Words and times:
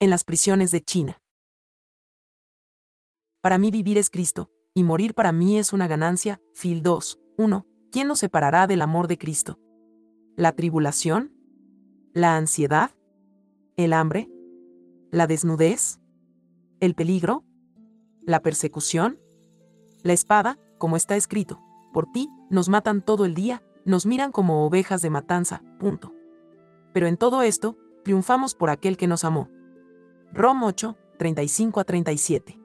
En 0.00 0.10
las 0.10 0.22
prisiones 0.22 0.70
de 0.70 0.80
China. 0.80 1.20
Para 3.40 3.58
mí 3.58 3.72
vivir 3.72 3.98
es 3.98 4.10
Cristo, 4.10 4.48
y 4.72 4.84
morir 4.84 5.12
para 5.12 5.32
mí 5.32 5.58
es 5.58 5.72
una 5.72 5.88
ganancia. 5.88 6.40
Fil 6.54 6.84
2, 6.84 7.18
1. 7.36 7.66
¿Quién 7.90 8.06
nos 8.06 8.20
separará 8.20 8.68
del 8.68 8.82
amor 8.82 9.08
de 9.08 9.18
Cristo? 9.18 9.58
¿La 10.36 10.52
tribulación? 10.52 11.32
¿La 12.12 12.36
ansiedad? 12.36 12.92
¿El 13.76 13.92
hambre? 13.92 14.30
¿La 15.10 15.26
desnudez? 15.26 15.98
¿El 16.78 16.94
peligro? 16.94 17.42
¿La 18.20 18.40
persecución? 18.40 19.18
La 20.04 20.12
espada, 20.12 20.60
como 20.78 20.96
está 20.96 21.16
escrito, 21.16 21.60
por 21.92 22.06
ti, 22.12 22.28
nos 22.50 22.68
matan 22.68 23.04
todo 23.04 23.24
el 23.24 23.34
día, 23.34 23.64
nos 23.84 24.06
miran 24.06 24.30
como 24.30 24.64
ovejas 24.64 25.02
de 25.02 25.10
matanza, 25.10 25.60
punto. 25.80 26.14
Pero 26.92 27.08
en 27.08 27.16
todo 27.16 27.42
esto, 27.42 27.76
triunfamos 28.04 28.54
por 28.54 28.70
aquel 28.70 28.96
que 28.96 29.08
nos 29.08 29.24
amó. 29.24 29.50
Rom 30.32 30.62
8, 30.62 30.96
35 31.18 31.80
a 31.80 31.84
37. 31.84 32.60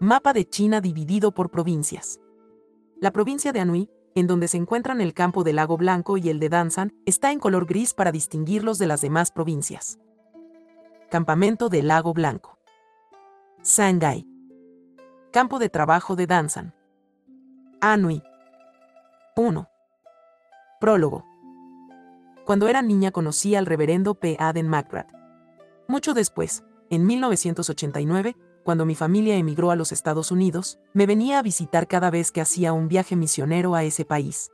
Mapa 0.00 0.32
de 0.32 0.48
China 0.48 0.80
dividido 0.80 1.32
por 1.32 1.50
provincias. 1.50 2.18
La 2.98 3.10
provincia 3.12 3.52
de 3.52 3.60
Anhui, 3.60 3.90
en 4.14 4.26
donde 4.26 4.48
se 4.48 4.56
encuentran 4.56 5.02
el 5.02 5.12
campo 5.12 5.44
del 5.44 5.56
lago 5.56 5.76
Blanco 5.76 6.16
y 6.16 6.30
el 6.30 6.40
de 6.40 6.48
Danzan, 6.48 6.94
está 7.04 7.30
en 7.30 7.40
color 7.40 7.66
gris 7.66 7.92
para 7.92 8.10
distinguirlos 8.10 8.78
de 8.78 8.86
las 8.86 9.02
demás 9.02 9.30
provincias. 9.30 9.98
Campamento 11.10 11.68
del 11.68 11.88
lago 11.88 12.14
Blanco. 12.14 12.58
Shanghai. 13.62 14.26
Campo 15.32 15.58
de 15.58 15.68
trabajo 15.68 16.16
de 16.16 16.26
Danzan. 16.26 16.74
Anhui. 17.82 18.22
1. 19.36 19.68
Prólogo. 20.80 21.22
Cuando 22.46 22.66
era 22.68 22.80
niña 22.80 23.10
conocí 23.10 23.54
al 23.54 23.66
reverendo 23.66 24.14
P. 24.14 24.36
Aden 24.40 24.68
McGrath. 24.68 25.15
Mucho 25.88 26.14
después, 26.14 26.64
en 26.90 27.06
1989, 27.06 28.36
cuando 28.64 28.84
mi 28.84 28.96
familia 28.96 29.36
emigró 29.36 29.70
a 29.70 29.76
los 29.76 29.92
Estados 29.92 30.32
Unidos, 30.32 30.80
me 30.92 31.06
venía 31.06 31.38
a 31.38 31.42
visitar 31.42 31.86
cada 31.86 32.10
vez 32.10 32.32
que 32.32 32.40
hacía 32.40 32.72
un 32.72 32.88
viaje 32.88 33.14
misionero 33.14 33.76
a 33.76 33.84
ese 33.84 34.04
país. 34.04 34.50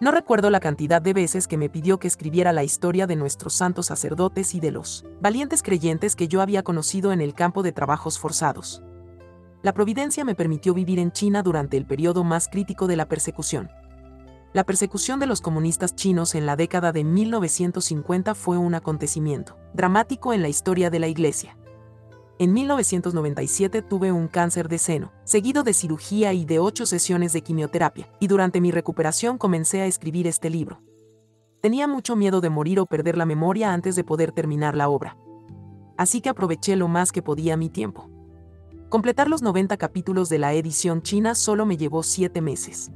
No 0.00 0.12
recuerdo 0.12 0.50
la 0.50 0.60
cantidad 0.60 1.02
de 1.02 1.12
veces 1.12 1.48
que 1.48 1.56
me 1.56 1.68
pidió 1.68 1.98
que 1.98 2.06
escribiera 2.06 2.52
la 2.52 2.62
historia 2.62 3.08
de 3.08 3.16
nuestros 3.16 3.54
santos 3.54 3.86
sacerdotes 3.86 4.54
y 4.54 4.60
de 4.60 4.70
los 4.70 5.04
valientes 5.20 5.62
creyentes 5.62 6.14
que 6.14 6.28
yo 6.28 6.40
había 6.40 6.62
conocido 6.62 7.12
en 7.12 7.20
el 7.20 7.34
campo 7.34 7.64
de 7.64 7.72
trabajos 7.72 8.18
forzados. 8.20 8.82
La 9.62 9.72
providencia 9.72 10.24
me 10.24 10.34
permitió 10.34 10.74
vivir 10.74 11.00
en 11.00 11.10
China 11.10 11.42
durante 11.42 11.76
el 11.76 11.86
periodo 11.86 12.22
más 12.22 12.48
crítico 12.48 12.86
de 12.86 12.96
la 12.96 13.08
persecución. 13.08 13.70
La 14.54 14.62
persecución 14.62 15.18
de 15.18 15.26
los 15.26 15.40
comunistas 15.40 15.96
chinos 15.96 16.36
en 16.36 16.46
la 16.46 16.54
década 16.54 16.92
de 16.92 17.02
1950 17.02 18.36
fue 18.36 18.56
un 18.56 18.76
acontecimiento 18.76 19.56
dramático 19.74 20.32
en 20.32 20.42
la 20.42 20.48
historia 20.48 20.90
de 20.90 21.00
la 21.00 21.08
Iglesia. 21.08 21.58
En 22.38 22.52
1997 22.52 23.82
tuve 23.82 24.12
un 24.12 24.28
cáncer 24.28 24.68
de 24.68 24.78
seno, 24.78 25.10
seguido 25.24 25.64
de 25.64 25.74
cirugía 25.74 26.32
y 26.34 26.44
de 26.44 26.60
ocho 26.60 26.86
sesiones 26.86 27.32
de 27.32 27.42
quimioterapia, 27.42 28.08
y 28.20 28.28
durante 28.28 28.60
mi 28.60 28.70
recuperación 28.70 29.38
comencé 29.38 29.80
a 29.80 29.86
escribir 29.86 30.28
este 30.28 30.50
libro. 30.50 30.80
Tenía 31.60 31.88
mucho 31.88 32.14
miedo 32.14 32.40
de 32.40 32.50
morir 32.50 32.78
o 32.78 32.86
perder 32.86 33.16
la 33.16 33.26
memoria 33.26 33.72
antes 33.72 33.96
de 33.96 34.04
poder 34.04 34.30
terminar 34.30 34.76
la 34.76 34.88
obra. 34.88 35.16
Así 35.96 36.20
que 36.20 36.28
aproveché 36.28 36.76
lo 36.76 36.86
más 36.86 37.10
que 37.10 37.22
podía 37.22 37.56
mi 37.56 37.70
tiempo. 37.70 38.08
Completar 38.88 39.28
los 39.28 39.42
90 39.42 39.76
capítulos 39.78 40.28
de 40.28 40.38
la 40.38 40.52
edición 40.52 41.02
china 41.02 41.34
solo 41.34 41.66
me 41.66 41.76
llevó 41.76 42.04
siete 42.04 42.40
meses. 42.40 42.92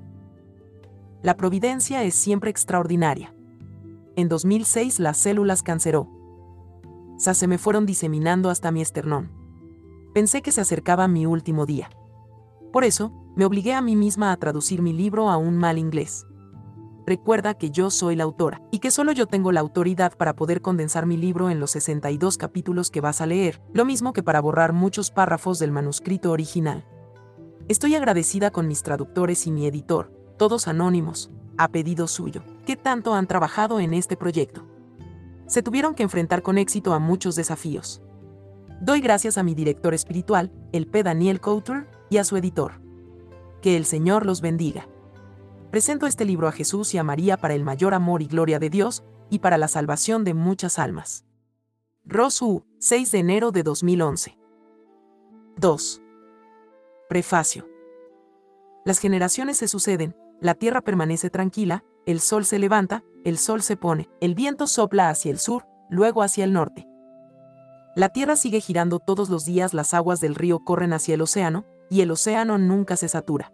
La 1.20 1.36
providencia 1.36 2.04
es 2.04 2.14
siempre 2.14 2.48
extraordinaria. 2.48 3.34
En 4.14 4.28
2006 4.28 5.00
las 5.00 5.16
células 5.16 5.64
canceró. 5.64 6.08
se 7.18 7.46
me 7.48 7.58
fueron 7.58 7.86
diseminando 7.86 8.50
hasta 8.50 8.70
mi 8.70 8.80
esternón. 8.80 9.32
Pensé 10.14 10.42
que 10.42 10.52
se 10.52 10.60
acercaba 10.60 11.08
mi 11.08 11.26
último 11.26 11.66
día. 11.66 11.90
Por 12.72 12.84
eso, 12.84 13.12
me 13.34 13.44
obligué 13.44 13.72
a 13.72 13.80
mí 13.80 13.96
misma 13.96 14.30
a 14.30 14.36
traducir 14.36 14.80
mi 14.80 14.92
libro 14.92 15.28
a 15.28 15.36
un 15.38 15.56
mal 15.56 15.78
inglés. 15.78 16.24
Recuerda 17.04 17.54
que 17.54 17.70
yo 17.70 17.90
soy 17.90 18.14
la 18.14 18.24
autora, 18.24 18.62
y 18.70 18.78
que 18.78 18.92
solo 18.92 19.10
yo 19.10 19.26
tengo 19.26 19.50
la 19.50 19.60
autoridad 19.60 20.16
para 20.16 20.36
poder 20.36 20.60
condensar 20.60 21.06
mi 21.06 21.16
libro 21.16 21.50
en 21.50 21.58
los 21.58 21.72
62 21.72 22.36
capítulos 22.36 22.90
que 22.90 23.00
vas 23.00 23.20
a 23.20 23.26
leer, 23.26 23.60
lo 23.72 23.84
mismo 23.84 24.12
que 24.12 24.22
para 24.22 24.40
borrar 24.40 24.72
muchos 24.72 25.10
párrafos 25.10 25.58
del 25.58 25.72
manuscrito 25.72 26.30
original. 26.30 26.84
Estoy 27.66 27.96
agradecida 27.96 28.50
con 28.50 28.68
mis 28.68 28.82
traductores 28.82 29.46
y 29.46 29.50
mi 29.50 29.66
editor, 29.66 30.17
todos 30.38 30.68
anónimos, 30.68 31.30
a 31.58 31.68
pedido 31.68 32.06
suyo, 32.06 32.42
que 32.64 32.76
tanto 32.76 33.14
han 33.14 33.26
trabajado 33.26 33.80
en 33.80 33.92
este 33.92 34.16
proyecto. 34.16 34.64
Se 35.46 35.62
tuvieron 35.62 35.94
que 35.94 36.04
enfrentar 36.04 36.42
con 36.42 36.56
éxito 36.56 36.94
a 36.94 36.98
muchos 36.98 37.34
desafíos. 37.36 38.00
Doy 38.80 39.00
gracias 39.00 39.36
a 39.36 39.42
mi 39.42 39.54
director 39.54 39.92
espiritual, 39.92 40.52
el 40.72 40.86
P. 40.86 41.02
Daniel 41.02 41.40
Couture, 41.40 41.86
y 42.08 42.18
a 42.18 42.24
su 42.24 42.36
editor. 42.36 42.80
Que 43.60 43.76
el 43.76 43.84
Señor 43.84 44.24
los 44.24 44.40
bendiga. 44.40 44.88
Presento 45.70 46.06
este 46.06 46.24
libro 46.24 46.48
a 46.48 46.52
Jesús 46.52 46.94
y 46.94 46.98
a 46.98 47.02
María 47.02 47.36
para 47.36 47.54
el 47.54 47.64
mayor 47.64 47.92
amor 47.92 48.22
y 48.22 48.26
gloria 48.26 48.58
de 48.58 48.70
Dios, 48.70 49.02
y 49.30 49.40
para 49.40 49.58
la 49.58 49.68
salvación 49.68 50.24
de 50.24 50.32
muchas 50.32 50.78
almas. 50.78 51.24
Rosu, 52.04 52.64
6 52.78 53.10
de 53.10 53.18
enero 53.18 53.50
de 53.50 53.62
2011. 53.64 54.38
2. 55.56 56.02
Prefacio. 57.08 57.68
Las 58.84 58.98
generaciones 59.00 59.58
se 59.58 59.68
suceden, 59.68 60.16
la 60.40 60.54
tierra 60.54 60.80
permanece 60.80 61.30
tranquila, 61.30 61.84
el 62.06 62.20
sol 62.20 62.44
se 62.44 62.58
levanta, 62.58 63.02
el 63.24 63.38
sol 63.38 63.62
se 63.62 63.76
pone, 63.76 64.08
el 64.20 64.34
viento 64.34 64.66
sopla 64.66 65.10
hacia 65.10 65.30
el 65.30 65.38
sur, 65.38 65.66
luego 65.90 66.22
hacia 66.22 66.44
el 66.44 66.52
norte. 66.52 66.86
La 67.96 68.10
tierra 68.10 68.36
sigue 68.36 68.60
girando 68.60 69.00
todos 69.00 69.28
los 69.28 69.44
días, 69.44 69.74
las 69.74 69.92
aguas 69.94 70.20
del 70.20 70.36
río 70.36 70.60
corren 70.60 70.92
hacia 70.92 71.14
el 71.14 71.22
océano, 71.22 71.64
y 71.90 72.02
el 72.02 72.10
océano 72.10 72.56
nunca 72.56 72.96
se 72.96 73.08
satura. 73.08 73.52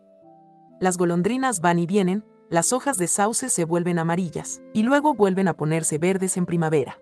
Las 0.81 0.99
golondrinas 0.99 1.61
van 1.61 1.78
y 1.78 1.87
vienen, 1.87 2.25
las 2.50 2.72
hojas 2.72 2.99
de 2.99 3.06
sauce 3.06 3.49
se 3.49 3.65
vuelven 3.65 3.99
amarillas, 3.99 4.61
y 4.75 4.83
luego 4.83 5.15
vuelven 5.15 5.49
a 5.49 5.55
ponerse 5.55 5.97
verdes 5.97 6.37
en 6.37 6.45
primavera. 6.45 6.99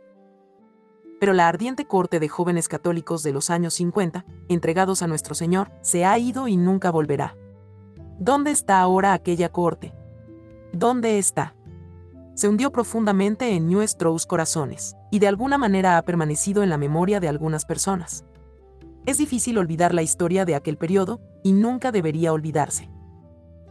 Pero 1.19 1.32
la 1.32 1.49
ardiente 1.49 1.87
corte 1.87 2.20
de 2.20 2.28
jóvenes 2.28 2.69
católicos 2.69 3.22
de 3.22 3.32
los 3.32 3.50
años 3.50 3.75
50, 3.75 4.25
entregados 4.49 5.03
a 5.03 5.09
nuestro 5.09 5.34
Señor, 5.34 5.72
se 5.82 6.04
ha 6.04 6.16
ido 6.19 6.47
y 6.47 6.56
nunca 6.56 6.91
volverá. 6.91 7.37
¿Dónde 8.24 8.52
está 8.52 8.78
ahora 8.78 9.14
aquella 9.14 9.48
corte? 9.48 9.92
¿Dónde 10.72 11.18
está? 11.18 11.56
Se 12.36 12.46
hundió 12.48 12.70
profundamente 12.70 13.56
en 13.56 13.68
nuestros 13.68 14.26
corazones, 14.26 14.94
y 15.10 15.18
de 15.18 15.26
alguna 15.26 15.58
manera 15.58 15.98
ha 15.98 16.02
permanecido 16.02 16.62
en 16.62 16.70
la 16.70 16.78
memoria 16.78 17.18
de 17.18 17.26
algunas 17.26 17.64
personas. 17.64 18.24
Es 19.06 19.18
difícil 19.18 19.58
olvidar 19.58 19.92
la 19.92 20.04
historia 20.04 20.44
de 20.44 20.54
aquel 20.54 20.76
periodo, 20.76 21.20
y 21.42 21.50
nunca 21.52 21.90
debería 21.90 22.32
olvidarse. 22.32 22.88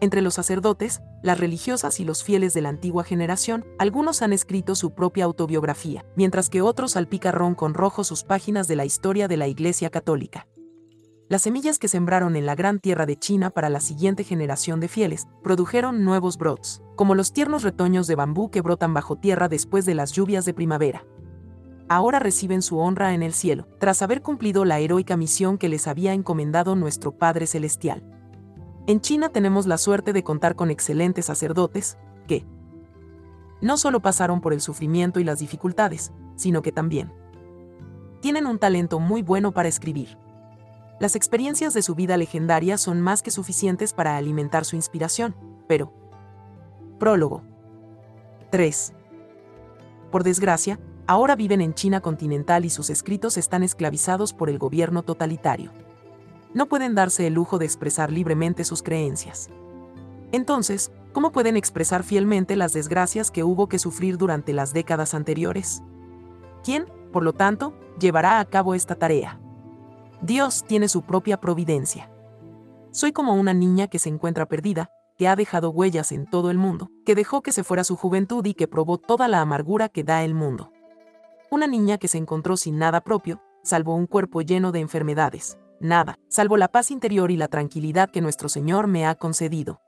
Entre 0.01 0.21
los 0.21 0.33
sacerdotes, 0.33 1.01
las 1.23 1.39
religiosas 1.39 2.01
y 2.01 2.03
los 2.03 2.21
fieles 2.21 2.53
de 2.53 2.59
la 2.59 2.67
antigua 2.67 3.05
generación, 3.05 3.63
algunos 3.79 4.21
han 4.21 4.33
escrito 4.33 4.75
su 4.75 4.91
propia 4.93 5.23
autobiografía, 5.23 6.03
mientras 6.17 6.49
que 6.49 6.61
otros 6.61 6.91
salpicarrón 6.91 7.55
con 7.55 7.73
rojo 7.73 8.03
sus 8.03 8.25
páginas 8.25 8.67
de 8.67 8.75
la 8.75 8.83
historia 8.83 9.29
de 9.29 9.37
la 9.37 9.47
Iglesia 9.47 9.89
Católica. 9.89 10.45
Las 11.31 11.43
semillas 11.43 11.79
que 11.79 11.87
sembraron 11.87 12.35
en 12.35 12.45
la 12.45 12.55
gran 12.55 12.79
tierra 12.79 13.05
de 13.05 13.17
China 13.17 13.51
para 13.51 13.69
la 13.69 13.79
siguiente 13.79 14.25
generación 14.25 14.81
de 14.81 14.89
fieles 14.89 15.29
produjeron 15.41 16.03
nuevos 16.03 16.37
brots, 16.37 16.81
como 16.97 17.15
los 17.15 17.31
tiernos 17.31 17.63
retoños 17.63 18.05
de 18.07 18.15
bambú 18.15 18.51
que 18.51 18.59
brotan 18.59 18.93
bajo 18.93 19.15
tierra 19.15 19.47
después 19.47 19.85
de 19.85 19.95
las 19.95 20.11
lluvias 20.11 20.43
de 20.43 20.53
primavera. 20.53 21.05
Ahora 21.87 22.19
reciben 22.19 22.61
su 22.61 22.79
honra 22.79 23.13
en 23.13 23.23
el 23.23 23.31
cielo, 23.31 23.65
tras 23.79 24.01
haber 24.01 24.21
cumplido 24.21 24.65
la 24.65 24.79
heroica 24.79 25.15
misión 25.15 25.57
que 25.57 25.69
les 25.69 25.87
había 25.87 26.11
encomendado 26.11 26.75
nuestro 26.75 27.13
Padre 27.13 27.47
Celestial. 27.47 28.03
En 28.85 28.99
China 28.99 29.29
tenemos 29.29 29.67
la 29.67 29.77
suerte 29.77 30.11
de 30.11 30.25
contar 30.25 30.57
con 30.57 30.69
excelentes 30.69 31.27
sacerdotes, 31.27 31.97
que 32.27 32.45
no 33.61 33.77
solo 33.77 34.01
pasaron 34.01 34.41
por 34.41 34.51
el 34.51 34.59
sufrimiento 34.59 35.21
y 35.21 35.23
las 35.23 35.39
dificultades, 35.39 36.11
sino 36.35 36.61
que 36.61 36.73
también 36.73 37.13
tienen 38.19 38.47
un 38.47 38.59
talento 38.59 38.99
muy 38.99 39.21
bueno 39.21 39.53
para 39.53 39.69
escribir. 39.69 40.17
Las 41.01 41.15
experiencias 41.15 41.73
de 41.73 41.81
su 41.81 41.95
vida 41.95 42.15
legendaria 42.15 42.77
son 42.77 43.01
más 43.01 43.23
que 43.23 43.31
suficientes 43.31 43.91
para 43.91 44.17
alimentar 44.17 44.65
su 44.65 44.75
inspiración, 44.75 45.35
pero... 45.67 45.91
Prólogo. 46.99 47.41
3. 48.51 48.93
Por 50.11 50.23
desgracia, 50.23 50.79
ahora 51.07 51.35
viven 51.35 51.59
en 51.59 51.73
China 51.73 52.01
continental 52.01 52.65
y 52.65 52.69
sus 52.69 52.91
escritos 52.91 53.37
están 53.37 53.63
esclavizados 53.63 54.31
por 54.31 54.47
el 54.47 54.59
gobierno 54.59 55.01
totalitario. 55.01 55.71
No 56.53 56.67
pueden 56.67 56.93
darse 56.93 57.25
el 57.25 57.33
lujo 57.33 57.57
de 57.57 57.65
expresar 57.65 58.11
libremente 58.11 58.63
sus 58.63 58.83
creencias. 58.83 59.49
Entonces, 60.31 60.91
¿cómo 61.13 61.31
pueden 61.31 61.57
expresar 61.57 62.03
fielmente 62.03 62.55
las 62.55 62.73
desgracias 62.73 63.31
que 63.31 63.43
hubo 63.43 63.67
que 63.67 63.79
sufrir 63.79 64.19
durante 64.19 64.53
las 64.53 64.71
décadas 64.71 65.15
anteriores? 65.15 65.81
¿Quién, 66.63 66.85
por 67.11 67.23
lo 67.23 67.33
tanto, 67.33 67.73
llevará 67.99 68.39
a 68.39 68.45
cabo 68.45 68.75
esta 68.75 68.93
tarea? 68.93 69.40
Dios 70.21 70.63
tiene 70.67 70.87
su 70.87 71.01
propia 71.01 71.39
providencia. 71.39 72.11
Soy 72.91 73.11
como 73.11 73.33
una 73.33 73.55
niña 73.55 73.87
que 73.87 73.97
se 73.97 74.09
encuentra 74.09 74.45
perdida, 74.45 74.91
que 75.17 75.27
ha 75.27 75.35
dejado 75.35 75.71
huellas 75.71 76.11
en 76.11 76.27
todo 76.27 76.51
el 76.51 76.57
mundo, 76.57 76.91
que 77.05 77.15
dejó 77.15 77.41
que 77.41 77.51
se 77.51 77.63
fuera 77.63 77.83
su 77.83 77.95
juventud 77.95 78.45
y 78.45 78.53
que 78.53 78.67
probó 78.67 78.99
toda 78.99 79.27
la 79.27 79.41
amargura 79.41 79.89
que 79.89 80.03
da 80.03 80.23
el 80.23 80.35
mundo. 80.35 80.71
Una 81.49 81.65
niña 81.65 81.97
que 81.97 82.07
se 82.07 82.19
encontró 82.19 82.55
sin 82.55 82.77
nada 82.77 83.01
propio, 83.01 83.41
salvo 83.63 83.95
un 83.95 84.05
cuerpo 84.05 84.41
lleno 84.41 84.71
de 84.71 84.79
enfermedades. 84.79 85.57
Nada, 85.79 86.19
salvo 86.27 86.55
la 86.55 86.67
paz 86.67 86.91
interior 86.91 87.31
y 87.31 87.37
la 87.37 87.47
tranquilidad 87.47 88.11
que 88.11 88.21
nuestro 88.21 88.47
Señor 88.47 88.85
me 88.85 89.07
ha 89.07 89.15
concedido. 89.15 89.81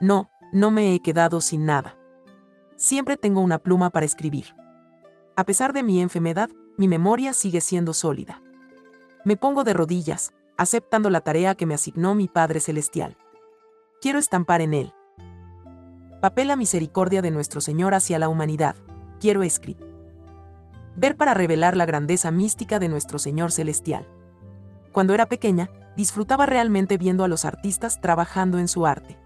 No, 0.00 0.30
no 0.52 0.70
me 0.70 0.94
he 0.94 1.00
quedado 1.00 1.42
sin 1.42 1.66
nada. 1.66 1.98
Siempre 2.76 3.18
tengo 3.18 3.42
una 3.42 3.58
pluma 3.58 3.90
para 3.90 4.06
escribir. 4.06 4.54
A 5.36 5.44
pesar 5.44 5.74
de 5.74 5.82
mi 5.82 6.00
enfermedad, 6.00 6.48
mi 6.78 6.88
memoria 6.88 7.34
sigue 7.34 7.60
siendo 7.60 7.92
sólida. 7.92 8.42
Me 9.22 9.36
pongo 9.36 9.64
de 9.64 9.74
rodillas, 9.74 10.32
aceptando 10.56 11.10
la 11.10 11.20
tarea 11.20 11.54
que 11.54 11.66
me 11.66 11.74
asignó 11.74 12.14
mi 12.14 12.26
Padre 12.26 12.58
Celestial. 12.58 13.18
Quiero 14.00 14.18
estampar 14.18 14.62
en 14.62 14.72
él. 14.72 14.94
Papel 16.22 16.48
la 16.48 16.56
misericordia 16.56 17.20
de 17.20 17.30
nuestro 17.30 17.60
Señor 17.60 17.92
hacia 17.92 18.18
la 18.18 18.30
humanidad. 18.30 18.76
Quiero 19.20 19.42
escribir. 19.42 19.86
Ver 20.96 21.18
para 21.18 21.34
revelar 21.34 21.76
la 21.76 21.84
grandeza 21.84 22.30
mística 22.30 22.78
de 22.78 22.88
nuestro 22.88 23.18
Señor 23.18 23.52
Celestial. 23.52 24.08
Cuando 24.90 25.12
era 25.12 25.26
pequeña, 25.26 25.70
disfrutaba 25.96 26.46
realmente 26.46 26.96
viendo 26.96 27.22
a 27.22 27.28
los 27.28 27.44
artistas 27.44 28.00
trabajando 28.00 28.58
en 28.58 28.68
su 28.68 28.86
arte. 28.86 29.18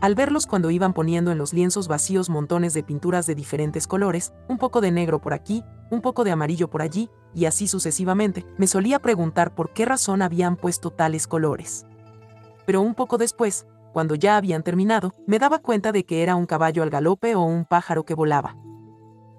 Al 0.00 0.14
verlos 0.14 0.46
cuando 0.46 0.70
iban 0.70 0.94
poniendo 0.94 1.30
en 1.30 1.36
los 1.36 1.52
lienzos 1.52 1.86
vacíos 1.86 2.30
montones 2.30 2.72
de 2.72 2.82
pinturas 2.82 3.26
de 3.26 3.34
diferentes 3.34 3.86
colores, 3.86 4.32
un 4.48 4.56
poco 4.56 4.80
de 4.80 4.90
negro 4.90 5.20
por 5.20 5.34
aquí, 5.34 5.62
un 5.90 6.00
poco 6.00 6.24
de 6.24 6.30
amarillo 6.30 6.70
por 6.70 6.80
allí, 6.80 7.10
y 7.34 7.44
así 7.44 7.68
sucesivamente, 7.68 8.46
me 8.56 8.66
solía 8.66 8.98
preguntar 8.98 9.54
por 9.54 9.74
qué 9.74 9.84
razón 9.84 10.22
habían 10.22 10.56
puesto 10.56 10.90
tales 10.90 11.26
colores. 11.26 11.86
Pero 12.64 12.80
un 12.80 12.94
poco 12.94 13.18
después, 13.18 13.66
cuando 13.92 14.14
ya 14.14 14.38
habían 14.38 14.62
terminado, 14.62 15.12
me 15.26 15.38
daba 15.38 15.58
cuenta 15.58 15.92
de 15.92 16.04
que 16.04 16.22
era 16.22 16.34
un 16.34 16.46
caballo 16.46 16.82
al 16.82 16.90
galope 16.90 17.34
o 17.34 17.42
un 17.42 17.66
pájaro 17.66 18.04
que 18.04 18.14
volaba. 18.14 18.56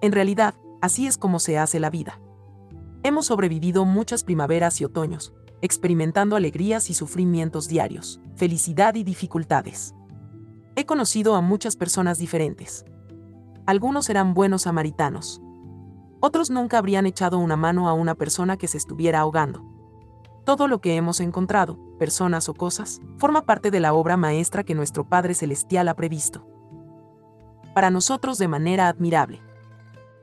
En 0.01 0.11
realidad, 0.11 0.53
así 0.79 1.07
es 1.07 1.17
como 1.17 1.39
se 1.39 1.57
hace 1.57 1.79
la 1.79 1.89
vida. 1.89 2.21
Hemos 3.01 3.25
sobrevivido 3.25 3.83
muchas 3.85 4.23
primaveras 4.23 4.79
y 4.79 4.85
otoños, 4.85 5.33
experimentando 5.63 6.35
alegrías 6.35 6.91
y 6.91 6.93
sufrimientos 6.93 7.67
diarios, 7.67 8.21
felicidad 8.35 8.93
y 8.93 9.03
dificultades. 9.03 9.95
He 10.75 10.85
conocido 10.85 11.35
a 11.35 11.41
muchas 11.41 11.75
personas 11.75 12.17
diferentes. 12.17 12.85
Algunos 13.65 14.09
eran 14.09 14.33
buenos 14.33 14.63
samaritanos. 14.63 15.41
Otros 16.21 16.49
nunca 16.49 16.77
habrían 16.77 17.05
echado 17.05 17.39
una 17.39 17.57
mano 17.57 17.89
a 17.89 17.93
una 17.93 18.15
persona 18.15 18.55
que 18.55 18.67
se 18.67 18.77
estuviera 18.77 19.19
ahogando. 19.19 19.65
Todo 20.45 20.67
lo 20.67 20.79
que 20.79 20.95
hemos 20.95 21.19
encontrado, 21.19 21.77
personas 21.99 22.47
o 22.47 22.53
cosas, 22.53 23.01
forma 23.17 23.45
parte 23.45 23.69
de 23.69 23.79
la 23.79 23.93
obra 23.93 24.17
maestra 24.17 24.63
que 24.63 24.73
nuestro 24.73 25.07
Padre 25.07 25.33
Celestial 25.33 25.89
ha 25.89 25.95
previsto. 25.95 26.47
Para 27.75 27.89
nosotros 27.89 28.37
de 28.37 28.47
manera 28.47 28.87
admirable. 28.87 29.41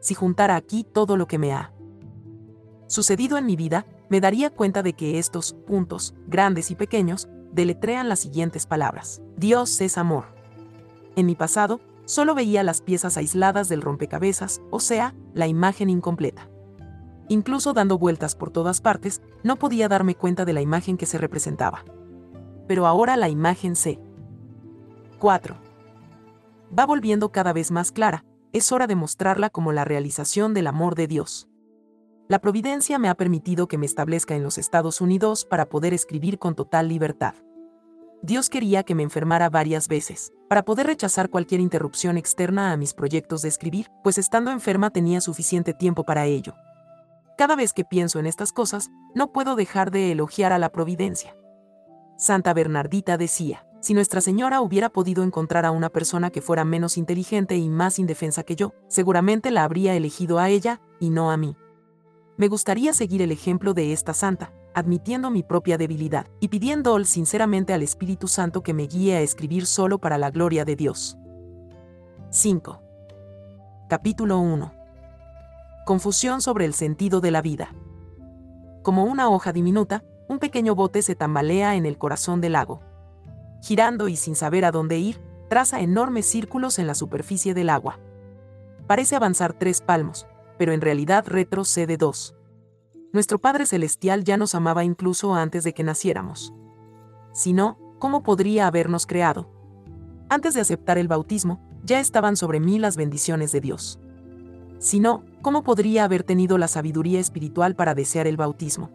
Si 0.00 0.14
juntara 0.14 0.56
aquí 0.56 0.82
todo 0.82 1.16
lo 1.16 1.26
que 1.26 1.38
me 1.38 1.52
ha 1.52 1.72
sucedido 2.86 3.36
en 3.36 3.44
mi 3.44 3.54
vida, 3.54 3.84
me 4.08 4.20
daría 4.20 4.48
cuenta 4.48 4.82
de 4.82 4.94
que 4.94 5.18
estos 5.18 5.52
puntos, 5.66 6.14
grandes 6.26 6.70
y 6.70 6.74
pequeños, 6.74 7.28
deletrean 7.52 8.08
las 8.08 8.20
siguientes 8.20 8.66
palabras. 8.66 9.20
Dios 9.36 9.80
es 9.82 9.98
amor. 9.98 10.37
En 11.18 11.26
mi 11.26 11.34
pasado, 11.34 11.80
solo 12.04 12.36
veía 12.36 12.62
las 12.62 12.80
piezas 12.80 13.16
aisladas 13.16 13.68
del 13.68 13.82
rompecabezas, 13.82 14.62
o 14.70 14.78
sea, 14.78 15.16
la 15.34 15.48
imagen 15.48 15.90
incompleta. 15.90 16.48
Incluso 17.26 17.72
dando 17.72 17.98
vueltas 17.98 18.36
por 18.36 18.52
todas 18.52 18.80
partes, 18.80 19.20
no 19.42 19.56
podía 19.56 19.88
darme 19.88 20.14
cuenta 20.14 20.44
de 20.44 20.52
la 20.52 20.60
imagen 20.60 20.96
que 20.96 21.06
se 21.06 21.18
representaba. 21.18 21.84
Pero 22.68 22.86
ahora 22.86 23.16
la 23.16 23.28
imagen 23.28 23.74
se 23.74 23.98
4. 25.18 25.56
Va 26.78 26.86
volviendo 26.86 27.32
cada 27.32 27.52
vez 27.52 27.72
más 27.72 27.90
clara, 27.90 28.24
es 28.52 28.70
hora 28.70 28.86
de 28.86 28.94
mostrarla 28.94 29.50
como 29.50 29.72
la 29.72 29.84
realización 29.84 30.54
del 30.54 30.68
amor 30.68 30.94
de 30.94 31.08
Dios. 31.08 31.48
La 32.28 32.38
providencia 32.38 33.00
me 33.00 33.08
ha 33.08 33.16
permitido 33.16 33.66
que 33.66 33.76
me 33.76 33.86
establezca 33.86 34.36
en 34.36 34.44
los 34.44 34.56
Estados 34.56 35.00
Unidos 35.00 35.44
para 35.44 35.68
poder 35.68 35.94
escribir 35.94 36.38
con 36.38 36.54
total 36.54 36.86
libertad. 36.86 37.34
Dios 38.22 38.50
quería 38.50 38.82
que 38.82 38.96
me 38.96 39.04
enfermara 39.04 39.48
varias 39.48 39.86
veces, 39.86 40.32
para 40.48 40.64
poder 40.64 40.88
rechazar 40.88 41.30
cualquier 41.30 41.60
interrupción 41.60 42.18
externa 42.18 42.72
a 42.72 42.76
mis 42.76 42.92
proyectos 42.92 43.42
de 43.42 43.48
escribir, 43.48 43.86
pues 44.02 44.18
estando 44.18 44.50
enferma 44.50 44.90
tenía 44.90 45.20
suficiente 45.20 45.72
tiempo 45.72 46.04
para 46.04 46.26
ello. 46.26 46.54
Cada 47.36 47.54
vez 47.54 47.72
que 47.72 47.84
pienso 47.84 48.18
en 48.18 48.26
estas 48.26 48.52
cosas, 48.52 48.90
no 49.14 49.30
puedo 49.32 49.54
dejar 49.54 49.92
de 49.92 50.10
elogiar 50.10 50.52
a 50.52 50.58
la 50.58 50.70
providencia. 50.70 51.36
Santa 52.16 52.52
Bernardita 52.52 53.16
decía, 53.16 53.64
si 53.80 53.94
Nuestra 53.94 54.20
Señora 54.20 54.60
hubiera 54.60 54.88
podido 54.88 55.22
encontrar 55.22 55.64
a 55.64 55.70
una 55.70 55.88
persona 55.88 56.30
que 56.30 56.42
fuera 56.42 56.64
menos 56.64 56.98
inteligente 56.98 57.56
y 57.56 57.68
más 57.68 58.00
indefensa 58.00 58.42
que 58.42 58.56
yo, 58.56 58.72
seguramente 58.88 59.52
la 59.52 59.62
habría 59.62 59.94
elegido 59.94 60.40
a 60.40 60.48
ella, 60.48 60.80
y 60.98 61.10
no 61.10 61.30
a 61.30 61.36
mí. 61.36 61.56
Me 62.36 62.48
gustaría 62.48 62.92
seguir 62.92 63.22
el 63.22 63.30
ejemplo 63.30 63.74
de 63.74 63.92
esta 63.92 64.14
santa, 64.14 64.52
admitiendo 64.74 65.30
mi 65.30 65.42
propia 65.42 65.78
debilidad 65.78 66.26
y 66.40 66.48
pidiendo 66.48 67.02
sinceramente 67.04 67.72
al 67.72 67.82
Espíritu 67.82 68.28
Santo 68.28 68.62
que 68.62 68.74
me 68.74 68.86
guíe 68.86 69.16
a 69.16 69.20
escribir 69.20 69.66
solo 69.66 69.98
para 69.98 70.18
la 70.18 70.30
gloria 70.30 70.64
de 70.64 70.76
Dios. 70.76 71.18
5. 72.30 72.82
Capítulo 73.88 74.38
1. 74.38 74.72
Confusión 75.86 76.42
sobre 76.42 76.64
el 76.64 76.74
sentido 76.74 77.20
de 77.20 77.30
la 77.30 77.40
vida. 77.40 77.74
Como 78.82 79.04
una 79.04 79.30
hoja 79.30 79.52
diminuta, 79.52 80.04
un 80.28 80.38
pequeño 80.38 80.74
bote 80.74 81.02
se 81.02 81.14
tambalea 81.14 81.74
en 81.74 81.86
el 81.86 81.96
corazón 81.96 82.40
del 82.40 82.52
lago. 82.52 82.82
Girando 83.62 84.08
y 84.08 84.16
sin 84.16 84.36
saber 84.36 84.64
a 84.64 84.70
dónde 84.70 84.98
ir, 84.98 85.20
traza 85.48 85.80
enormes 85.80 86.26
círculos 86.26 86.78
en 86.78 86.86
la 86.86 86.94
superficie 86.94 87.54
del 87.54 87.70
agua. 87.70 87.98
Parece 88.86 89.16
avanzar 89.16 89.54
tres 89.54 89.80
palmos, 89.80 90.26
pero 90.58 90.72
en 90.72 90.80
realidad 90.80 91.24
retrocede 91.26 91.96
dos. 91.96 92.34
Nuestro 93.10 93.38
Padre 93.38 93.64
Celestial 93.64 94.22
ya 94.22 94.36
nos 94.36 94.54
amaba 94.54 94.84
incluso 94.84 95.34
antes 95.34 95.64
de 95.64 95.72
que 95.72 95.82
naciéramos. 95.82 96.52
Si 97.32 97.54
no, 97.54 97.78
¿cómo 97.98 98.22
podría 98.22 98.66
habernos 98.66 99.06
creado? 99.06 99.50
Antes 100.28 100.52
de 100.52 100.60
aceptar 100.60 100.98
el 100.98 101.08
bautismo, 101.08 101.58
ya 101.84 102.00
estaban 102.00 102.36
sobre 102.36 102.60
mí 102.60 102.78
las 102.78 102.98
bendiciones 102.98 103.50
de 103.50 103.62
Dios. 103.62 103.98
Si 104.78 105.00
no, 105.00 105.24
¿cómo 105.40 105.62
podría 105.62 106.04
haber 106.04 106.22
tenido 106.22 106.58
la 106.58 106.68
sabiduría 106.68 107.18
espiritual 107.18 107.74
para 107.74 107.94
desear 107.94 108.26
el 108.26 108.36
bautismo? 108.36 108.90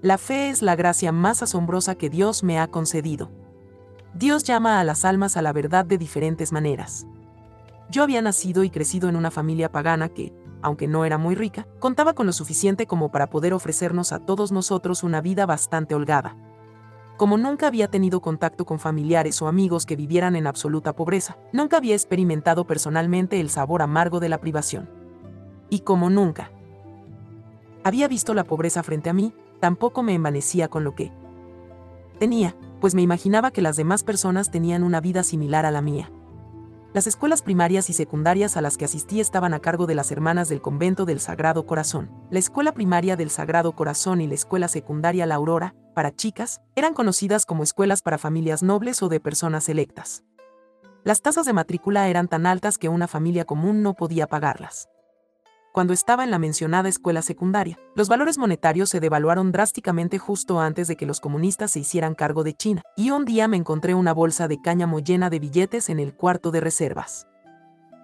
La 0.00 0.16
fe 0.16 0.48
es 0.48 0.62
la 0.62 0.74
gracia 0.74 1.12
más 1.12 1.42
asombrosa 1.42 1.94
que 1.94 2.08
Dios 2.08 2.42
me 2.42 2.58
ha 2.58 2.68
concedido. 2.68 3.30
Dios 4.14 4.44
llama 4.44 4.80
a 4.80 4.84
las 4.84 5.04
almas 5.04 5.36
a 5.36 5.42
la 5.42 5.52
verdad 5.52 5.84
de 5.84 5.98
diferentes 5.98 6.52
maneras. 6.52 7.06
Yo 7.90 8.02
había 8.02 8.22
nacido 8.22 8.64
y 8.64 8.70
crecido 8.70 9.10
en 9.10 9.16
una 9.16 9.30
familia 9.30 9.70
pagana 9.70 10.08
que, 10.08 10.32
aunque 10.66 10.88
no 10.88 11.04
era 11.04 11.16
muy 11.16 11.36
rica, 11.36 11.64
contaba 11.78 12.12
con 12.12 12.26
lo 12.26 12.32
suficiente 12.32 12.88
como 12.88 13.12
para 13.12 13.30
poder 13.30 13.54
ofrecernos 13.54 14.12
a 14.12 14.18
todos 14.18 14.50
nosotros 14.50 15.04
una 15.04 15.20
vida 15.20 15.46
bastante 15.46 15.94
holgada. 15.94 16.36
Como 17.16 17.38
nunca 17.38 17.68
había 17.68 17.86
tenido 17.86 18.20
contacto 18.20 18.64
con 18.64 18.80
familiares 18.80 19.40
o 19.40 19.46
amigos 19.46 19.86
que 19.86 19.94
vivieran 19.94 20.34
en 20.34 20.48
absoluta 20.48 20.92
pobreza, 20.96 21.38
nunca 21.52 21.76
había 21.76 21.94
experimentado 21.94 22.66
personalmente 22.66 23.38
el 23.38 23.48
sabor 23.48 23.80
amargo 23.80 24.18
de 24.18 24.28
la 24.28 24.40
privación. 24.40 24.90
Y 25.70 25.80
como 25.80 26.10
nunca 26.10 26.50
había 27.84 28.08
visto 28.08 28.34
la 28.34 28.42
pobreza 28.42 28.82
frente 28.82 29.08
a 29.08 29.12
mí, 29.12 29.32
tampoco 29.60 30.02
me 30.02 30.14
envanecía 30.14 30.66
con 30.66 30.82
lo 30.82 30.96
que 30.96 31.12
tenía, 32.18 32.56
pues 32.80 32.96
me 32.96 33.02
imaginaba 33.02 33.52
que 33.52 33.62
las 33.62 33.76
demás 33.76 34.02
personas 34.02 34.50
tenían 34.50 34.82
una 34.82 35.00
vida 35.00 35.22
similar 35.22 35.64
a 35.64 35.70
la 35.70 35.80
mía. 35.80 36.10
Las 36.96 37.06
escuelas 37.06 37.42
primarias 37.42 37.90
y 37.90 37.92
secundarias 37.92 38.56
a 38.56 38.62
las 38.62 38.78
que 38.78 38.86
asistí 38.86 39.20
estaban 39.20 39.52
a 39.52 39.60
cargo 39.60 39.84
de 39.86 39.94
las 39.94 40.10
hermanas 40.10 40.48
del 40.48 40.62
convento 40.62 41.04
del 41.04 41.20
Sagrado 41.20 41.66
Corazón. 41.66 42.10
La 42.30 42.38
escuela 42.38 42.72
primaria 42.72 43.16
del 43.16 43.28
Sagrado 43.28 43.72
Corazón 43.72 44.22
y 44.22 44.26
la 44.26 44.32
escuela 44.32 44.66
secundaria 44.66 45.26
La 45.26 45.34
Aurora, 45.34 45.74
para 45.94 46.16
chicas, 46.16 46.62
eran 46.74 46.94
conocidas 46.94 47.44
como 47.44 47.64
escuelas 47.64 48.00
para 48.00 48.16
familias 48.16 48.62
nobles 48.62 49.02
o 49.02 49.10
de 49.10 49.20
personas 49.20 49.68
electas. 49.68 50.24
Las 51.04 51.20
tasas 51.20 51.44
de 51.44 51.52
matrícula 51.52 52.08
eran 52.08 52.28
tan 52.28 52.46
altas 52.46 52.78
que 52.78 52.88
una 52.88 53.08
familia 53.08 53.44
común 53.44 53.82
no 53.82 53.92
podía 53.92 54.26
pagarlas 54.26 54.88
cuando 55.76 55.92
estaba 55.92 56.24
en 56.24 56.30
la 56.30 56.38
mencionada 56.38 56.88
escuela 56.88 57.20
secundaria. 57.20 57.78
Los 57.94 58.08
valores 58.08 58.38
monetarios 58.38 58.88
se 58.88 58.98
devaluaron 58.98 59.52
drásticamente 59.52 60.16
justo 60.16 60.58
antes 60.58 60.88
de 60.88 60.96
que 60.96 61.04
los 61.04 61.20
comunistas 61.20 61.72
se 61.72 61.80
hicieran 61.80 62.14
cargo 62.14 62.44
de 62.44 62.54
China, 62.54 62.80
y 62.96 63.10
un 63.10 63.26
día 63.26 63.46
me 63.46 63.58
encontré 63.58 63.92
una 63.92 64.14
bolsa 64.14 64.48
de 64.48 64.58
cáñamo 64.58 65.00
llena 65.00 65.28
de 65.28 65.38
billetes 65.38 65.90
en 65.90 66.00
el 66.00 66.14
cuarto 66.14 66.50
de 66.50 66.62
reservas. 66.62 67.26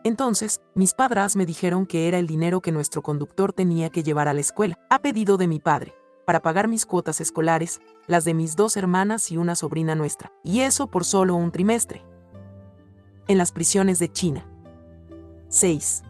Entonces, 0.04 0.60
mis 0.74 0.92
padres 0.92 1.34
me 1.34 1.46
dijeron 1.46 1.86
que 1.86 2.08
era 2.08 2.18
el 2.18 2.26
dinero 2.26 2.60
que 2.60 2.72
nuestro 2.72 3.00
conductor 3.00 3.54
tenía 3.54 3.88
que 3.88 4.02
llevar 4.02 4.28
a 4.28 4.34
la 4.34 4.42
escuela, 4.42 4.78
a 4.90 4.98
pedido 4.98 5.38
de 5.38 5.48
mi 5.48 5.58
padre, 5.58 5.94
para 6.26 6.42
pagar 6.42 6.68
mis 6.68 6.84
cuotas 6.84 7.22
escolares, 7.22 7.80
las 8.06 8.26
de 8.26 8.34
mis 8.34 8.54
dos 8.54 8.76
hermanas 8.76 9.30
y 9.30 9.38
una 9.38 9.54
sobrina 9.54 9.94
nuestra, 9.94 10.30
y 10.44 10.60
eso 10.60 10.88
por 10.88 11.06
solo 11.06 11.36
un 11.36 11.50
trimestre. 11.50 12.04
En 13.28 13.38
las 13.38 13.50
prisiones 13.50 13.98
de 13.98 14.12
China. 14.12 14.46
6 15.48 16.02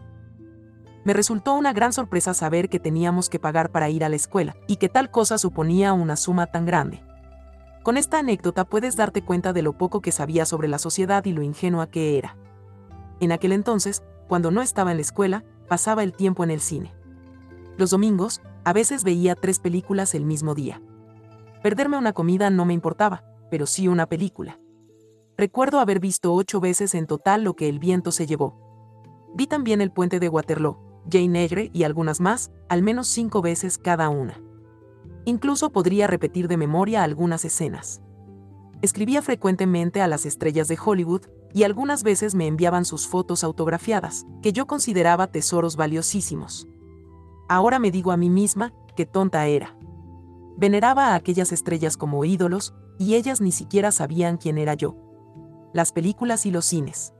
me 1.03 1.13
resultó 1.13 1.53
una 1.53 1.73
gran 1.73 1.93
sorpresa 1.93 2.33
saber 2.33 2.69
que 2.69 2.79
teníamos 2.79 3.29
que 3.29 3.39
pagar 3.39 3.71
para 3.71 3.89
ir 3.89 4.03
a 4.03 4.09
la 4.09 4.15
escuela, 4.15 4.55
y 4.67 4.77
que 4.77 4.89
tal 4.89 5.11
cosa 5.11 5.37
suponía 5.37 5.93
una 5.93 6.15
suma 6.15 6.47
tan 6.47 6.65
grande. 6.65 7.03
Con 7.83 7.97
esta 7.97 8.19
anécdota 8.19 8.63
puedes 8.63 8.95
darte 8.95 9.23
cuenta 9.23 9.51
de 9.51 9.61
lo 9.61 9.77
poco 9.77 10.01
que 10.01 10.13
sabía 10.13 10.45
sobre 10.45 10.69
la 10.69 10.79
sociedad 10.79 11.25
y 11.25 11.33
lo 11.33 11.41
ingenua 11.41 11.87
que 11.87 12.17
era. 12.17 12.37
En 13.19 13.33
aquel 13.33 13.51
entonces, 13.51 14.03
cuando 14.29 14.51
no 14.51 14.61
estaba 14.61 14.91
en 14.91 14.97
la 14.97 15.01
escuela, 15.01 15.43
pasaba 15.67 16.03
el 16.03 16.13
tiempo 16.13 16.43
en 16.43 16.51
el 16.51 16.61
cine. 16.61 16.93
Los 17.77 17.89
domingos, 17.89 18.41
A 18.65 18.71
veces 18.71 19.03
veía 19.03 19.35
tres 19.35 19.59
películas 19.59 20.15
el 20.15 20.23
mismo 20.23 20.55
día. 20.55 20.81
Perderme 21.61 21.97
una 21.97 22.13
comida 22.13 22.49
no 22.49 22.63
me 22.63 22.73
importaba, 22.73 23.25
pero 23.51 23.65
sí 23.65 23.89
una 23.89 24.05
película. 24.05 24.57
Recuerdo 25.37 25.79
haber 25.79 25.99
visto 25.99 26.33
ocho 26.33 26.61
veces 26.61 26.95
en 26.95 27.05
total 27.05 27.43
lo 27.43 27.55
que 27.55 27.67
el 27.67 27.79
viento 27.79 28.13
se 28.13 28.25
llevó. 28.25 28.57
Vi 29.35 29.47
también 29.47 29.81
el 29.81 29.91
puente 29.91 30.21
de 30.21 30.29
Waterloo, 30.29 30.77
Jane 31.09 31.43
Eyre 31.43 31.69
y 31.73 31.83
algunas 31.83 32.21
más, 32.21 32.51
al 32.69 32.81
menos 32.81 33.07
cinco 33.07 33.41
veces 33.41 33.77
cada 33.77 34.09
una. 34.09 34.41
Incluso 35.25 35.71
podría 35.71 36.07
repetir 36.07 36.47
de 36.47 36.57
memoria 36.57 37.03
algunas 37.03 37.45
escenas. 37.45 38.01
Escribía 38.81 39.21
frecuentemente 39.21 40.01
a 40.01 40.07
las 40.07 40.25
estrellas 40.25 40.67
de 40.67 40.77
Hollywood 40.83 41.21
y 41.53 41.63
algunas 41.63 42.03
veces 42.03 42.35
me 42.35 42.47
enviaban 42.47 42.83
sus 42.83 43.07
fotos 43.07 43.43
autografiadas, 43.43 44.25
que 44.41 44.51
yo 44.51 44.65
consideraba 44.67 45.27
tesoros 45.27 45.77
valiosísimos. 45.77 46.67
Ahora 47.47 47.79
me 47.79 47.91
digo 47.91 48.11
a 48.11 48.17
mí 48.17 48.29
misma 48.29 48.73
que 48.95 49.05
tonta 49.05 49.47
era. 49.47 49.77
Veneraba 50.57 51.09
a 51.09 51.15
aquellas 51.15 51.51
estrellas 51.51 51.95
como 51.95 52.25
ídolos, 52.25 52.73
y 52.99 53.15
ellas 53.15 53.41
ni 53.41 53.51
siquiera 53.51 53.91
sabían 53.91 54.37
quién 54.37 54.57
era 54.57 54.73
yo. 54.73 54.95
Las 55.73 55.91
películas 55.91 56.45
y 56.45 56.51
los 56.51 56.65
cines. 56.65 57.13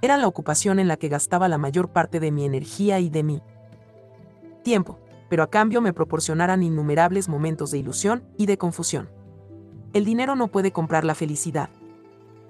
Era 0.00 0.16
la 0.16 0.28
ocupación 0.28 0.78
en 0.78 0.86
la 0.86 0.96
que 0.96 1.08
gastaba 1.08 1.48
la 1.48 1.58
mayor 1.58 1.90
parte 1.90 2.20
de 2.20 2.30
mi 2.30 2.44
energía 2.44 3.00
y 3.00 3.10
de 3.10 3.22
mi 3.24 3.42
tiempo, 4.62 4.98
pero 5.28 5.42
a 5.42 5.50
cambio 5.50 5.80
me 5.80 5.92
proporcionaran 5.92 6.62
innumerables 6.62 7.28
momentos 7.28 7.70
de 7.70 7.78
ilusión 7.78 8.22
y 8.36 8.46
de 8.46 8.58
confusión. 8.58 9.10
El 9.92 10.04
dinero 10.04 10.36
no 10.36 10.48
puede 10.48 10.70
comprar 10.70 11.04
la 11.04 11.14
felicidad. 11.14 11.70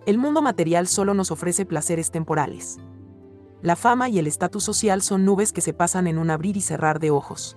El 0.05 0.19
mundo 0.19 0.43
material 0.43 0.89
solo 0.89 1.15
nos 1.15 1.31
ofrece 1.31 1.65
placeres 1.65 2.11
temporales. 2.11 2.79
La 3.63 3.77
fama 3.77 4.09
y 4.09 4.19
el 4.19 4.27
estatus 4.27 4.65
social 4.65 5.03
son 5.03 5.25
nubes 5.25 5.53
que 5.53 5.61
se 5.61 5.73
pasan 5.73 6.07
en 6.07 6.19
un 6.19 6.31
abrir 6.31 6.57
y 6.57 6.61
cerrar 6.61 7.01
de 7.01 7.11
ojos. 7.11 7.57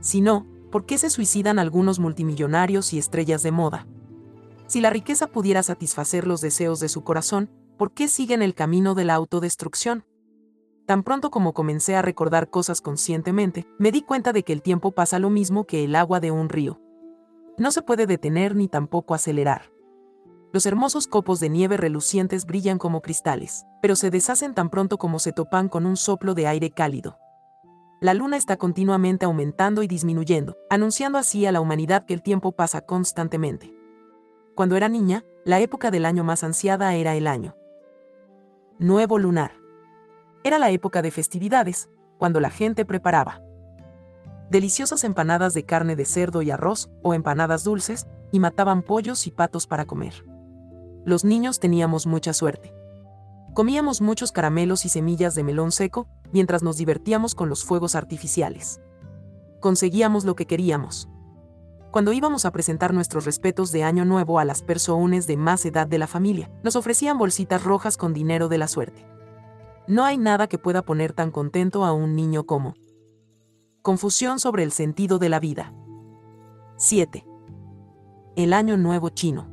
Si 0.00 0.20
no, 0.20 0.46
¿por 0.70 0.86
qué 0.86 0.98
se 0.98 1.10
suicidan 1.10 1.58
algunos 1.58 1.98
multimillonarios 1.98 2.92
y 2.92 2.98
estrellas 2.98 3.42
de 3.42 3.52
moda? 3.52 3.86
Si 4.66 4.80
la 4.80 4.90
riqueza 4.90 5.26
pudiera 5.26 5.62
satisfacer 5.62 6.26
los 6.26 6.40
deseos 6.40 6.80
de 6.80 6.88
su 6.88 7.04
corazón, 7.04 7.50
¿por 7.82 7.94
qué 7.94 8.06
siguen 8.06 8.42
el 8.42 8.54
camino 8.54 8.94
de 8.94 9.04
la 9.04 9.14
autodestrucción? 9.14 10.04
Tan 10.86 11.02
pronto 11.02 11.32
como 11.32 11.52
comencé 11.52 11.96
a 11.96 12.02
recordar 12.02 12.48
cosas 12.48 12.80
conscientemente, 12.80 13.66
me 13.76 13.90
di 13.90 14.02
cuenta 14.02 14.32
de 14.32 14.44
que 14.44 14.52
el 14.52 14.62
tiempo 14.62 14.92
pasa 14.92 15.18
lo 15.18 15.30
mismo 15.30 15.64
que 15.64 15.82
el 15.82 15.96
agua 15.96 16.20
de 16.20 16.30
un 16.30 16.48
río. 16.48 16.80
No 17.58 17.72
se 17.72 17.82
puede 17.82 18.06
detener 18.06 18.54
ni 18.54 18.68
tampoco 18.68 19.14
acelerar. 19.14 19.72
Los 20.52 20.64
hermosos 20.64 21.08
copos 21.08 21.40
de 21.40 21.48
nieve 21.48 21.76
relucientes 21.76 22.46
brillan 22.46 22.78
como 22.78 23.02
cristales, 23.02 23.66
pero 23.80 23.96
se 23.96 24.10
deshacen 24.10 24.54
tan 24.54 24.70
pronto 24.70 24.96
como 24.96 25.18
se 25.18 25.32
topan 25.32 25.68
con 25.68 25.84
un 25.84 25.96
soplo 25.96 26.34
de 26.34 26.46
aire 26.46 26.70
cálido 26.70 27.18
la 28.00 28.14
luna 28.14 28.36
está 28.36 28.56
continuamente 28.56 29.26
aumentando 29.26 29.84
y 29.84 29.86
disminuyendo, 29.86 30.56
anunciando 30.70 31.18
así 31.18 31.46
a 31.46 31.52
la 31.52 31.60
humanidad 31.60 32.04
que 32.04 32.14
el 32.14 32.22
tiempo 32.22 32.50
pasa 32.50 32.80
constantemente. 32.80 33.72
Cuando 34.56 34.74
era 34.74 34.88
niña, 34.88 35.24
la 35.44 35.60
época 35.60 35.92
del 35.92 36.04
año 36.04 36.24
más 36.24 36.42
ansiada 36.42 36.96
era 36.96 37.14
el 37.14 37.28
año 37.28 37.54
nuevo 38.78 39.18
lunar. 39.18 39.52
Era 40.44 40.58
la 40.58 40.70
época 40.70 41.02
de 41.02 41.10
festividades, 41.10 41.88
cuando 42.18 42.40
la 42.40 42.50
gente 42.50 42.84
preparaba 42.84 43.42
deliciosas 44.52 45.02
empanadas 45.02 45.54
de 45.54 45.64
carne 45.64 45.96
de 45.96 46.04
cerdo 46.04 46.42
y 46.42 46.50
arroz, 46.50 46.90
o 47.02 47.14
empanadas 47.14 47.64
dulces, 47.64 48.06
y 48.32 48.38
mataban 48.38 48.82
pollos 48.82 49.26
y 49.26 49.30
patos 49.30 49.66
para 49.66 49.86
comer. 49.86 50.26
Los 51.04 51.24
niños 51.24 51.58
teníamos 51.58 52.06
mucha 52.06 52.32
suerte. 52.34 52.74
Comíamos 53.54 54.00
muchos 54.00 54.30
caramelos 54.30 54.84
y 54.84 54.90
semillas 54.90 55.34
de 55.34 55.42
melón 55.42 55.72
seco, 55.72 56.06
mientras 56.32 56.62
nos 56.62 56.76
divertíamos 56.76 57.34
con 57.34 57.48
los 57.48 57.64
fuegos 57.64 57.94
artificiales. 57.94 58.80
Conseguíamos 59.60 60.24
lo 60.24 60.36
que 60.36 60.46
queríamos. 60.46 61.08
Cuando 61.92 62.14
íbamos 62.14 62.46
a 62.46 62.52
presentar 62.52 62.94
nuestros 62.94 63.26
respetos 63.26 63.70
de 63.70 63.84
Año 63.84 64.06
Nuevo 64.06 64.38
a 64.38 64.46
las 64.46 64.62
personas 64.62 65.26
de 65.26 65.36
más 65.36 65.66
edad 65.66 65.86
de 65.86 65.98
la 65.98 66.06
familia, 66.06 66.50
nos 66.62 66.74
ofrecían 66.74 67.18
bolsitas 67.18 67.64
rojas 67.64 67.98
con 67.98 68.14
dinero 68.14 68.48
de 68.48 68.56
la 68.56 68.66
suerte. 68.66 69.06
No 69.86 70.02
hay 70.02 70.16
nada 70.16 70.48
que 70.48 70.56
pueda 70.56 70.80
poner 70.80 71.12
tan 71.12 71.30
contento 71.30 71.84
a 71.84 71.92
un 71.92 72.16
niño 72.16 72.44
como 72.44 72.76
confusión 73.82 74.38
sobre 74.38 74.62
el 74.62 74.72
sentido 74.72 75.18
de 75.18 75.28
la 75.28 75.38
vida. 75.38 75.74
7. 76.76 77.26
El 78.36 78.54
Año 78.54 78.78
Nuevo 78.78 79.10
chino. 79.10 79.48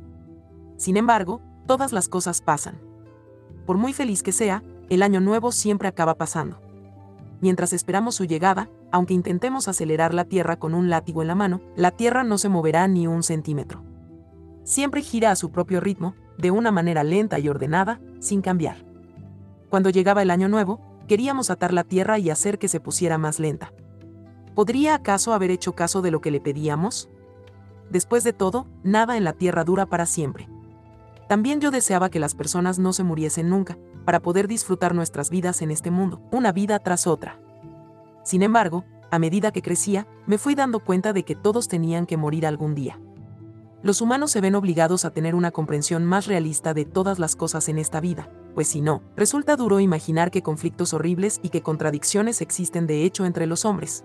Sin 0.78 0.96
embargo, 0.96 1.42
todas 1.66 1.92
las 1.92 2.08
cosas 2.08 2.40
pasan. 2.40 2.80
Por 3.66 3.76
muy 3.76 3.92
feliz 3.92 4.22
que 4.22 4.32
sea, 4.32 4.62
el 4.88 5.02
Año 5.02 5.20
Nuevo 5.20 5.52
siempre 5.52 5.88
acaba 5.88 6.14
pasando 6.14 6.58
mientras 7.40 7.72
esperamos 7.72 8.14
su 8.14 8.24
llegada, 8.24 8.68
aunque 8.92 9.14
intentemos 9.14 9.68
acelerar 9.68 10.14
la 10.14 10.24
Tierra 10.24 10.58
con 10.58 10.74
un 10.74 10.90
látigo 10.90 11.22
en 11.22 11.28
la 11.28 11.34
mano, 11.34 11.60
la 11.76 11.90
Tierra 11.90 12.24
no 12.24 12.38
se 12.38 12.48
moverá 12.48 12.86
ni 12.88 13.06
un 13.06 13.22
centímetro. 13.22 13.82
Siempre 14.64 15.02
gira 15.02 15.30
a 15.30 15.36
su 15.36 15.50
propio 15.50 15.80
ritmo, 15.80 16.14
de 16.38 16.50
una 16.50 16.70
manera 16.70 17.04
lenta 17.04 17.38
y 17.38 17.48
ordenada, 17.48 18.00
sin 18.18 18.42
cambiar. 18.42 18.84
Cuando 19.68 19.90
llegaba 19.90 20.22
el 20.22 20.30
año 20.30 20.48
nuevo, 20.48 20.80
queríamos 21.06 21.50
atar 21.50 21.72
la 21.72 21.84
Tierra 21.84 22.18
y 22.18 22.30
hacer 22.30 22.58
que 22.58 22.68
se 22.68 22.80
pusiera 22.80 23.18
más 23.18 23.38
lenta. 23.38 23.72
¿Podría 24.54 24.94
acaso 24.94 25.32
haber 25.32 25.50
hecho 25.50 25.74
caso 25.74 26.02
de 26.02 26.10
lo 26.10 26.20
que 26.20 26.30
le 26.30 26.40
pedíamos? 26.40 27.08
Después 27.90 28.24
de 28.24 28.32
todo, 28.32 28.66
nada 28.82 29.16
en 29.16 29.24
la 29.24 29.32
Tierra 29.32 29.64
dura 29.64 29.86
para 29.86 30.06
siempre. 30.06 30.48
También 31.28 31.60
yo 31.60 31.70
deseaba 31.70 32.10
que 32.10 32.18
las 32.18 32.34
personas 32.34 32.78
no 32.78 32.92
se 32.92 33.04
muriesen 33.04 33.48
nunca, 33.48 33.78
para 34.04 34.20
poder 34.20 34.48
disfrutar 34.48 34.94
nuestras 34.94 35.30
vidas 35.30 35.62
en 35.62 35.70
este 35.70 35.90
mundo, 35.90 36.20
una 36.32 36.52
vida 36.52 36.78
tras 36.80 37.06
otra. 37.06 37.40
Sin 38.30 38.44
embargo, 38.44 38.84
a 39.10 39.18
medida 39.18 39.50
que 39.50 39.60
crecía, 39.60 40.06
me 40.24 40.38
fui 40.38 40.54
dando 40.54 40.78
cuenta 40.78 41.12
de 41.12 41.24
que 41.24 41.34
todos 41.34 41.66
tenían 41.66 42.06
que 42.06 42.16
morir 42.16 42.46
algún 42.46 42.76
día. 42.76 43.00
Los 43.82 44.00
humanos 44.00 44.30
se 44.30 44.40
ven 44.40 44.54
obligados 44.54 45.04
a 45.04 45.10
tener 45.10 45.34
una 45.34 45.50
comprensión 45.50 46.04
más 46.04 46.28
realista 46.28 46.72
de 46.72 46.84
todas 46.84 47.18
las 47.18 47.34
cosas 47.34 47.68
en 47.68 47.76
esta 47.76 47.98
vida, 47.98 48.30
pues 48.54 48.68
si 48.68 48.82
no, 48.82 49.02
resulta 49.16 49.56
duro 49.56 49.80
imaginar 49.80 50.30
que 50.30 50.44
conflictos 50.44 50.94
horribles 50.94 51.40
y 51.42 51.48
que 51.48 51.62
contradicciones 51.62 52.40
existen 52.40 52.86
de 52.86 53.02
hecho 53.02 53.24
entre 53.24 53.48
los 53.48 53.64
hombres. 53.64 54.04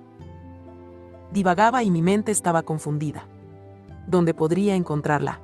Divagaba 1.32 1.84
y 1.84 1.91
mi 1.91 2.01
mente 2.01 2.32
estaba 2.32 2.63
confundida. 2.63 3.27
¿Dónde 4.08 4.34
podría 4.34 4.74
encontrarla? 4.74 5.39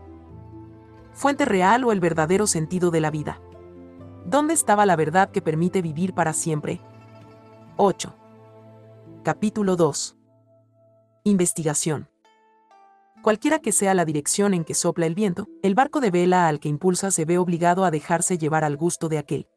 ¿Fuente 1.13 1.45
real 1.45 1.83
o 1.83 1.91
el 1.91 1.99
verdadero 1.99 2.47
sentido 2.47 2.89
de 2.89 3.01
la 3.01 3.11
vida? 3.11 3.39
¿Dónde 4.25 4.55
estaba 4.55 4.87
la 4.87 4.95
verdad 4.95 5.29
que 5.29 5.43
permite 5.43 5.83
vivir 5.83 6.15
para 6.15 6.33
siempre? 6.33 6.81
8. 7.77 8.15
Capítulo 9.23 9.75
2. 9.75 10.17
Investigación. 11.25 12.09
Cualquiera 13.21 13.59
que 13.59 13.71
sea 13.71 13.93
la 13.93 14.03
dirección 14.03 14.55
en 14.55 14.63
que 14.63 14.73
sopla 14.73 15.05
el 15.05 15.13
viento, 15.13 15.47
el 15.61 15.75
barco 15.75 15.99
de 15.99 16.09
vela 16.09 16.47
al 16.47 16.59
que 16.59 16.69
impulsa 16.69 17.11
se 17.11 17.23
ve 17.25 17.37
obligado 17.37 17.85
a 17.85 17.91
dejarse 17.91 18.39
llevar 18.39 18.63
al 18.63 18.77
gusto 18.77 19.09
de 19.09 19.19
aquel. 19.19 19.47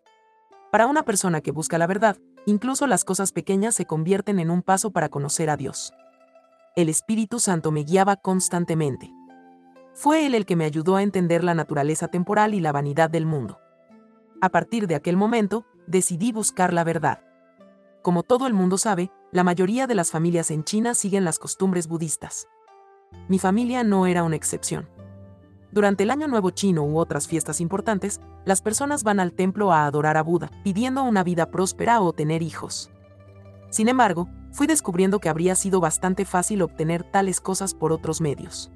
Para 0.71 0.87
una 0.87 1.02
persona 1.02 1.40
que 1.40 1.50
busca 1.50 1.78
la 1.78 1.87
verdad, 1.87 2.18
incluso 2.44 2.87
las 2.87 3.06
cosas 3.06 3.33
pequeñas 3.33 3.75
se 3.75 3.87
convierten 3.87 4.38
en 4.38 4.50
un 4.50 4.61
paso 4.61 4.90
para 4.90 5.09
conocer 5.09 5.49
a 5.49 5.56
Dios. 5.56 5.94
El 6.76 6.90
Espíritu 6.90 7.40
Santo 7.40 7.73
me 7.73 7.85
guiaba 7.85 8.16
constantemente. 8.16 9.11
Fue 9.94 10.26
él 10.26 10.35
el 10.35 10.44
que 10.44 10.56
me 10.56 10.66
ayudó 10.66 10.97
a 10.97 11.02
entender 11.02 11.42
la 11.42 11.54
naturaleza 11.54 12.09
temporal 12.09 12.52
y 12.52 12.61
la 12.61 12.73
vanidad 12.73 13.09
del 13.09 13.25
mundo. 13.25 13.61
A 14.42 14.50
partir 14.50 14.87
de 14.88 14.94
aquel 14.94 15.16
momento, 15.16 15.64
decidí 15.87 16.33
buscar 16.33 16.75
la 16.75 16.85
verdad. 16.85 17.23
Como 18.04 18.23
todo 18.23 18.46
el 18.46 18.52
mundo 18.52 18.76
sabe, 18.76 19.11
la 19.32 19.44
mayoría 19.44 19.87
de 19.87 19.94
las 19.94 20.11
familias 20.11 20.50
en 20.50 20.62
China 20.62 20.94
siguen 20.94 21.25
las 21.25 21.38
costumbres 21.38 21.88
budistas. 21.88 22.49
Mi 23.28 23.38
familia 23.38 23.82
no 23.82 24.04
era 24.04 24.25
una 24.25 24.37
excepción. 24.37 24.90
Durante 25.73 26.02
el 26.02 26.11
Año 26.11 26.28
Nuevo 26.28 26.50
chino 26.50 26.84
u 26.84 26.99
otras 26.99 27.26
fiestas 27.26 27.62
importantes, 27.62 28.20
las 28.44 28.61
personas 28.61 29.04
van 29.04 29.20
al 29.20 29.32
templo 29.32 29.73
a 29.73 29.87
adorar 29.87 30.18
a 30.18 30.23
Buda, 30.23 30.50
pidiendo 30.62 31.02
una 31.02 31.25
vida 31.25 31.50
próspera 31.50 32.02
o 32.02 32.12
tener 32.12 32.42
hijos. 32.42 32.90
Sin 33.70 33.88
embargo, 33.88 34.28
fui 34.52 34.66
descubriendo 34.66 35.18
que 35.18 35.30
habría 35.30 35.54
sido 35.54 35.80
bastante 35.80 36.26
fácil 36.26 36.61
obtener 36.61 37.04
tales 37.04 37.40
cosas 37.40 37.73
por 37.73 37.90
otros 37.90 38.20
medios. 38.20 38.70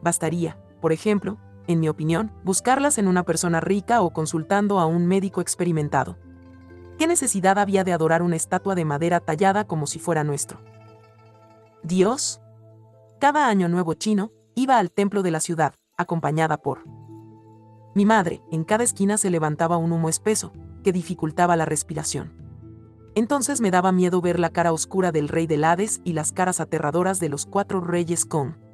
Bastaría, 0.00 0.56
por 0.80 0.92
ejemplo, 0.92 1.38
en 1.66 1.80
mi 1.80 1.88
opinión, 1.88 2.30
buscarlas 2.44 2.98
en 2.98 3.08
una 3.08 3.24
persona 3.24 3.58
rica 3.58 4.00
o 4.00 4.12
consultando 4.12 4.78
a 4.78 4.86
un 4.86 5.06
médico 5.06 5.40
experimentado. 5.40 6.18
¿Qué 6.98 7.06
necesidad 7.06 7.58
había 7.58 7.84
de 7.84 7.92
adorar 7.92 8.22
una 8.22 8.36
estatua 8.36 8.74
de 8.74 8.84
madera 8.84 9.20
tallada 9.20 9.64
como 9.66 9.86
si 9.86 9.98
fuera 9.98 10.24
nuestro? 10.24 10.60
Dios. 11.82 12.40
Cada 13.20 13.48
año 13.48 13.68
nuevo 13.68 13.94
chino, 13.94 14.32
iba 14.54 14.78
al 14.78 14.90
templo 14.90 15.22
de 15.22 15.30
la 15.30 15.40
ciudad, 15.40 15.74
acompañada 15.96 16.56
por 16.58 16.84
mi 17.94 18.04
madre. 18.04 18.42
En 18.50 18.64
cada 18.64 18.84
esquina 18.84 19.16
se 19.16 19.30
levantaba 19.30 19.76
un 19.76 19.92
humo 19.92 20.08
espeso, 20.08 20.52
que 20.82 20.92
dificultaba 20.92 21.56
la 21.56 21.64
respiración. 21.64 22.32
Entonces 23.14 23.60
me 23.60 23.70
daba 23.70 23.92
miedo 23.92 24.20
ver 24.20 24.40
la 24.40 24.50
cara 24.50 24.72
oscura 24.72 25.12
del 25.12 25.28
rey 25.28 25.46
del 25.46 25.64
Hades 25.64 26.00
y 26.04 26.12
las 26.12 26.32
caras 26.32 26.60
aterradoras 26.60 27.20
de 27.20 27.28
los 27.28 27.46
cuatro 27.46 27.80
reyes 27.80 28.24
con 28.24 28.64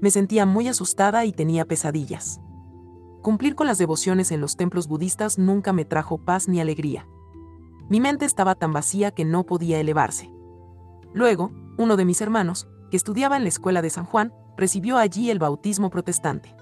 me 0.00 0.10
sentía 0.10 0.46
muy 0.46 0.68
asustada 0.68 1.24
y 1.24 1.32
tenía 1.32 1.64
pesadillas. 1.64 2.40
Cumplir 3.22 3.54
con 3.54 3.66
las 3.66 3.78
devociones 3.78 4.30
en 4.30 4.40
los 4.40 4.56
templos 4.56 4.86
budistas 4.86 5.38
nunca 5.38 5.72
me 5.72 5.84
trajo 5.84 6.18
paz 6.18 6.48
ni 6.48 6.60
alegría. 6.60 7.06
Mi 7.88 8.00
mente 8.00 8.26
estaba 8.26 8.54
tan 8.54 8.72
vacía 8.72 9.10
que 9.12 9.24
no 9.24 9.44
podía 9.44 9.80
elevarse. 9.80 10.30
Luego, 11.14 11.52
uno 11.78 11.96
de 11.96 12.04
mis 12.04 12.20
hermanos, 12.20 12.68
que 12.90 12.96
estudiaba 12.96 13.36
en 13.36 13.44
la 13.44 13.48
escuela 13.48 13.80
de 13.80 13.90
San 13.90 14.04
Juan, 14.04 14.34
recibió 14.56 14.98
allí 14.98 15.30
el 15.30 15.38
bautismo 15.38 15.88
protestante. 15.88 16.54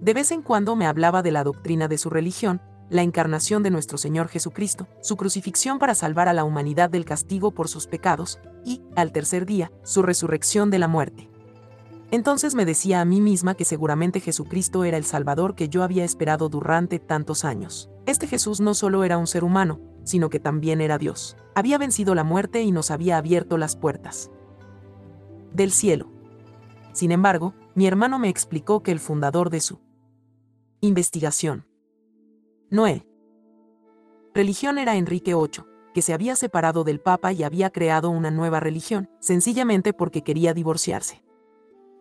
De 0.00 0.14
vez 0.14 0.30
en 0.30 0.42
cuando 0.42 0.76
me 0.76 0.86
hablaba 0.86 1.22
de 1.22 1.30
la 1.30 1.44
doctrina 1.44 1.88
de 1.88 1.96
su 1.96 2.10
religión, 2.10 2.60
la 2.90 3.02
encarnación 3.02 3.62
de 3.62 3.70
nuestro 3.70 3.96
Señor 3.96 4.28
Jesucristo, 4.28 4.86
su 5.00 5.16
crucifixión 5.16 5.78
para 5.78 5.94
salvar 5.94 6.28
a 6.28 6.34
la 6.34 6.44
humanidad 6.44 6.90
del 6.90 7.06
castigo 7.06 7.52
por 7.52 7.68
sus 7.68 7.86
pecados, 7.86 8.38
y, 8.64 8.82
al 8.94 9.12
tercer 9.12 9.46
día, 9.46 9.72
su 9.82 10.02
resurrección 10.02 10.70
de 10.70 10.78
la 10.78 10.88
muerte. 10.88 11.30
Entonces 12.10 12.54
me 12.54 12.66
decía 12.66 13.00
a 13.00 13.06
mí 13.06 13.22
misma 13.22 13.54
que 13.54 13.64
seguramente 13.64 14.20
Jesucristo 14.20 14.84
era 14.84 14.98
el 14.98 15.04
Salvador 15.04 15.54
que 15.54 15.70
yo 15.70 15.82
había 15.82 16.04
esperado 16.04 16.50
durante 16.50 16.98
tantos 16.98 17.46
años. 17.46 17.88
Este 18.04 18.26
Jesús 18.26 18.60
no 18.60 18.74
solo 18.74 19.04
era 19.04 19.16
un 19.16 19.26
ser 19.26 19.44
humano, 19.44 19.80
sino 20.04 20.30
que 20.30 20.40
también 20.40 20.80
era 20.80 20.98
Dios. 20.98 21.36
Había 21.54 21.78
vencido 21.78 22.14
la 22.14 22.24
muerte 22.24 22.62
y 22.62 22.72
nos 22.72 22.90
había 22.90 23.18
abierto 23.18 23.58
las 23.58 23.76
puertas 23.76 24.30
del 25.52 25.70
cielo. 25.70 26.10
Sin 26.92 27.12
embargo, 27.12 27.54
mi 27.74 27.86
hermano 27.86 28.18
me 28.18 28.28
explicó 28.28 28.82
que 28.82 28.92
el 28.92 29.00
fundador 29.00 29.50
de 29.50 29.60
su 29.60 29.80
investigación, 30.80 31.66
Noé, 32.70 33.06
religión 34.34 34.78
era 34.78 34.96
Enrique 34.96 35.34
VIII, 35.34 35.64
que 35.92 36.02
se 36.02 36.14
había 36.14 36.36
separado 36.36 36.84
del 36.84 37.00
Papa 37.00 37.32
y 37.32 37.42
había 37.42 37.70
creado 37.70 38.10
una 38.10 38.30
nueva 38.30 38.60
religión, 38.60 39.10
sencillamente 39.20 39.92
porque 39.92 40.22
quería 40.22 40.54
divorciarse. 40.54 41.22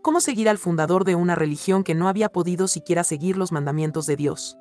¿Cómo 0.02 0.20
seguir 0.20 0.50
al 0.50 0.58
fundador 0.58 1.06
de 1.06 1.16
una 1.16 1.36
religión 1.36 1.84
que 1.84 1.94
no 1.94 2.08
había 2.08 2.30
podido 2.30 2.68
siquiera 2.68 3.04
seguir 3.04 3.38
los 3.38 3.52
mandamientos 3.52 4.06
de 4.08 4.16
Dios? 4.16 4.58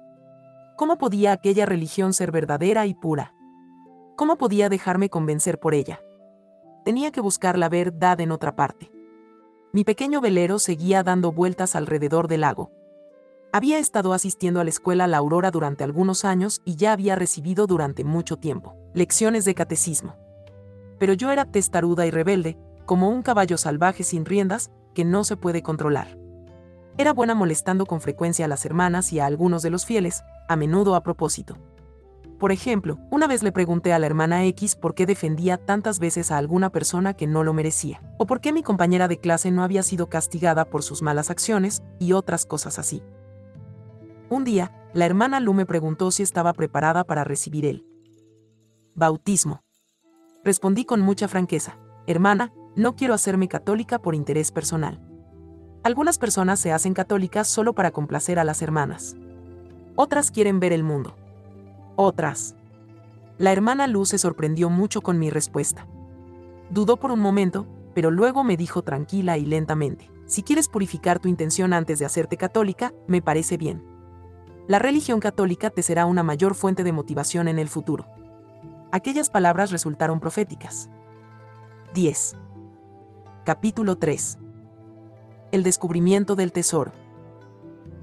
¿Cómo 0.80 0.96
podía 0.96 1.32
aquella 1.32 1.66
religión 1.66 2.14
ser 2.14 2.32
verdadera 2.32 2.86
y 2.86 2.94
pura? 2.94 3.34
¿Cómo 4.16 4.38
podía 4.38 4.70
dejarme 4.70 5.10
convencer 5.10 5.60
por 5.60 5.74
ella? 5.74 6.00
Tenía 6.86 7.12
que 7.12 7.20
buscar 7.20 7.58
la 7.58 7.68
verdad 7.68 8.18
en 8.22 8.32
otra 8.32 8.56
parte. 8.56 8.90
Mi 9.74 9.84
pequeño 9.84 10.22
velero 10.22 10.58
seguía 10.58 11.02
dando 11.02 11.32
vueltas 11.32 11.76
alrededor 11.76 12.28
del 12.28 12.40
lago. 12.40 12.70
Había 13.52 13.78
estado 13.78 14.14
asistiendo 14.14 14.58
a 14.58 14.64
la 14.64 14.70
escuela 14.70 15.06
La 15.06 15.18
Aurora 15.18 15.50
durante 15.50 15.84
algunos 15.84 16.24
años 16.24 16.62
y 16.64 16.76
ya 16.76 16.92
había 16.92 17.14
recibido 17.14 17.66
durante 17.66 18.02
mucho 18.02 18.38
tiempo 18.38 18.74
lecciones 18.94 19.44
de 19.44 19.54
catecismo. 19.54 20.16
Pero 20.98 21.12
yo 21.12 21.30
era 21.30 21.44
testaruda 21.44 22.06
y 22.06 22.10
rebelde, 22.10 22.56
como 22.86 23.10
un 23.10 23.20
caballo 23.20 23.58
salvaje 23.58 24.02
sin 24.02 24.24
riendas, 24.24 24.70
que 24.94 25.04
no 25.04 25.24
se 25.24 25.36
puede 25.36 25.62
controlar. 25.62 26.19
Era 27.00 27.14
buena 27.14 27.34
molestando 27.34 27.86
con 27.86 28.02
frecuencia 28.02 28.44
a 28.44 28.48
las 28.48 28.66
hermanas 28.66 29.10
y 29.14 29.20
a 29.20 29.24
algunos 29.24 29.62
de 29.62 29.70
los 29.70 29.86
fieles, 29.86 30.22
a 30.50 30.56
menudo 30.56 30.94
a 30.94 31.02
propósito. 31.02 31.56
Por 32.38 32.52
ejemplo, 32.52 32.98
una 33.10 33.26
vez 33.26 33.42
le 33.42 33.52
pregunté 33.52 33.94
a 33.94 33.98
la 33.98 34.04
hermana 34.04 34.44
X 34.44 34.76
por 34.76 34.94
qué 34.94 35.06
defendía 35.06 35.56
tantas 35.56 35.98
veces 35.98 36.30
a 36.30 36.36
alguna 36.36 36.68
persona 36.68 37.14
que 37.14 37.26
no 37.26 37.42
lo 37.42 37.54
merecía, 37.54 38.02
o 38.18 38.26
por 38.26 38.42
qué 38.42 38.52
mi 38.52 38.62
compañera 38.62 39.08
de 39.08 39.18
clase 39.18 39.50
no 39.50 39.62
había 39.62 39.82
sido 39.82 40.10
castigada 40.10 40.66
por 40.66 40.82
sus 40.82 41.00
malas 41.00 41.30
acciones, 41.30 41.82
y 41.98 42.12
otras 42.12 42.44
cosas 42.44 42.78
así. 42.78 43.02
Un 44.28 44.44
día, 44.44 44.70
la 44.92 45.06
hermana 45.06 45.40
Lu 45.40 45.54
me 45.54 45.64
preguntó 45.64 46.10
si 46.10 46.22
estaba 46.22 46.52
preparada 46.52 47.04
para 47.04 47.24
recibir 47.24 47.64
el 47.64 47.86
bautismo. 48.94 49.62
Respondí 50.44 50.84
con 50.84 51.00
mucha 51.00 51.28
franqueza, 51.28 51.78
hermana, 52.06 52.52
no 52.76 52.94
quiero 52.94 53.14
hacerme 53.14 53.48
católica 53.48 54.00
por 54.00 54.14
interés 54.14 54.52
personal. 54.52 55.09
Algunas 55.82 56.18
personas 56.18 56.60
se 56.60 56.72
hacen 56.72 56.92
católicas 56.92 57.48
solo 57.48 57.72
para 57.72 57.90
complacer 57.90 58.38
a 58.38 58.44
las 58.44 58.60
hermanas. 58.60 59.16
Otras 59.96 60.30
quieren 60.30 60.60
ver 60.60 60.74
el 60.74 60.84
mundo. 60.84 61.16
Otras. 61.96 62.54
La 63.38 63.50
hermana 63.50 63.86
Luz 63.86 64.10
se 64.10 64.18
sorprendió 64.18 64.68
mucho 64.68 65.00
con 65.00 65.18
mi 65.18 65.30
respuesta. 65.30 65.86
Dudó 66.68 66.98
por 66.98 67.10
un 67.12 67.20
momento, 67.20 67.66
pero 67.94 68.10
luego 68.10 68.44
me 68.44 68.58
dijo 68.58 68.82
tranquila 68.82 69.38
y 69.38 69.46
lentamente, 69.46 70.10
si 70.26 70.42
quieres 70.42 70.68
purificar 70.68 71.18
tu 71.18 71.28
intención 71.28 71.72
antes 71.72 71.98
de 71.98 72.04
hacerte 72.04 72.36
católica, 72.36 72.92
me 73.06 73.22
parece 73.22 73.56
bien. 73.56 73.82
La 74.68 74.78
religión 74.78 75.18
católica 75.18 75.70
te 75.70 75.82
será 75.82 76.04
una 76.04 76.22
mayor 76.22 76.54
fuente 76.54 76.84
de 76.84 76.92
motivación 76.92 77.48
en 77.48 77.58
el 77.58 77.70
futuro. 77.70 78.06
Aquellas 78.92 79.30
palabras 79.30 79.70
resultaron 79.70 80.20
proféticas. 80.20 80.90
10. 81.94 82.36
Capítulo 83.44 83.96
3 83.96 84.38
el 85.52 85.62
descubrimiento 85.62 86.36
del 86.36 86.52
tesoro. 86.52 86.92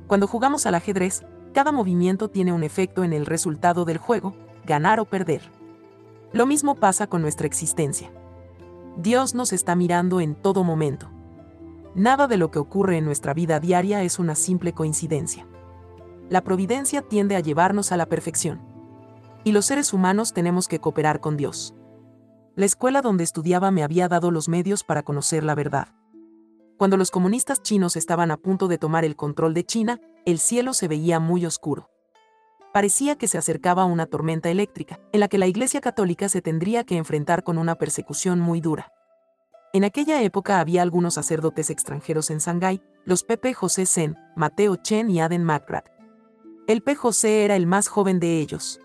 Cuando 0.08 0.28
jugamos 0.28 0.66
al 0.66 0.76
ajedrez, 0.76 1.26
cada 1.54 1.72
movimiento 1.72 2.30
tiene 2.30 2.54
un 2.54 2.64
efecto 2.64 3.04
en 3.04 3.14
el 3.14 3.26
resultado 3.26 3.86
del 3.86 3.98
juego, 3.98 4.36
ganar 4.66 5.00
o 5.00 5.06
perder. 5.06 5.42
Lo 6.34 6.46
mismo 6.46 6.76
pasa 6.76 7.08
con 7.08 7.22
nuestra 7.22 7.48
existencia. 7.48 8.12
Dios 8.98 9.34
nos 9.34 9.54
está 9.54 9.76
mirando 9.76 10.22
en 10.22 10.36
todo 10.36 10.64
momento. 10.64 11.10
Nada 11.96 12.28
de 12.28 12.38
lo 12.38 12.52
que 12.52 12.60
ocurre 12.60 12.98
en 12.98 13.06
nuestra 13.06 13.34
vida 13.34 13.60
diaria 13.60 14.04
es 14.04 14.20
una 14.20 14.36
simple 14.36 14.74
coincidencia. 14.74 15.48
La 16.30 16.44
providencia 16.44 17.02
tiende 17.02 17.36
a 17.36 17.40
llevarnos 17.40 17.92
a 17.92 17.98
la 17.98 18.06
perfección. 18.06 18.62
Y 19.44 19.52
los 19.52 19.66
seres 19.66 19.94
humanos 19.94 20.34
tenemos 20.34 20.68
que 20.68 20.80
cooperar 20.80 21.22
con 21.22 21.38
Dios. 21.38 21.74
La 22.56 22.66
escuela 22.66 23.02
donde 23.02 23.24
estudiaba 23.24 23.72
me 23.72 23.84
había 23.84 24.08
dado 24.08 24.30
los 24.32 24.50
medios 24.50 24.84
para 24.84 25.04
conocer 25.04 25.44
la 25.44 25.56
verdad. 25.56 25.88
Cuando 26.78 26.96
los 26.96 27.10
comunistas 27.10 27.64
chinos 27.64 27.96
estaban 27.96 28.30
a 28.30 28.38
punto 28.38 28.68
de 28.68 28.78
tomar 28.78 29.04
el 29.04 29.16
control 29.16 29.56
de 29.56 29.66
China, 29.66 30.00
el 30.26 30.38
cielo 30.38 30.74
se 30.74 30.88
veía 30.88 31.20
muy 31.20 31.44
oscuro. 31.44 31.90
Parecía 32.72 33.18
que 33.18 33.28
se 33.28 33.40
acercaba 33.40 33.86
una 33.86 34.06
tormenta 34.06 34.50
eléctrica, 34.50 35.00
en 35.12 35.22
la 35.22 35.28
que 35.28 35.40
la 35.40 35.48
Iglesia 35.48 35.82
Católica 35.82 36.30
se 36.30 36.44
tendría 36.44 36.84
que 36.84 36.98
enfrentar 36.98 37.44
con 37.44 37.58
una 37.58 37.76
persecución 37.76 38.40
muy 38.40 38.62
dura. 38.62 38.92
En 39.74 39.86
aquella 39.86 40.22
época 40.22 40.60
había 40.60 40.84
algunos 40.84 41.16
sacerdotes 41.16 41.72
extranjeros 41.72 42.30
en 42.30 42.38
Shanghái, 42.38 42.84
los 43.06 43.24
Pepe 43.24 43.56
José 43.56 43.88
Sen, 43.88 44.16
Mateo 44.36 44.76
Chen 44.76 45.10
y 45.10 45.20
Aden 45.20 45.44
McGrath. 45.44 45.90
El 46.68 46.84
P. 46.84 46.94
José 46.94 47.44
era 47.44 47.56
el 47.56 47.66
más 47.66 47.88
joven 47.88 48.20
de 48.20 48.40
ellos. 48.40 48.80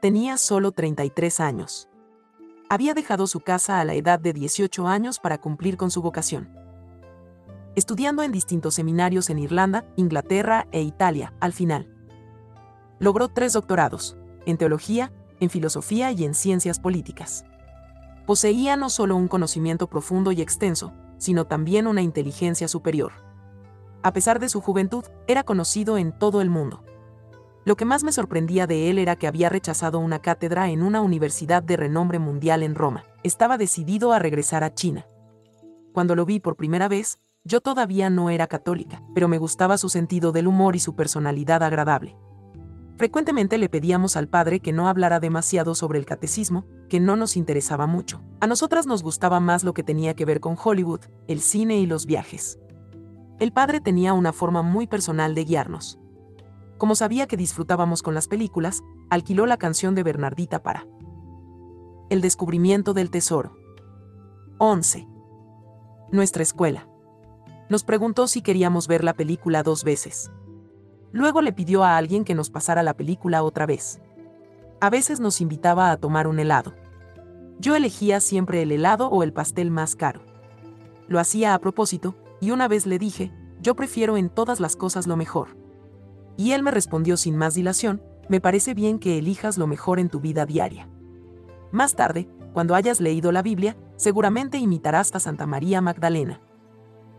Tenía 0.00 0.36
solo 0.36 0.70
33 0.70 1.40
años. 1.40 1.88
Había 2.68 2.94
dejado 2.94 3.26
su 3.26 3.40
casa 3.40 3.80
a 3.80 3.84
la 3.84 3.94
edad 3.94 4.20
de 4.20 4.32
18 4.32 4.86
años 4.86 5.18
para 5.18 5.38
cumplir 5.38 5.76
con 5.76 5.90
su 5.90 6.00
vocación 6.00 6.67
estudiando 7.78 8.24
en 8.24 8.32
distintos 8.32 8.74
seminarios 8.74 9.30
en 9.30 9.38
Irlanda, 9.38 9.84
Inglaterra 9.94 10.66
e 10.72 10.82
Italia, 10.82 11.32
al 11.38 11.52
final. 11.52 11.86
Logró 12.98 13.28
tres 13.28 13.52
doctorados, 13.52 14.16
en 14.46 14.58
teología, 14.58 15.12
en 15.38 15.48
filosofía 15.48 16.10
y 16.10 16.24
en 16.24 16.34
ciencias 16.34 16.80
políticas. 16.80 17.44
Poseía 18.26 18.76
no 18.76 18.90
solo 18.90 19.14
un 19.14 19.28
conocimiento 19.28 19.86
profundo 19.86 20.32
y 20.32 20.42
extenso, 20.42 20.92
sino 21.18 21.44
también 21.44 21.86
una 21.86 22.02
inteligencia 22.02 22.66
superior. 22.66 23.12
A 24.02 24.12
pesar 24.12 24.40
de 24.40 24.48
su 24.48 24.60
juventud, 24.60 25.04
era 25.28 25.44
conocido 25.44 25.98
en 25.98 26.10
todo 26.18 26.40
el 26.40 26.50
mundo. 26.50 26.82
Lo 27.64 27.76
que 27.76 27.84
más 27.84 28.02
me 28.02 28.10
sorprendía 28.10 28.66
de 28.66 28.90
él 28.90 28.98
era 28.98 29.14
que 29.14 29.28
había 29.28 29.50
rechazado 29.50 30.00
una 30.00 30.18
cátedra 30.18 30.68
en 30.70 30.82
una 30.82 31.00
universidad 31.00 31.62
de 31.62 31.76
renombre 31.76 32.18
mundial 32.18 32.64
en 32.64 32.74
Roma. 32.74 33.04
Estaba 33.22 33.56
decidido 33.56 34.12
a 34.12 34.18
regresar 34.18 34.64
a 34.64 34.74
China. 34.74 35.06
Cuando 35.92 36.16
lo 36.16 36.26
vi 36.26 36.40
por 36.40 36.56
primera 36.56 36.88
vez, 36.88 37.18
yo 37.48 37.62
todavía 37.62 38.10
no 38.10 38.28
era 38.28 38.46
católica, 38.46 39.02
pero 39.14 39.26
me 39.26 39.38
gustaba 39.38 39.78
su 39.78 39.88
sentido 39.88 40.32
del 40.32 40.46
humor 40.46 40.76
y 40.76 40.80
su 40.80 40.94
personalidad 40.94 41.62
agradable. 41.62 42.14
Frecuentemente 42.98 43.56
le 43.56 43.70
pedíamos 43.70 44.16
al 44.16 44.28
padre 44.28 44.60
que 44.60 44.72
no 44.72 44.86
hablara 44.86 45.18
demasiado 45.18 45.74
sobre 45.74 45.98
el 45.98 46.04
catecismo, 46.04 46.66
que 46.90 47.00
no 47.00 47.16
nos 47.16 47.38
interesaba 47.38 47.86
mucho. 47.86 48.20
A 48.40 48.46
nosotras 48.46 48.86
nos 48.86 49.02
gustaba 49.02 49.40
más 49.40 49.64
lo 49.64 49.72
que 49.72 49.82
tenía 49.82 50.14
que 50.14 50.26
ver 50.26 50.40
con 50.40 50.56
Hollywood, 50.62 51.00
el 51.26 51.40
cine 51.40 51.78
y 51.78 51.86
los 51.86 52.04
viajes. 52.04 52.58
El 53.38 53.52
padre 53.52 53.80
tenía 53.80 54.12
una 54.12 54.34
forma 54.34 54.60
muy 54.60 54.86
personal 54.86 55.34
de 55.34 55.44
guiarnos. 55.44 55.98
Como 56.76 56.96
sabía 56.96 57.26
que 57.26 57.38
disfrutábamos 57.38 58.02
con 58.02 58.12
las 58.12 58.28
películas, 58.28 58.82
alquiló 59.08 59.46
la 59.46 59.56
canción 59.56 59.94
de 59.94 60.02
Bernardita 60.02 60.62
para 60.62 60.86
El 62.10 62.20
descubrimiento 62.20 62.92
del 62.92 63.10
tesoro. 63.10 63.56
11. 64.58 65.08
Nuestra 66.12 66.42
escuela 66.42 66.88
nos 67.68 67.84
preguntó 67.84 68.26
si 68.26 68.40
queríamos 68.40 68.88
ver 68.88 69.04
la 69.04 69.12
película 69.12 69.62
dos 69.62 69.84
veces. 69.84 70.30
Luego 71.12 71.42
le 71.42 71.52
pidió 71.52 71.84
a 71.84 71.96
alguien 71.96 72.24
que 72.24 72.34
nos 72.34 72.50
pasara 72.50 72.82
la 72.82 72.94
película 72.94 73.42
otra 73.42 73.66
vez. 73.66 74.00
A 74.80 74.90
veces 74.90 75.20
nos 75.20 75.40
invitaba 75.40 75.90
a 75.90 75.96
tomar 75.96 76.26
un 76.26 76.38
helado. 76.38 76.74
Yo 77.58 77.76
elegía 77.76 78.20
siempre 78.20 78.62
el 78.62 78.72
helado 78.72 79.08
o 79.08 79.22
el 79.22 79.32
pastel 79.32 79.70
más 79.70 79.96
caro. 79.96 80.22
Lo 81.08 81.18
hacía 81.18 81.54
a 81.54 81.58
propósito, 81.58 82.14
y 82.40 82.52
una 82.52 82.68
vez 82.68 82.86
le 82.86 82.98
dije, 82.98 83.32
yo 83.60 83.74
prefiero 83.74 84.16
en 84.16 84.30
todas 84.30 84.60
las 84.60 84.76
cosas 84.76 85.06
lo 85.06 85.16
mejor. 85.16 85.56
Y 86.36 86.52
él 86.52 86.62
me 86.62 86.70
respondió 86.70 87.16
sin 87.16 87.36
más 87.36 87.54
dilación, 87.54 88.02
me 88.28 88.40
parece 88.40 88.74
bien 88.74 88.98
que 88.98 89.18
elijas 89.18 89.58
lo 89.58 89.66
mejor 89.66 89.98
en 89.98 90.08
tu 90.08 90.20
vida 90.20 90.46
diaria. 90.46 90.88
Más 91.72 91.96
tarde, 91.96 92.28
cuando 92.52 92.74
hayas 92.74 93.00
leído 93.00 93.32
la 93.32 93.42
Biblia, 93.42 93.76
seguramente 93.96 94.58
imitarás 94.58 95.14
a 95.14 95.20
Santa 95.20 95.46
María 95.46 95.80
Magdalena 95.80 96.40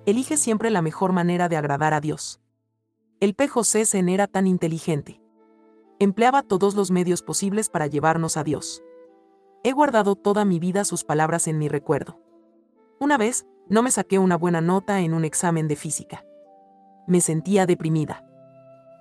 elige 0.10 0.38
siempre 0.38 0.70
la 0.70 0.82
mejor 0.82 1.14
manera 1.14 1.50
de 1.50 1.58
agradar 1.58 1.94
a 1.94 2.02
Dios. 2.02 2.40
El 3.20 3.36
P. 3.36 3.48
José 3.48 3.86
Zen 3.86 4.10
era 4.10 4.28
tan 4.28 4.48
inteligente. 4.48 5.22
Empleaba 6.00 6.42
todos 6.42 6.76
los 6.76 6.92
medios 6.92 7.22
posibles 7.22 7.70
para 7.70 7.88
llevarnos 7.88 8.38
a 8.38 8.44
Dios. 8.44 8.82
He 9.64 9.74
guardado 9.74 10.16
toda 10.16 10.46
mi 10.46 10.58
vida 10.58 10.86
sus 10.86 11.04
palabras 11.04 11.48
en 11.48 11.58
mi 11.58 11.68
recuerdo. 11.68 12.20
Una 13.00 13.18
vez, 13.18 13.46
no 13.68 13.84
me 13.84 13.92
saqué 13.92 14.18
una 14.18 14.38
buena 14.38 14.62
nota 14.62 15.02
en 15.02 15.14
un 15.14 15.26
examen 15.26 15.68
de 15.68 15.76
física. 15.76 16.26
Me 17.08 17.20
sentía 17.22 17.66
deprimida. 17.66 18.26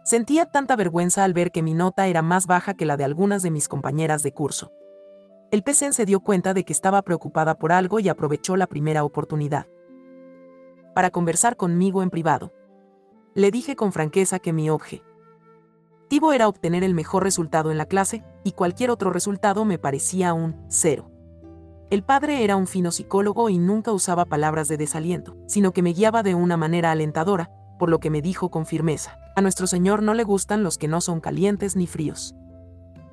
Sentía 0.05 0.47
tanta 0.47 0.75
vergüenza 0.75 1.23
al 1.23 1.33
ver 1.33 1.53
que 1.53 1.63
mi 1.63 1.75
nota 1.75 2.07
era 2.09 2.23
más 2.23 2.47
baja 2.47 2.75
que 2.75 2.87
la 2.87 2.97
de 2.97 3.05
algunas 3.05 3.43
de 3.43 3.51
mis 3.51 3.69
compañeras 3.69 4.23
de 4.23 4.33
curso. 4.33 4.73
El 5.51 5.63
PCN 5.63 5.93
se 5.93 6.07
dio 6.07 6.21
cuenta 6.21 6.55
de 6.55 6.65
que 6.65 6.73
estaba 6.73 7.03
preocupada 7.03 7.59
por 7.59 7.73
algo 7.73 8.01
y 8.01 8.09
aprovechó 8.09 8.57
la 8.57 8.67
primera 8.67 9.05
oportunidad. 9.05 9.67
Para 10.99 11.11
conversar 11.11 11.57
conmigo 11.57 12.03
en 12.03 12.11
privado. 12.11 12.53
Le 13.37 13.53
dije 13.53 13.77
con 13.77 13.93
franqueza 13.93 14.41
que 14.41 14.53
mi 14.53 14.69
objetivo 14.69 16.33
era 16.33 16.49
obtener 16.49 16.83
el 16.83 16.93
mejor 16.93 17.23
resultado 17.23 17.71
en 17.71 17.79
la 17.79 17.87
clase 17.87 18.25
y 18.43 18.51
cualquier 18.51 18.91
otro 18.91 19.13
resultado 19.13 19.65
me 19.65 19.79
parecía 19.79 20.35
un 20.35 20.57
cero. 20.67 21.09
El 21.91 22.03
padre 22.03 22.43
era 22.43 22.57
un 22.57 22.67
fino 22.67 22.91
psicólogo 22.91 23.49
y 23.49 23.59
nunca 23.59 23.93
usaba 23.93 24.25
palabras 24.25 24.67
de 24.67 24.77
desaliento, 24.77 25.37
sino 25.47 25.71
que 25.71 25.83
me 25.83 25.93
guiaba 25.93 26.25
de 26.25 26.35
una 26.35 26.57
manera 26.57 26.91
alentadora, 26.91 27.49
por 27.79 27.91
lo 27.91 28.01
que 28.01 28.11
me 28.11 28.21
dijo 28.21 28.51
con 28.51 28.67
firmeza, 28.67 29.21
a 29.37 29.41
nuestro 29.41 29.69
Señor 29.69 30.03
no 30.03 30.15
le 30.15 30.25
gustan 30.25 30.65
los 30.65 30.79
que 30.79 30.89
no 30.89 31.01
son 31.01 31.21
calientes 31.21 31.77
ni 31.77 31.87
fríos. 31.87 32.35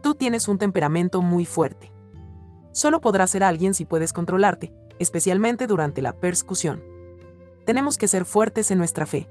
Tú 0.01 0.15
tienes 0.15 0.47
un 0.47 0.57
temperamento 0.57 1.21
muy 1.21 1.45
fuerte. 1.45 1.93
Solo 2.71 2.99
podrás 2.99 3.29
ser 3.29 3.43
alguien 3.43 3.75
si 3.75 3.85
puedes 3.85 4.11
controlarte, 4.11 4.73
especialmente 4.97 5.67
durante 5.67 6.01
la 6.01 6.13
persecución. 6.13 6.94
Tenemos 7.65 7.97
que 7.97 8.07
ser 8.07 8.25
fuertes 8.25 8.69
en 8.69 8.77
nuestra 8.77 9.07
fe. 9.07 9.27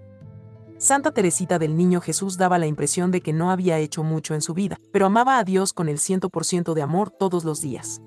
Santa 0.77 1.13
Teresita 1.13 1.61
del 1.61 1.77
Niño 1.77 2.01
Jesús 2.01 2.37
daba 2.37 2.59
la 2.59 2.67
impresión 2.67 3.13
de 3.13 3.21
que 3.21 3.33
no 3.33 3.53
había 3.53 3.79
hecho 3.79 4.03
mucho 4.03 4.35
en 4.35 4.43
su 4.43 4.55
vida, 4.55 4.77
pero 4.93 5.07
amaba 5.07 5.39
a 5.39 5.45
Dios 5.45 5.73
con 5.73 5.89
el 5.89 5.99
100% 5.99 6.75
de 6.75 6.83
amor 6.83 7.11
todos 7.11 7.45
los 7.45 7.61
días. 7.61 8.03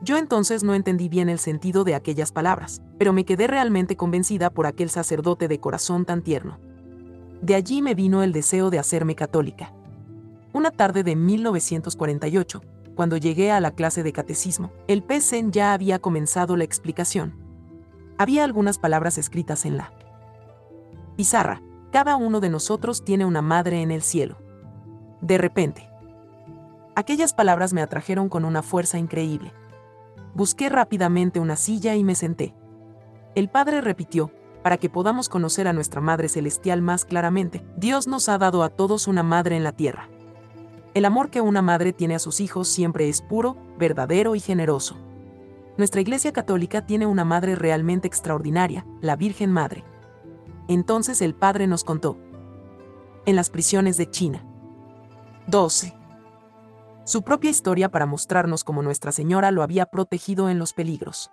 Yo 0.00 0.16
entonces 0.16 0.64
no 0.64 0.74
entendí 0.74 1.08
bien 1.08 1.28
el 1.28 1.38
sentido 1.38 1.84
de 1.84 1.94
aquellas 1.94 2.32
palabras, 2.32 2.80
pero 2.98 3.12
me 3.12 3.24
quedé 3.24 3.46
realmente 3.46 3.94
convencida 3.94 4.50
por 4.50 4.66
aquel 4.66 4.88
sacerdote 4.88 5.48
de 5.48 5.60
corazón 5.60 6.06
tan 6.06 6.22
tierno. 6.22 6.58
De 7.42 7.54
allí 7.54 7.82
me 7.82 7.94
vino 7.94 8.22
el 8.22 8.32
deseo 8.32 8.70
de 8.70 8.78
hacerme 8.78 9.14
católica. 9.14 9.74
Una 10.54 10.70
tarde 10.70 11.04
de 11.04 11.14
1948, 11.14 12.62
cuando 12.94 13.16
llegué 13.16 13.52
a 13.52 13.60
la 13.60 13.70
clase 13.70 14.02
de 14.02 14.12
catecismo, 14.12 14.72
el 14.88 15.02
PCN 15.02 15.52
ya 15.52 15.72
había 15.72 15.98
comenzado 15.98 16.56
la 16.56 16.64
explicación. 16.64 17.41
Había 18.18 18.44
algunas 18.44 18.78
palabras 18.78 19.18
escritas 19.18 19.64
en 19.64 19.76
la 19.76 19.92
pizarra. 21.16 21.62
Cada 21.90 22.16
uno 22.16 22.40
de 22.40 22.48
nosotros 22.48 23.04
tiene 23.04 23.24
una 23.24 23.42
madre 23.42 23.82
en 23.82 23.90
el 23.90 24.02
cielo. 24.02 24.38
De 25.20 25.38
repente, 25.38 25.88
aquellas 26.94 27.34
palabras 27.34 27.72
me 27.72 27.82
atrajeron 27.82 28.28
con 28.28 28.44
una 28.44 28.62
fuerza 28.62 28.98
increíble. 28.98 29.52
Busqué 30.34 30.68
rápidamente 30.68 31.38
una 31.38 31.56
silla 31.56 31.94
y 31.94 32.04
me 32.04 32.14
senté. 32.14 32.54
El 33.34 33.50
Padre 33.50 33.80
repitió, 33.80 34.30
para 34.62 34.78
que 34.78 34.88
podamos 34.88 35.28
conocer 35.28 35.68
a 35.68 35.72
nuestra 35.72 36.00
Madre 36.00 36.28
Celestial 36.28 36.80
más 36.82 37.04
claramente, 37.04 37.64
Dios 37.76 38.06
nos 38.06 38.28
ha 38.28 38.38
dado 38.38 38.62
a 38.62 38.68
todos 38.68 39.08
una 39.08 39.22
madre 39.22 39.56
en 39.56 39.64
la 39.64 39.72
tierra. 39.72 40.08
El 40.94 41.04
amor 41.04 41.30
que 41.30 41.40
una 41.40 41.62
madre 41.62 41.92
tiene 41.92 42.14
a 42.14 42.18
sus 42.18 42.40
hijos 42.40 42.68
siempre 42.68 43.08
es 43.08 43.22
puro, 43.22 43.56
verdadero 43.78 44.34
y 44.34 44.40
generoso. 44.40 44.96
Nuestra 45.78 46.02
Iglesia 46.02 46.32
Católica 46.32 46.84
tiene 46.84 47.06
una 47.06 47.24
madre 47.24 47.54
realmente 47.54 48.06
extraordinaria, 48.06 48.84
la 49.00 49.16
Virgen 49.16 49.50
Madre. 49.50 49.84
Entonces 50.68 51.22
el 51.22 51.34
Padre 51.34 51.66
nos 51.66 51.82
contó. 51.82 52.18
En 53.24 53.36
las 53.36 53.48
prisiones 53.48 53.96
de 53.96 54.10
China. 54.10 54.44
12. 55.46 55.94
Su 57.04 57.22
propia 57.22 57.50
historia 57.50 57.90
para 57.90 58.06
mostrarnos 58.06 58.64
cómo 58.64 58.82
Nuestra 58.82 59.12
Señora 59.12 59.50
lo 59.50 59.62
había 59.62 59.86
protegido 59.86 60.50
en 60.50 60.58
los 60.58 60.72
peligros. 60.72 61.30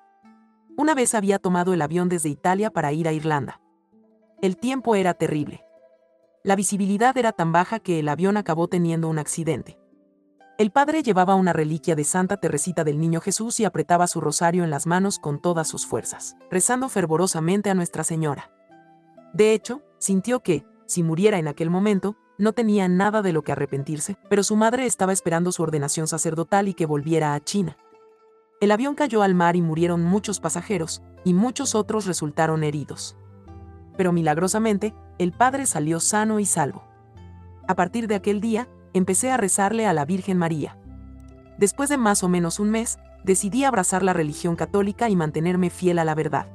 Una 0.77 0.95
vez 0.95 1.15
había 1.15 1.39
tomado 1.39 1.73
el 1.73 1.81
avión 1.81 2.07
desde 2.07 2.29
Italia 2.29 2.71
para 2.71 2.93
ir 2.93 3.07
a 3.07 3.11
Irlanda. 3.11 3.59
El 4.41 4.57
tiempo 4.57 4.95
era 4.95 5.13
terrible. 5.13 5.65
La 6.43 6.55
visibilidad 6.55 7.17
era 7.17 7.33
tan 7.33 7.51
baja 7.51 7.79
que 7.79 7.99
el 7.99 8.07
avión 8.07 8.37
acabó 8.37 8.69
teniendo 8.69 9.09
un 9.09 9.19
accidente. 9.19 9.78
El 10.59 10.71
padre 10.71 11.03
llevaba 11.03 11.35
una 11.35 11.53
reliquia 11.53 11.95
de 11.95 12.03
Santa 12.03 12.35
Teresita 12.35 12.83
del 12.83 12.99
Niño 12.99 13.21
Jesús 13.21 13.61
y 13.61 13.63
apretaba 13.63 14.07
su 14.07 14.19
rosario 14.19 14.65
en 14.65 14.69
las 14.69 14.87
manos 14.87 15.17
con 15.17 15.39
todas 15.39 15.69
sus 15.69 15.85
fuerzas, 15.85 16.35
rezando 16.51 16.89
fervorosamente 16.89 17.69
a 17.69 17.75
Nuestra 17.75 18.03
Señora. 18.03 18.51
De 19.31 19.53
hecho, 19.53 19.81
sintió 19.99 20.41
que, 20.41 20.65
si 20.85 21.01
muriera 21.01 21.39
en 21.39 21.47
aquel 21.47 21.69
momento, 21.69 22.17
no 22.37 22.51
tenía 22.51 22.89
nada 22.89 23.21
de 23.21 23.31
lo 23.31 23.41
que 23.41 23.53
arrepentirse, 23.53 24.17
pero 24.29 24.43
su 24.43 24.57
madre 24.57 24.85
estaba 24.85 25.13
esperando 25.13 25.53
su 25.53 25.63
ordenación 25.63 26.09
sacerdotal 26.09 26.67
y 26.67 26.73
que 26.73 26.85
volviera 26.85 27.35
a 27.35 27.39
China. 27.39 27.77
El 28.59 28.71
avión 28.71 28.95
cayó 28.95 29.21
al 29.21 29.35
mar 29.35 29.55
y 29.55 29.61
murieron 29.61 30.03
muchos 30.03 30.41
pasajeros, 30.41 31.01
y 31.23 31.33
muchos 31.33 31.73
otros 31.73 32.05
resultaron 32.05 32.65
heridos. 32.65 33.15
Pero 33.95 34.11
milagrosamente, 34.11 34.93
el 35.19 35.31
padre 35.31 35.65
salió 35.65 36.01
sano 36.01 36.37
y 36.37 36.45
salvo. 36.45 36.83
A 37.65 37.75
partir 37.75 38.09
de 38.09 38.15
aquel 38.15 38.41
día, 38.41 38.67
empecé 38.93 39.31
a 39.31 39.37
rezarle 39.37 39.85
a 39.85 39.93
la 39.93 40.05
Virgen 40.05 40.37
María. 40.37 40.77
Después 41.57 41.89
de 41.89 41.97
más 41.97 42.23
o 42.23 42.29
menos 42.29 42.59
un 42.59 42.69
mes, 42.69 42.99
decidí 43.23 43.63
abrazar 43.63 44.03
la 44.03 44.13
religión 44.13 44.55
católica 44.55 45.09
y 45.09 45.15
mantenerme 45.15 45.69
fiel 45.69 45.99
a 45.99 46.05
la 46.05 46.15
verdad. 46.15 46.47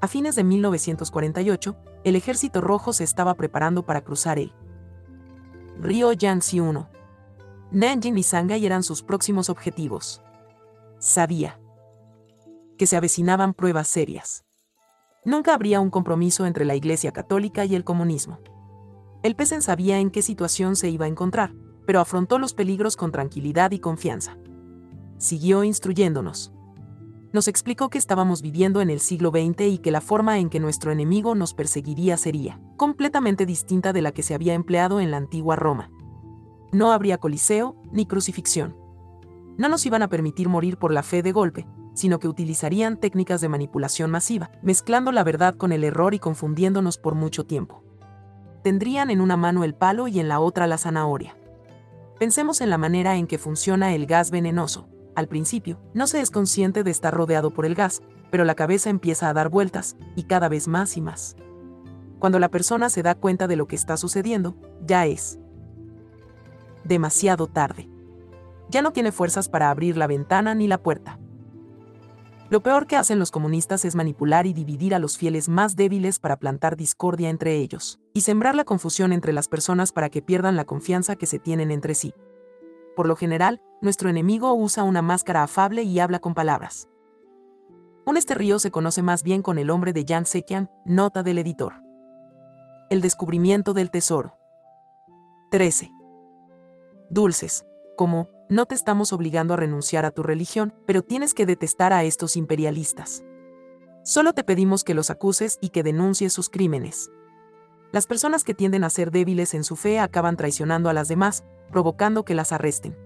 A 0.00 0.08
fines 0.08 0.36
de 0.36 0.44
1948, 0.44 1.76
el 2.04 2.16
Ejército 2.16 2.60
Rojo 2.60 2.92
se 2.92 3.04
estaba 3.04 3.34
preparando 3.34 3.84
para 3.84 4.02
cruzar 4.02 4.38
el 4.38 4.52
río 5.80 6.12
Yangtze 6.12 6.60
1. 6.60 6.88
Nanjing 7.72 8.18
y 8.18 8.22
Shanghai 8.22 8.64
eran 8.64 8.82
sus 8.82 9.02
próximos 9.02 9.50
objetivos. 9.50 10.22
Sabía 10.98 11.58
que 12.76 12.86
se 12.86 12.96
avecinaban 12.96 13.54
pruebas 13.54 13.88
serias 13.88 14.44
nunca 15.28 15.54
habría 15.54 15.80
un 15.80 15.90
compromiso 15.90 16.46
entre 16.46 16.64
la 16.64 16.74
Iglesia 16.74 17.12
Católica 17.12 17.64
y 17.64 17.74
el 17.74 17.84
comunismo. 17.84 18.38
El 19.22 19.34
Pesen 19.34 19.62
sabía 19.62 19.98
en 19.98 20.10
qué 20.10 20.22
situación 20.22 20.76
se 20.76 20.90
iba 20.90 21.06
a 21.06 21.08
encontrar, 21.08 21.52
pero 21.86 22.00
afrontó 22.00 22.38
los 22.38 22.54
peligros 22.54 22.96
con 22.96 23.10
tranquilidad 23.10 23.72
y 23.72 23.80
confianza. 23.80 24.36
Siguió 25.16 25.64
instruyéndonos. 25.64 26.52
Nos 27.32 27.48
explicó 27.48 27.90
que 27.90 27.98
estábamos 27.98 28.42
viviendo 28.42 28.80
en 28.80 28.90
el 28.90 29.00
siglo 29.00 29.30
XX 29.30 29.62
y 29.62 29.78
que 29.78 29.90
la 29.90 30.00
forma 30.00 30.38
en 30.38 30.48
que 30.48 30.60
nuestro 30.60 30.92
enemigo 30.92 31.34
nos 31.34 31.52
perseguiría 31.52 32.16
sería 32.16 32.60
completamente 32.76 33.44
distinta 33.44 33.92
de 33.92 34.02
la 34.02 34.12
que 34.12 34.22
se 34.22 34.34
había 34.34 34.54
empleado 34.54 35.00
en 35.00 35.10
la 35.10 35.16
antigua 35.16 35.56
Roma. 35.56 35.90
No 36.70 36.92
habría 36.92 37.18
coliseo 37.18 37.74
ni 37.90 38.06
crucifixión. 38.06 38.76
No 39.58 39.68
nos 39.68 39.84
iban 39.84 40.02
a 40.02 40.08
permitir 40.08 40.48
morir 40.48 40.76
por 40.76 40.92
la 40.92 41.02
fe 41.02 41.22
de 41.22 41.32
golpe, 41.32 41.66
sino 41.92 42.20
que 42.20 42.28
utilizarían 42.28 42.96
técnicas 42.96 43.40
de 43.40 43.48
manipulación 43.48 44.10
masiva, 44.12 44.52
mezclando 44.62 45.10
la 45.10 45.24
verdad 45.24 45.56
con 45.56 45.72
el 45.72 45.82
error 45.82 46.14
y 46.14 46.20
confundiéndonos 46.20 46.96
por 46.96 47.16
mucho 47.16 47.44
tiempo. 47.44 47.82
Tendrían 48.68 49.08
en 49.08 49.22
una 49.22 49.38
mano 49.38 49.64
el 49.64 49.74
palo 49.74 50.08
y 50.08 50.20
en 50.20 50.28
la 50.28 50.40
otra 50.40 50.66
la 50.66 50.76
zanahoria. 50.76 51.34
Pensemos 52.18 52.60
en 52.60 52.68
la 52.68 52.76
manera 52.76 53.16
en 53.16 53.26
que 53.26 53.38
funciona 53.38 53.94
el 53.94 54.04
gas 54.04 54.30
venenoso. 54.30 54.90
Al 55.16 55.26
principio, 55.26 55.80
no 55.94 56.06
se 56.06 56.20
es 56.20 56.30
consciente 56.30 56.84
de 56.84 56.90
estar 56.90 57.14
rodeado 57.14 57.50
por 57.50 57.64
el 57.64 57.74
gas, 57.74 58.02
pero 58.30 58.44
la 58.44 58.54
cabeza 58.54 58.90
empieza 58.90 59.30
a 59.30 59.32
dar 59.32 59.48
vueltas, 59.48 59.96
y 60.16 60.24
cada 60.24 60.50
vez 60.50 60.68
más 60.68 60.98
y 60.98 61.00
más. 61.00 61.34
Cuando 62.18 62.38
la 62.38 62.50
persona 62.50 62.90
se 62.90 63.02
da 63.02 63.14
cuenta 63.14 63.46
de 63.46 63.56
lo 63.56 63.66
que 63.66 63.76
está 63.76 63.96
sucediendo, 63.96 64.54
ya 64.84 65.06
es 65.06 65.38
demasiado 66.84 67.46
tarde. 67.46 67.88
Ya 68.68 68.82
no 68.82 68.92
tiene 68.92 69.12
fuerzas 69.12 69.48
para 69.48 69.70
abrir 69.70 69.96
la 69.96 70.08
ventana 70.08 70.54
ni 70.54 70.68
la 70.68 70.82
puerta. 70.82 71.18
Lo 72.50 72.62
peor 72.62 72.86
que 72.86 72.96
hacen 72.96 73.18
los 73.18 73.30
comunistas 73.30 73.84
es 73.84 73.94
manipular 73.94 74.46
y 74.46 74.54
dividir 74.54 74.94
a 74.94 74.98
los 74.98 75.18
fieles 75.18 75.50
más 75.50 75.76
débiles 75.76 76.18
para 76.18 76.38
plantar 76.38 76.76
discordia 76.76 77.28
entre 77.28 77.56
ellos, 77.56 78.00
y 78.14 78.22
sembrar 78.22 78.54
la 78.54 78.64
confusión 78.64 79.12
entre 79.12 79.34
las 79.34 79.48
personas 79.48 79.92
para 79.92 80.08
que 80.08 80.22
pierdan 80.22 80.56
la 80.56 80.64
confianza 80.64 81.16
que 81.16 81.26
se 81.26 81.38
tienen 81.38 81.70
entre 81.70 81.94
sí. 81.94 82.14
Por 82.96 83.06
lo 83.06 83.16
general, 83.16 83.60
nuestro 83.82 84.08
enemigo 84.08 84.54
usa 84.54 84.82
una 84.82 85.02
máscara 85.02 85.42
afable 85.42 85.82
y 85.82 86.00
habla 86.00 86.20
con 86.20 86.32
palabras. 86.32 86.88
Un 88.06 88.16
este 88.16 88.34
río 88.34 88.58
se 88.58 88.70
conoce 88.70 89.02
más 89.02 89.22
bien 89.22 89.42
con 89.42 89.58
el 89.58 89.68
hombre 89.68 89.92
de 89.92 90.06
Jan 90.08 90.24
Sekian, 90.24 90.70
nota 90.86 91.22
del 91.22 91.36
editor. 91.36 91.74
El 92.88 93.02
descubrimiento 93.02 93.74
del 93.74 93.90
tesoro. 93.90 94.38
13. 95.50 95.90
Dulces, 97.10 97.66
como 97.98 98.30
no 98.50 98.64
te 98.64 98.74
estamos 98.74 99.12
obligando 99.12 99.54
a 99.54 99.56
renunciar 99.58 100.06
a 100.06 100.10
tu 100.10 100.22
religión, 100.22 100.72
pero 100.86 101.02
tienes 101.02 101.34
que 101.34 101.44
detestar 101.44 101.92
a 101.92 102.04
estos 102.04 102.36
imperialistas. 102.36 103.22
Solo 104.04 104.32
te 104.32 104.42
pedimos 104.42 104.84
que 104.84 104.94
los 104.94 105.10
acuses 105.10 105.58
y 105.60 105.68
que 105.68 105.82
denuncies 105.82 106.32
sus 106.32 106.48
crímenes. 106.48 107.10
Las 107.92 108.06
personas 108.06 108.44
que 108.44 108.54
tienden 108.54 108.84
a 108.84 108.90
ser 108.90 109.10
débiles 109.10 109.52
en 109.52 109.64
su 109.64 109.76
fe 109.76 109.98
acaban 109.98 110.36
traicionando 110.36 110.88
a 110.88 110.94
las 110.94 111.08
demás, 111.08 111.44
provocando 111.70 112.24
que 112.24 112.34
las 112.34 112.52
arresten. 112.52 112.96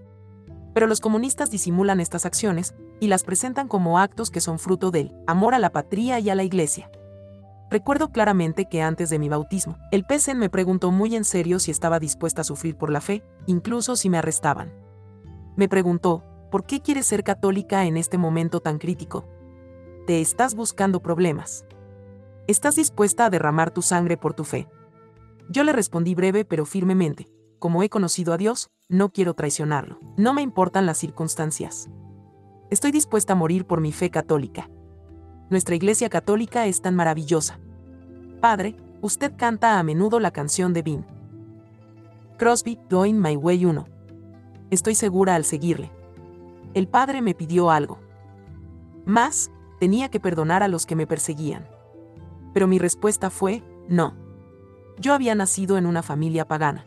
Pero 0.74 0.86
los 0.86 1.00
comunistas 1.00 1.50
disimulan 1.50 1.98
estas 1.98 2.24
acciones 2.24 2.74
y 3.00 3.08
las 3.08 3.24
presentan 3.24 3.66
como 3.66 3.98
actos 3.98 4.30
que 4.30 4.40
son 4.40 4.60
fruto 4.60 4.92
del 4.92 5.12
amor 5.26 5.54
a 5.54 5.58
la 5.58 5.70
patria 5.70 6.20
y 6.20 6.30
a 6.30 6.36
la 6.36 6.44
iglesia. 6.44 6.90
Recuerdo 7.68 8.12
claramente 8.12 8.66
que 8.68 8.82
antes 8.82 9.10
de 9.10 9.18
mi 9.18 9.28
bautismo, 9.28 9.78
el 9.90 10.04
PSN 10.08 10.38
me 10.38 10.50
preguntó 10.50 10.92
muy 10.92 11.16
en 11.16 11.24
serio 11.24 11.58
si 11.58 11.70
estaba 11.70 11.98
dispuesta 11.98 12.42
a 12.42 12.44
sufrir 12.44 12.76
por 12.76 12.90
la 12.90 13.00
fe, 13.00 13.24
incluso 13.46 13.96
si 13.96 14.08
me 14.08 14.18
arrestaban. 14.18 14.81
Me 15.56 15.68
preguntó, 15.68 16.24
¿por 16.50 16.64
qué 16.64 16.80
quieres 16.80 17.06
ser 17.06 17.24
católica 17.24 17.84
en 17.84 17.96
este 17.96 18.18
momento 18.18 18.60
tan 18.60 18.78
crítico? 18.78 19.26
te 20.06 20.20
estás 20.20 20.54
buscando 20.54 21.00
problemas. 21.00 21.64
¿Estás 22.48 22.74
dispuesta 22.74 23.26
a 23.26 23.30
derramar 23.30 23.70
tu 23.70 23.82
sangre 23.82 24.16
por 24.16 24.34
tu 24.34 24.44
fe? 24.44 24.68
Yo 25.48 25.62
le 25.62 25.72
respondí 25.72 26.14
breve 26.14 26.44
pero 26.44 26.66
firmemente, 26.66 27.28
como 27.60 27.82
he 27.82 27.88
conocido 27.88 28.32
a 28.32 28.36
Dios, 28.36 28.70
no 28.88 29.10
quiero 29.10 29.34
traicionarlo. 29.34 30.00
No 30.16 30.34
me 30.34 30.42
importan 30.42 30.86
las 30.86 30.98
circunstancias. 30.98 31.88
Estoy 32.70 32.90
dispuesta 32.90 33.34
a 33.34 33.36
morir 33.36 33.64
por 33.64 33.80
mi 33.80 33.92
fe 33.92 34.10
católica. 34.10 34.68
Nuestra 35.50 35.76
iglesia 35.76 36.08
católica 36.08 36.66
es 36.66 36.82
tan 36.82 36.96
maravillosa. 36.96 37.60
Padre, 38.40 38.76
usted 39.02 39.34
canta 39.36 39.78
a 39.78 39.82
menudo 39.84 40.18
la 40.18 40.32
canción 40.32 40.72
de 40.72 40.82
Bean. 40.82 41.06
Crosby, 42.38 42.80
Going 42.90 43.14
My 43.14 43.36
Way 43.36 43.66
1. 43.66 43.91
Estoy 44.72 44.94
segura 44.94 45.34
al 45.34 45.44
seguirle. 45.44 45.90
El 46.72 46.88
padre 46.88 47.20
me 47.20 47.34
pidió 47.34 47.70
algo. 47.70 47.98
Más, 49.04 49.50
tenía 49.78 50.08
que 50.08 50.18
perdonar 50.18 50.62
a 50.62 50.68
los 50.68 50.86
que 50.86 50.96
me 50.96 51.06
perseguían. 51.06 51.68
Pero 52.54 52.66
mi 52.66 52.78
respuesta 52.78 53.28
fue, 53.28 53.62
no. 53.90 54.14
Yo 54.98 55.12
había 55.12 55.34
nacido 55.34 55.76
en 55.76 55.84
una 55.84 56.02
familia 56.02 56.48
pagana. 56.48 56.86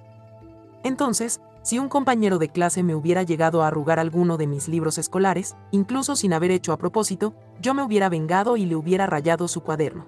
Entonces, 0.84 1.42
si 1.62 1.78
un 1.78 1.88
compañero 1.88 2.40
de 2.40 2.50
clase 2.50 2.82
me 2.82 2.96
hubiera 2.96 3.22
llegado 3.22 3.62
a 3.62 3.68
arrugar 3.68 4.00
alguno 4.00 4.38
de 4.38 4.48
mis 4.48 4.68
libros 4.68 4.98
escolares, 4.98 5.56
incluso 5.70 6.16
sin 6.16 6.34
haber 6.34 6.50
hecho 6.50 6.74
a 6.74 6.80
propósito, 6.80 7.36
yo 7.62 7.76
me 7.76 7.84
hubiera 7.84 8.10
vengado 8.10 8.58
y 8.58 8.66
le 8.66 8.76
hubiera 8.76 9.06
rayado 9.06 9.48
su 9.48 9.62
cuaderno. 9.62 10.08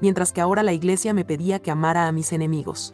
Mientras 0.00 0.32
que 0.32 0.40
ahora 0.40 0.64
la 0.64 0.72
iglesia 0.72 1.14
me 1.14 1.24
pedía 1.24 1.60
que 1.60 1.70
amara 1.70 2.08
a 2.08 2.12
mis 2.12 2.32
enemigos. 2.32 2.92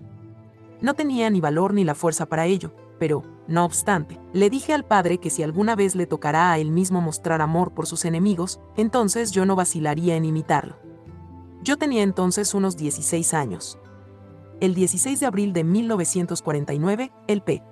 No 0.82 0.92
tenía 0.92 1.30
ni 1.30 1.40
valor 1.40 1.72
ni 1.72 1.84
la 1.84 1.94
fuerza 1.94 2.26
para 2.26 2.44
ello, 2.44 2.74
pero, 2.98 3.22
no 3.46 3.64
obstante, 3.64 4.20
le 4.32 4.50
dije 4.50 4.72
al 4.72 4.84
padre 4.84 5.18
que 5.18 5.30
si 5.30 5.42
alguna 5.42 5.76
vez 5.76 5.94
le 5.94 6.06
tocará 6.06 6.52
a 6.52 6.58
él 6.58 6.70
mismo 6.70 7.00
mostrar 7.00 7.40
amor 7.40 7.72
por 7.72 7.86
sus 7.86 8.04
enemigos, 8.04 8.60
entonces 8.76 9.32
yo 9.32 9.44
no 9.46 9.56
vacilaría 9.56 10.16
en 10.16 10.24
imitarlo. 10.24 10.76
Yo 11.62 11.76
tenía 11.76 12.02
entonces 12.02 12.54
unos 12.54 12.76
16 12.76 13.34
años. 13.34 13.78
El 14.60 14.74
16 14.74 15.18
de 15.20 15.26
abril 15.26 15.52
de 15.52 15.64
1949, 15.64 17.12
el 17.26 17.42
P. 17.42 17.62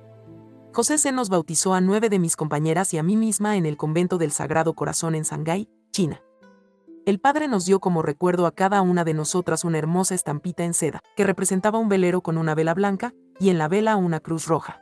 José 0.73 0.97
C. 0.99 1.13
nos 1.13 1.29
bautizó 1.29 1.75
a 1.75 1.81
nueve 1.81 2.09
de 2.09 2.19
mis 2.19 2.35
compañeras 2.35 2.95
y 2.95 2.99
a 2.99 3.03
mí 3.03 3.17
misma 3.17 3.57
en 3.57 3.67
el 3.67 3.77
convento 3.77 4.17
del 4.17 4.33
Sagrado 4.33 4.75
Corazón 4.75 5.15
en 5.15 5.23
Shanghái, 5.23 5.69
China. 5.91 6.23
El 7.05 7.19
padre 7.19 7.49
nos 7.49 7.67
dio 7.67 7.81
como 7.81 8.03
recuerdo 8.03 8.47
a 8.47 8.53
cada 8.53 8.81
una 8.81 9.05
de 9.05 9.13
nosotras 9.13 9.65
una 9.65 9.79
hermosa 9.79 10.15
estampita 10.15 10.65
en 10.65 10.73
seda, 10.73 11.01
que 11.17 11.25
representaba 11.25 11.79
un 11.79 11.89
velero 11.89 12.23
con 12.23 12.39
una 12.39 12.55
vela 12.55 12.75
blanca, 12.75 13.13
y 13.41 13.51
en 13.51 13.59
la 13.59 13.69
vela 13.69 13.97
una 13.97 14.21
cruz 14.21 14.47
roja. 14.47 14.82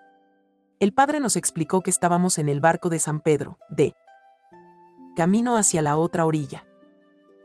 El 0.81 0.95
padre 0.95 1.21
nos 1.21 1.37
explicó 1.37 1.83
que 1.83 1.91
estábamos 1.91 2.39
en 2.39 2.49
el 2.49 2.61
barco 2.61 2.89
de 2.89 2.99
San 2.99 3.21
Pedro, 3.21 3.59
de 3.69 3.95
camino 5.15 5.59
hacia 5.59 5.83
la 5.83 5.99
otra 5.99 6.25
orilla. 6.25 6.65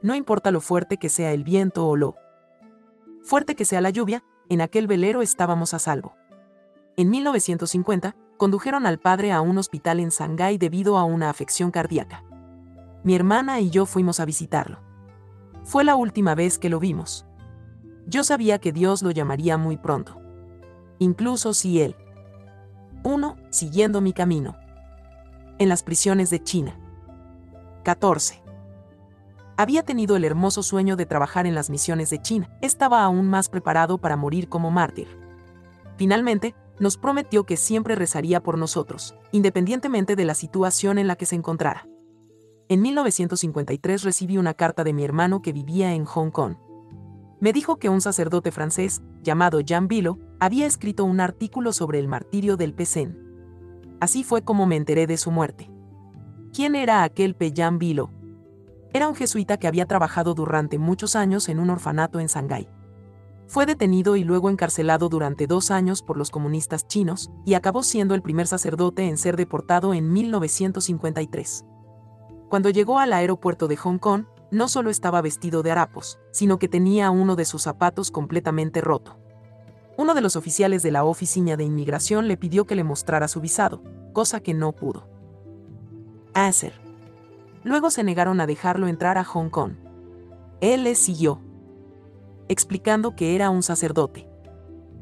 No 0.02 0.16
importa 0.16 0.52
lo 0.52 0.62
fuerte 0.62 0.96
que 0.96 1.10
sea 1.10 1.34
el 1.34 1.44
viento 1.44 1.86
o 1.86 1.98
lo 1.98 2.16
fuerte 3.24 3.56
que 3.56 3.66
sea 3.66 3.82
la 3.82 3.90
lluvia, 3.90 4.24
en 4.48 4.62
aquel 4.62 4.88
velero 4.88 5.22
estábamos 5.22 5.74
a 5.74 5.80
salvo. 5.80 6.16
En 6.96 7.10
1950, 7.10 8.16
condujeron 8.38 8.86
al 8.86 9.00
padre 9.00 9.34
a 9.34 9.42
un 9.42 9.58
hospital 9.58 10.00
en 10.00 10.12
Shanghái 10.12 10.58
debido 10.58 10.98
a 10.98 11.04
una 11.04 11.30
afección 11.30 11.72
cardíaca. 11.72 12.24
Mi 13.04 13.16
hermana 13.16 13.60
y 13.60 13.70
yo 13.70 13.86
fuimos 13.86 14.22
a 14.22 14.26
visitarlo. 14.26 14.80
Fue 15.66 15.84
la 15.84 15.98
última 15.98 16.36
vez 16.36 16.58
que 16.58 16.70
lo 16.70 16.80
vimos. 16.80 17.26
Yo 18.08 18.24
sabía 18.24 18.60
que 18.60 18.72
Dios 18.72 19.04
lo 19.04 19.12
llamaría 19.12 19.58
muy 19.58 19.76
pronto. 19.76 20.22
Incluso 21.00 21.54
si 21.54 21.82
él. 21.82 21.98
1. 23.06 23.36
Siguiendo 23.52 24.02
mi 24.02 24.14
camino. 24.14 24.58
En 25.60 25.70
las 25.70 25.84
prisiones 25.84 26.32
de 26.32 26.42
China. 26.42 26.76
14. 27.84 28.42
Había 29.58 29.84
tenido 29.84 30.16
el 30.16 30.26
hermoso 30.26 30.64
sueño 30.64 30.96
de 30.96 31.06
trabajar 31.06 31.46
en 31.46 31.54
las 31.54 31.70
misiones 31.70 32.10
de 32.10 32.20
China. 32.20 32.50
Estaba 32.62 33.04
aún 33.04 33.30
más 33.30 33.48
preparado 33.48 34.00
para 34.00 34.18
morir 34.18 34.50
como 34.50 34.72
mártir. 34.72 35.08
Finalmente, 35.98 36.56
nos 36.80 36.98
prometió 36.98 37.46
que 37.46 37.58
siempre 37.58 37.94
rezaría 37.94 38.42
por 38.42 38.58
nosotros, 38.58 39.14
independientemente 39.32 40.16
de 40.16 40.26
la 40.26 40.34
situación 40.34 40.98
en 40.98 41.06
la 41.06 41.16
que 41.16 41.28
se 41.28 41.36
encontrara. 41.36 41.88
En 42.70 42.82
1953 42.82 44.02
recibí 44.02 44.40
una 44.40 44.56
carta 44.56 44.84
de 44.84 44.94
mi 44.94 45.04
hermano 45.04 45.44
que 45.44 45.54
vivía 45.54 45.94
en 45.94 46.06
Hong 46.06 46.32
Kong. 46.32 46.56
Me 47.46 47.54
dijo 47.54 47.76
que 47.76 47.90
un 47.90 48.02
sacerdote 48.02 48.52
francés, 48.52 49.04
llamado 49.22 49.60
Jean 49.60 49.88
Vilo, 49.88 50.18
había 50.40 50.66
escrito 50.66 51.06
un 51.06 51.20
artículo 51.20 51.74
sobre 51.74 52.00
el 52.00 52.08
martirio 52.08 52.58
del 52.58 52.74
Pecén. 52.74 53.20
Así 54.00 54.24
fue 54.24 54.42
como 54.42 54.66
me 54.66 54.78
enteré 54.78 55.06
de 55.06 55.16
su 55.16 55.30
muerte. 55.30 55.70
¿Quién 56.52 56.74
era 56.74 57.04
aquel. 57.04 57.36
Jean 57.38 57.78
Vilo? 57.78 58.10
Era 58.94 59.08
un 59.08 59.14
jesuita 59.14 59.58
que 59.58 59.68
había 59.68 59.86
trabajado 59.86 60.34
durante 60.34 60.80
muchos 60.80 61.16
años 61.16 61.48
en 61.48 61.60
un 61.60 61.70
orfanato 61.70 62.20
en 62.20 62.26
Shanghái. 62.26 62.68
Fue 63.46 63.68
detenido 63.68 64.16
y 64.16 64.24
luego 64.24 64.50
encarcelado 64.50 65.08
durante 65.08 65.46
dos 65.46 65.70
años 65.70 66.02
por 66.02 66.18
los 66.18 66.32
comunistas 66.32 66.88
chinos, 66.88 67.30
y 67.46 67.54
acabó 67.54 67.84
siendo 67.84 68.16
el 68.16 68.24
primer 68.24 68.48
sacerdote 68.48 69.08
en 69.08 69.20
ser 69.20 69.38
deportado 69.38 69.94
en 69.94 70.12
1953. 70.12 71.64
Cuando 72.50 72.72
llegó 72.72 72.98
al 72.98 73.14
aeropuerto 73.14 73.68
de 73.68 73.78
Hong 73.78 74.00
Kong, 74.00 74.26
no 74.56 74.70
solo 74.70 74.90
estaba 74.90 75.22
vestido 75.22 75.64
de 75.64 75.72
harapos, 75.72 76.18
sino 76.32 76.60
que 76.60 76.70
tenía 76.70 77.12
uno 77.12 77.36
de 77.36 77.44
sus 77.44 77.62
zapatos 77.62 78.10
completamente 78.10 78.80
roto. 78.80 79.18
Uno 79.98 80.14
de 80.14 80.22
los 80.22 80.38
oficiales 80.38 80.82
de 80.82 80.92
la 80.92 81.04
oficina 81.04 81.58
de 81.58 81.66
inmigración 81.66 82.28
le 82.28 82.38
pidió 82.38 82.66
que 82.66 82.76
le 82.76 82.86
mostrara 82.86 83.28
su 83.28 83.42
visado, 83.42 83.84
cosa 84.14 84.40
que 84.40 84.54
no 84.54 84.72
pudo 84.72 85.08
hacer. 86.34 86.74
Luego 87.64 87.90
se 87.90 88.04
negaron 88.04 88.40
a 88.40 88.48
dejarlo 88.48 88.88
entrar 88.88 89.18
a 89.18 89.24
Hong 89.24 89.50
Kong. 89.50 89.74
Él 90.62 90.84
les 90.84 91.00
siguió, 91.00 91.42
explicando 92.48 93.16
que 93.16 93.36
era 93.36 93.50
un 93.50 93.64
sacerdote. 93.64 94.28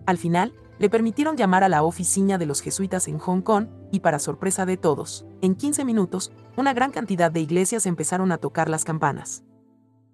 Al 0.06 0.18
final, 0.18 0.54
le 0.80 0.90
permitieron 0.90 1.38
llamar 1.38 1.64
a 1.64 1.70
la 1.70 1.84
oficina 1.84 2.38
de 2.38 2.46
los 2.46 2.62
jesuitas 2.62 3.08
en 3.08 3.20
Hong 3.20 3.42
Kong, 3.42 3.68
y 3.92 4.00
para 4.00 4.20
sorpresa 4.20 4.66
de 4.66 4.78
todos, 4.78 5.26
en 5.42 5.56
15 5.56 5.86
minutos, 5.86 6.32
una 6.58 6.74
gran 6.74 6.92
cantidad 6.92 7.32
de 7.32 7.42
iglesias 7.42 7.86
empezaron 7.86 8.32
a 8.32 8.38
tocar 8.38 8.70
las 8.70 8.84
campanas. 8.84 9.44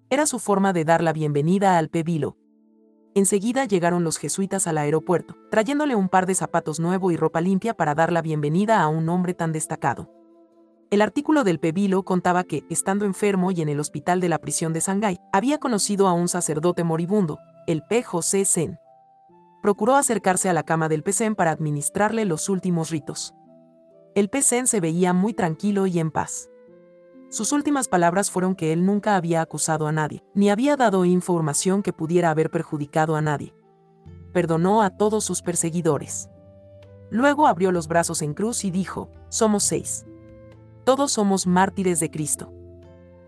Era 0.10 0.26
su 0.26 0.40
forma 0.40 0.74
de 0.74 0.86
dar 0.86 1.04
la 1.04 1.14
bienvenida 1.14 1.78
al 1.78 1.90
Pebilo. 1.90 2.36
Enseguida 3.16 3.66
llegaron 3.66 4.04
los 4.04 4.18
jesuitas 4.18 4.68
al 4.68 4.78
aeropuerto, 4.78 5.36
trayéndole 5.50 5.96
un 5.96 6.10
par 6.10 6.26
de 6.26 6.36
zapatos 6.36 6.80
nuevo 6.80 7.12
y 7.12 7.18
ropa 7.18 7.42
limpia 7.42 7.74
para 7.74 7.96
dar 7.96 8.12
la 8.12 8.22
bienvenida 8.22 8.82
a 8.82 8.88
un 8.88 9.10
hombre 9.10 9.34
tan 9.34 9.52
destacado. 9.52 10.12
El 10.92 11.04
artículo 11.04 11.44
del 11.44 11.60
Pebilo 11.60 12.04
contaba 12.04 12.44
que, 12.44 12.64
estando 12.70 13.06
enfermo 13.06 13.52
y 13.52 13.62
en 13.62 13.70
el 13.70 13.80
hospital 13.80 14.20
de 14.20 14.30
la 14.30 14.40
prisión 14.40 14.74
de 14.74 14.80
Shanghái, 14.80 15.20
había 15.32 15.60
conocido 15.60 16.08
a 16.08 16.14
un 16.14 16.28
sacerdote 16.28 16.84
moribundo, 16.84 17.38
el 17.68 17.84
P. 17.84 18.02
José 18.02 18.44
Zen. 18.46 18.80
Procuró 19.62 19.96
acercarse 19.96 20.50
a 20.50 20.54
la 20.54 20.64
cama 20.64 20.88
del 20.88 21.04
Pecén 21.04 21.36
para 21.36 21.52
administrarle 21.52 22.26
los 22.26 22.48
últimos 22.50 22.90
ritos. 22.90 23.34
El 24.16 24.30
Pecén 24.30 24.68
se 24.68 24.80
veía 24.80 25.14
muy 25.14 25.34
tranquilo 25.34 25.86
y 25.86 26.00
en 26.00 26.12
paz. 26.12 26.50
Sus 27.30 27.52
últimas 27.52 27.88
palabras 27.88 28.32
fueron 28.32 28.56
que 28.56 28.74
él 28.74 28.86
nunca 28.86 29.16
había 29.16 29.42
acusado 29.42 29.86
a 29.86 29.92
nadie, 29.92 30.24
ni 30.34 30.50
había 30.50 30.76
dado 30.76 31.06
información 31.06 31.84
que 31.84 31.94
pudiera 31.94 32.32
haber 32.32 32.50
perjudicado 32.50 33.16
a 33.16 33.22
nadie. 33.22 33.54
Perdonó 34.34 34.82
a 34.82 34.90
todos 34.90 35.26
sus 35.26 35.42
perseguidores. 35.42 36.30
Luego 37.12 37.48
abrió 37.48 37.72
los 37.72 37.88
brazos 37.88 38.22
en 38.22 38.34
cruz 38.34 38.64
y 38.64 38.72
dijo, 38.72 39.10
somos 39.30 39.64
seis. 39.64 40.06
Todos 40.86 41.12
somos 41.12 41.46
mártires 41.46 42.00
de 42.00 42.10
Cristo. 42.10 42.52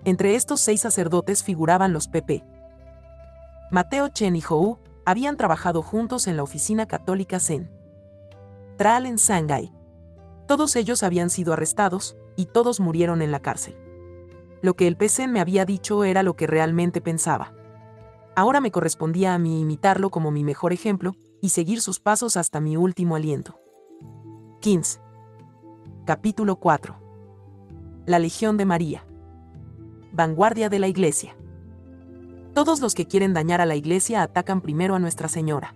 Entre 0.04 0.34
estos 0.34 0.62
seis 0.62 0.82
sacerdotes 0.82 1.44
figuraban 1.44 1.94
los 1.94 2.08
PP. 2.08 2.44
Mateo 3.70 4.08
Chen 4.10 4.36
y 4.36 4.44
Hou 4.50 4.80
habían 5.06 5.38
trabajado 5.38 5.82
juntos 5.82 6.28
en 6.28 6.38
la 6.38 6.44
oficina 6.44 6.88
católica 6.88 7.40
Zen. 7.40 7.72
Tral 8.78 9.06
en. 9.06 9.72
Todos 10.48 10.76
ellos 10.76 11.04
habían 11.04 11.30
sido 11.30 11.54
arrestados, 11.54 12.18
y 12.36 12.46
todos 12.46 12.80
murieron 12.80 13.22
en 13.22 13.32
la 13.32 13.42
cárcel. 13.42 13.78
Lo 14.62 14.76
que 14.76 14.88
el 14.88 14.98
PC 14.98 15.28
me 15.28 15.40
había 15.40 15.66
dicho 15.66 16.04
era 16.04 16.24
lo 16.24 16.36
que 16.36 16.48
realmente 16.48 17.02
pensaba. 17.02 17.54
Ahora 18.36 18.62
me 18.62 18.72
correspondía 18.72 19.34
a 19.34 19.40
mí 19.40 19.62
imitarlo 19.62 20.10
como 20.10 20.32
mi 20.32 20.44
mejor 20.44 20.74
ejemplo, 20.74 21.16
y 21.42 21.50
seguir 21.50 21.82
sus 21.82 22.00
pasos 22.00 22.38
hasta 22.38 22.60
mi 22.60 22.78
último 22.78 23.16
aliento. 23.16 23.60
15. 24.62 25.00
Capítulo 26.06 26.56
4 26.58 27.02
la 28.06 28.18
Legión 28.18 28.58
de 28.58 28.66
María. 28.66 29.06
Vanguardia 30.12 30.70
de 30.70 30.80
la 30.80 30.88
Iglesia. 30.88 31.36
Todos 32.54 32.82
los 32.82 32.96
que 32.96 33.08
quieren 33.08 33.34
dañar 33.34 33.62
a 33.62 33.66
la 33.66 33.76
Iglesia 33.76 34.22
atacan 34.22 34.62
primero 34.62 34.96
a 34.96 35.00
Nuestra 35.00 35.28
Señora. 35.30 35.76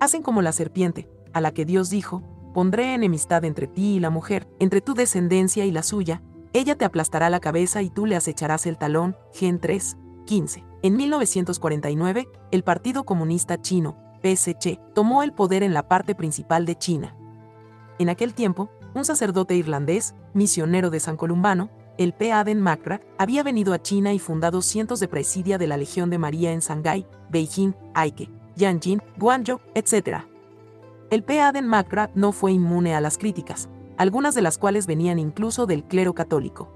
Hacen 0.00 0.22
como 0.22 0.40
la 0.40 0.52
serpiente, 0.52 1.08
a 1.32 1.40
la 1.40 1.52
que 1.52 1.64
Dios 1.64 1.90
dijo, 1.90 2.22
pondré 2.54 2.94
enemistad 2.94 3.44
entre 3.44 3.66
ti 3.66 3.96
y 3.96 4.00
la 4.00 4.10
mujer, 4.10 4.48
entre 4.58 4.80
tu 4.80 4.94
descendencia 4.94 5.64
y 5.64 5.70
la 5.70 5.82
suya, 5.82 6.22
ella 6.54 6.76
te 6.76 6.84
aplastará 6.84 7.30
la 7.30 7.40
cabeza 7.40 7.80
y 7.80 7.88
tú 7.88 8.04
le 8.04 8.14
acecharás 8.14 8.66
el 8.66 8.76
talón. 8.76 9.16
Gen 9.32 9.58
3, 9.58 9.96
15. 10.26 10.64
En 10.82 10.96
1949, 10.96 12.28
el 12.50 12.62
Partido 12.62 13.04
Comunista 13.04 13.60
Chino, 13.60 13.96
PSC, 14.22 14.78
tomó 14.94 15.22
el 15.22 15.32
poder 15.32 15.62
en 15.62 15.72
la 15.72 15.88
parte 15.88 16.14
principal 16.14 16.66
de 16.66 16.76
China. 16.76 17.16
En 17.98 18.10
aquel 18.10 18.34
tiempo, 18.34 18.70
un 18.94 19.04
sacerdote 19.06 19.56
irlandés, 19.56 20.14
misionero 20.34 20.90
de 20.90 21.00
San 21.00 21.16
Columbano, 21.16 21.70
el 21.98 22.12
P. 22.12 22.32
Aden 22.32 22.60
Makra, 22.60 23.00
había 23.18 23.42
venido 23.42 23.72
a 23.72 23.82
China 23.82 24.12
y 24.12 24.18
fundado 24.18 24.62
cientos 24.62 25.00
de 25.00 25.08
presidia 25.08 25.58
de 25.58 25.66
la 25.66 25.76
Legión 25.76 26.10
de 26.10 26.18
María 26.18 26.52
en 26.52 26.60
Shanghái, 26.60 27.06
Beijing, 27.30 27.74
Aike, 27.94 28.30
Yanjin, 28.56 29.02
Guangzhou, 29.18 29.60
etc. 29.74 30.24
El 31.10 31.22
P. 31.24 31.40
Aden 31.40 31.66
Makra 31.66 32.10
no 32.14 32.32
fue 32.32 32.52
inmune 32.52 32.94
a 32.94 33.00
las 33.00 33.18
críticas, 33.18 33.68
algunas 33.96 34.34
de 34.34 34.42
las 34.42 34.58
cuales 34.58 34.86
venían 34.86 35.18
incluso 35.18 35.66
del 35.66 35.84
clero 35.84 36.14
católico. 36.14 36.72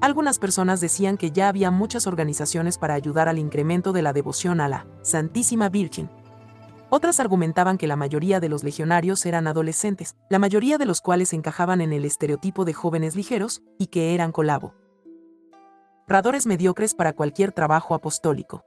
Algunas 0.00 0.40
personas 0.40 0.80
decían 0.80 1.16
que 1.16 1.30
ya 1.30 1.48
había 1.48 1.70
muchas 1.70 2.08
organizaciones 2.08 2.76
para 2.76 2.94
ayudar 2.94 3.28
al 3.28 3.38
incremento 3.38 3.92
de 3.92 4.02
la 4.02 4.12
devoción 4.12 4.60
a 4.60 4.68
la 4.68 4.86
Santísima 5.02 5.68
Virgen. 5.68 6.10
Otras 6.94 7.20
argumentaban 7.20 7.78
que 7.78 7.86
la 7.86 7.96
mayoría 7.96 8.38
de 8.38 8.50
los 8.50 8.64
legionarios 8.64 9.24
eran 9.24 9.46
adolescentes, 9.46 10.14
la 10.28 10.38
mayoría 10.38 10.76
de 10.76 10.84
los 10.84 11.00
cuales 11.00 11.32
encajaban 11.32 11.80
en 11.80 11.94
el 11.94 12.04
estereotipo 12.04 12.66
de 12.66 12.74
jóvenes 12.74 13.16
ligeros 13.16 13.62
y 13.78 13.86
que 13.86 14.14
eran 14.14 14.30
colabo. 14.30 14.74
Radores 16.06 16.46
mediocres 16.46 16.94
para 16.94 17.14
cualquier 17.14 17.52
trabajo 17.52 17.94
apostólico. 17.94 18.62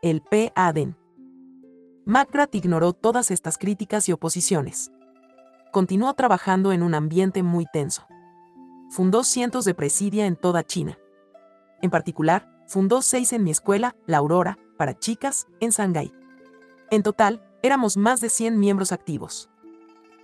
El 0.00 0.22
P. 0.22 0.52
Aden. 0.54 0.96
McGrath 2.06 2.54
ignoró 2.54 2.92
todas 2.92 3.32
estas 3.32 3.58
críticas 3.58 4.08
y 4.08 4.12
oposiciones. 4.12 4.92
Continuó 5.72 6.14
trabajando 6.14 6.70
en 6.72 6.84
un 6.84 6.94
ambiente 6.94 7.42
muy 7.42 7.66
tenso 7.72 8.06
fundó 8.90 9.22
cientos 9.22 9.64
de 9.64 9.74
presidia 9.74 10.26
en 10.26 10.36
toda 10.36 10.64
China. 10.64 10.98
En 11.80 11.90
particular, 11.90 12.50
fundó 12.66 13.02
seis 13.02 13.32
en 13.32 13.44
mi 13.44 13.52
escuela, 13.52 13.94
La 14.06 14.18
Aurora, 14.18 14.58
para 14.76 14.98
chicas, 14.98 15.46
en 15.60 15.70
Shanghái. 15.70 16.12
En 16.92 17.04
total, 17.04 17.40
éramos 17.62 17.96
más 17.96 18.20
de 18.20 18.28
100 18.28 18.58
miembros 18.58 18.90
activos. 18.90 19.48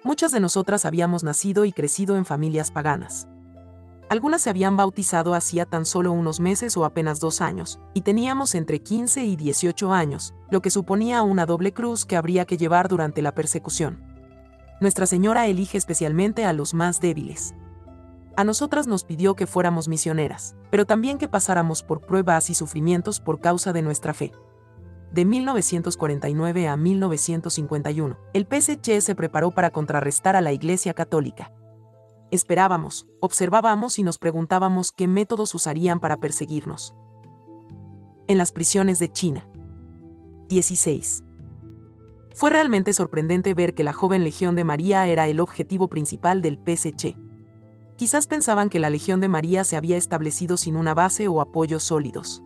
Muchas 0.02 0.32
de 0.32 0.40
nosotras 0.40 0.84
habíamos 0.84 1.22
nacido 1.22 1.64
y 1.64 1.72
crecido 1.72 2.16
en 2.16 2.24
familias 2.24 2.72
paganas. 2.72 3.28
Algunas 4.08 4.42
se 4.42 4.50
habían 4.50 4.76
bautizado 4.76 5.34
hacía 5.34 5.64
tan 5.64 5.86
solo 5.86 6.10
unos 6.10 6.40
meses 6.40 6.76
o 6.76 6.84
apenas 6.84 7.20
dos 7.20 7.40
años, 7.40 7.78
y 7.94 8.00
teníamos 8.00 8.56
entre 8.56 8.80
15 8.80 9.24
y 9.24 9.36
18 9.36 9.92
años, 9.92 10.34
lo 10.50 10.60
que 10.60 10.70
suponía 10.70 11.22
una 11.22 11.46
doble 11.46 11.72
cruz 11.72 12.04
que 12.04 12.16
habría 12.16 12.46
que 12.46 12.56
llevar 12.56 12.88
durante 12.88 13.22
la 13.22 13.32
persecución. 13.32 14.02
Nuestra 14.80 15.06
Señora 15.06 15.46
elige 15.46 15.78
especialmente 15.78 16.44
a 16.44 16.52
los 16.52 16.74
más 16.74 17.00
débiles. 17.00 17.54
A 18.36 18.42
nosotras 18.42 18.88
nos 18.88 19.04
pidió 19.04 19.36
que 19.36 19.46
fuéramos 19.46 19.86
misioneras, 19.86 20.56
pero 20.70 20.84
también 20.84 21.18
que 21.18 21.28
pasáramos 21.28 21.84
por 21.84 22.00
pruebas 22.00 22.50
y 22.50 22.54
sufrimientos 22.54 23.20
por 23.20 23.40
causa 23.40 23.72
de 23.72 23.82
nuestra 23.82 24.14
fe. 24.14 24.32
De 25.16 25.24
1949 25.24 26.68
a 26.68 26.76
1951, 26.76 28.18
el 28.34 28.46
PSC 28.46 29.00
se 29.00 29.14
preparó 29.14 29.50
para 29.50 29.70
contrarrestar 29.70 30.36
a 30.36 30.42
la 30.42 30.52
Iglesia 30.52 30.92
Católica. 30.92 31.54
Esperábamos, 32.30 33.06
observábamos 33.20 33.98
y 33.98 34.02
nos 34.02 34.18
preguntábamos 34.18 34.92
qué 34.92 35.08
métodos 35.08 35.54
usarían 35.54 36.00
para 36.00 36.18
perseguirnos. 36.18 36.94
En 38.26 38.36
las 38.36 38.52
prisiones 38.52 38.98
de 38.98 39.10
China. 39.10 39.48
16. 40.50 41.24
Fue 42.34 42.50
realmente 42.50 42.92
sorprendente 42.92 43.54
ver 43.54 43.72
que 43.72 43.84
la 43.84 43.94
joven 43.94 44.22
Legión 44.22 44.54
de 44.54 44.64
María 44.64 45.06
era 45.06 45.28
el 45.28 45.40
objetivo 45.40 45.88
principal 45.88 46.42
del 46.42 46.58
PSC. 46.58 47.16
Quizás 47.96 48.26
pensaban 48.26 48.68
que 48.68 48.80
la 48.80 48.90
Legión 48.90 49.22
de 49.22 49.28
María 49.28 49.64
se 49.64 49.78
había 49.78 49.96
establecido 49.96 50.58
sin 50.58 50.76
una 50.76 50.92
base 50.92 51.26
o 51.26 51.40
apoyos 51.40 51.84
sólidos. 51.84 52.42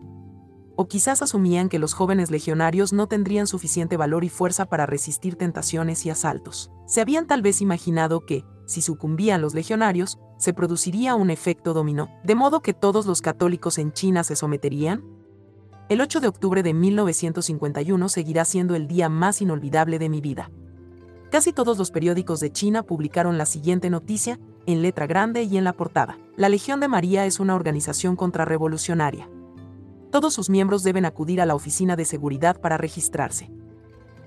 O 0.81 0.87
quizás 0.87 1.21
asumían 1.21 1.69
que 1.69 1.77
los 1.77 1.93
jóvenes 1.93 2.31
legionarios 2.31 2.91
no 2.91 3.05
tendrían 3.05 3.45
suficiente 3.45 3.97
valor 3.97 4.23
y 4.23 4.29
fuerza 4.29 4.65
para 4.65 4.87
resistir 4.87 5.35
tentaciones 5.35 6.07
y 6.07 6.09
asaltos. 6.09 6.71
Se 6.87 7.01
habían 7.01 7.27
tal 7.27 7.43
vez 7.43 7.61
imaginado 7.61 8.25
que, 8.25 8.43
si 8.65 8.81
sucumbían 8.81 9.43
los 9.43 9.53
legionarios, 9.53 10.17
se 10.39 10.55
produciría 10.55 11.13
un 11.13 11.29
efecto 11.29 11.75
dominó, 11.75 12.09
de 12.23 12.33
modo 12.33 12.63
que 12.63 12.73
todos 12.73 13.05
los 13.05 13.21
católicos 13.21 13.77
en 13.77 13.91
China 13.91 14.23
se 14.23 14.35
someterían. 14.35 15.03
El 15.87 16.01
8 16.01 16.19
de 16.19 16.27
octubre 16.27 16.63
de 16.63 16.73
1951 16.73 18.09
seguirá 18.09 18.43
siendo 18.43 18.73
el 18.73 18.87
día 18.87 19.07
más 19.07 19.39
inolvidable 19.39 19.99
de 19.99 20.09
mi 20.09 20.19
vida. 20.19 20.49
Casi 21.29 21.53
todos 21.53 21.77
los 21.77 21.91
periódicos 21.91 22.39
de 22.39 22.51
China 22.51 22.81
publicaron 22.81 23.37
la 23.37 23.45
siguiente 23.45 23.91
noticia, 23.91 24.39
en 24.65 24.81
letra 24.81 25.05
grande 25.05 25.43
y 25.43 25.57
en 25.57 25.63
la 25.63 25.73
portada. 25.73 26.17
La 26.37 26.49
Legión 26.49 26.79
de 26.79 26.87
María 26.87 27.27
es 27.27 27.39
una 27.39 27.53
organización 27.53 28.15
contrarrevolucionaria. 28.15 29.29
Todos 30.11 30.33
sus 30.33 30.49
miembros 30.49 30.83
deben 30.83 31.05
acudir 31.05 31.41
a 31.41 31.45
la 31.45 31.55
oficina 31.55 31.95
de 31.95 32.05
seguridad 32.05 32.59
para 32.59 32.77
registrarse. 32.77 33.49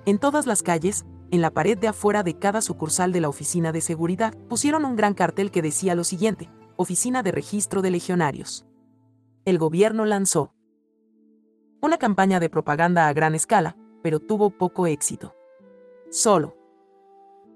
En 0.07 0.19
todas 0.19 0.47
las 0.47 0.63
calles, 0.63 1.05
en 1.31 1.43
la 1.43 1.51
pared 1.51 1.77
de 1.77 1.89
afuera 1.89 2.23
de 2.23 2.39
cada 2.39 2.63
sucursal 2.63 3.13
de 3.13 3.21
la 3.21 3.29
oficina 3.29 3.71
de 3.71 3.81
seguridad, 3.81 4.35
pusieron 4.49 4.85
un 4.85 4.97
gran 4.97 5.15
cartel 5.15 5.51
que 5.51 5.63
decía 5.63 5.95
lo 5.95 6.05
siguiente, 6.05 6.51
Oficina 6.77 7.23
de 7.23 7.33
Registro 7.33 7.83
de 7.83 7.91
Legionarios. 7.91 8.67
El 9.45 9.59
gobierno 9.59 10.07
lanzó 10.07 10.55
una 11.81 11.99
campaña 11.99 12.41
de 12.41 12.49
propaganda 12.49 13.09
a 13.09 13.13
gran 13.13 13.35
escala, 13.35 13.77
pero 14.03 14.21
tuvo 14.21 14.51
poco 14.51 14.87
éxito. 14.87 15.35
Solo 16.11 16.57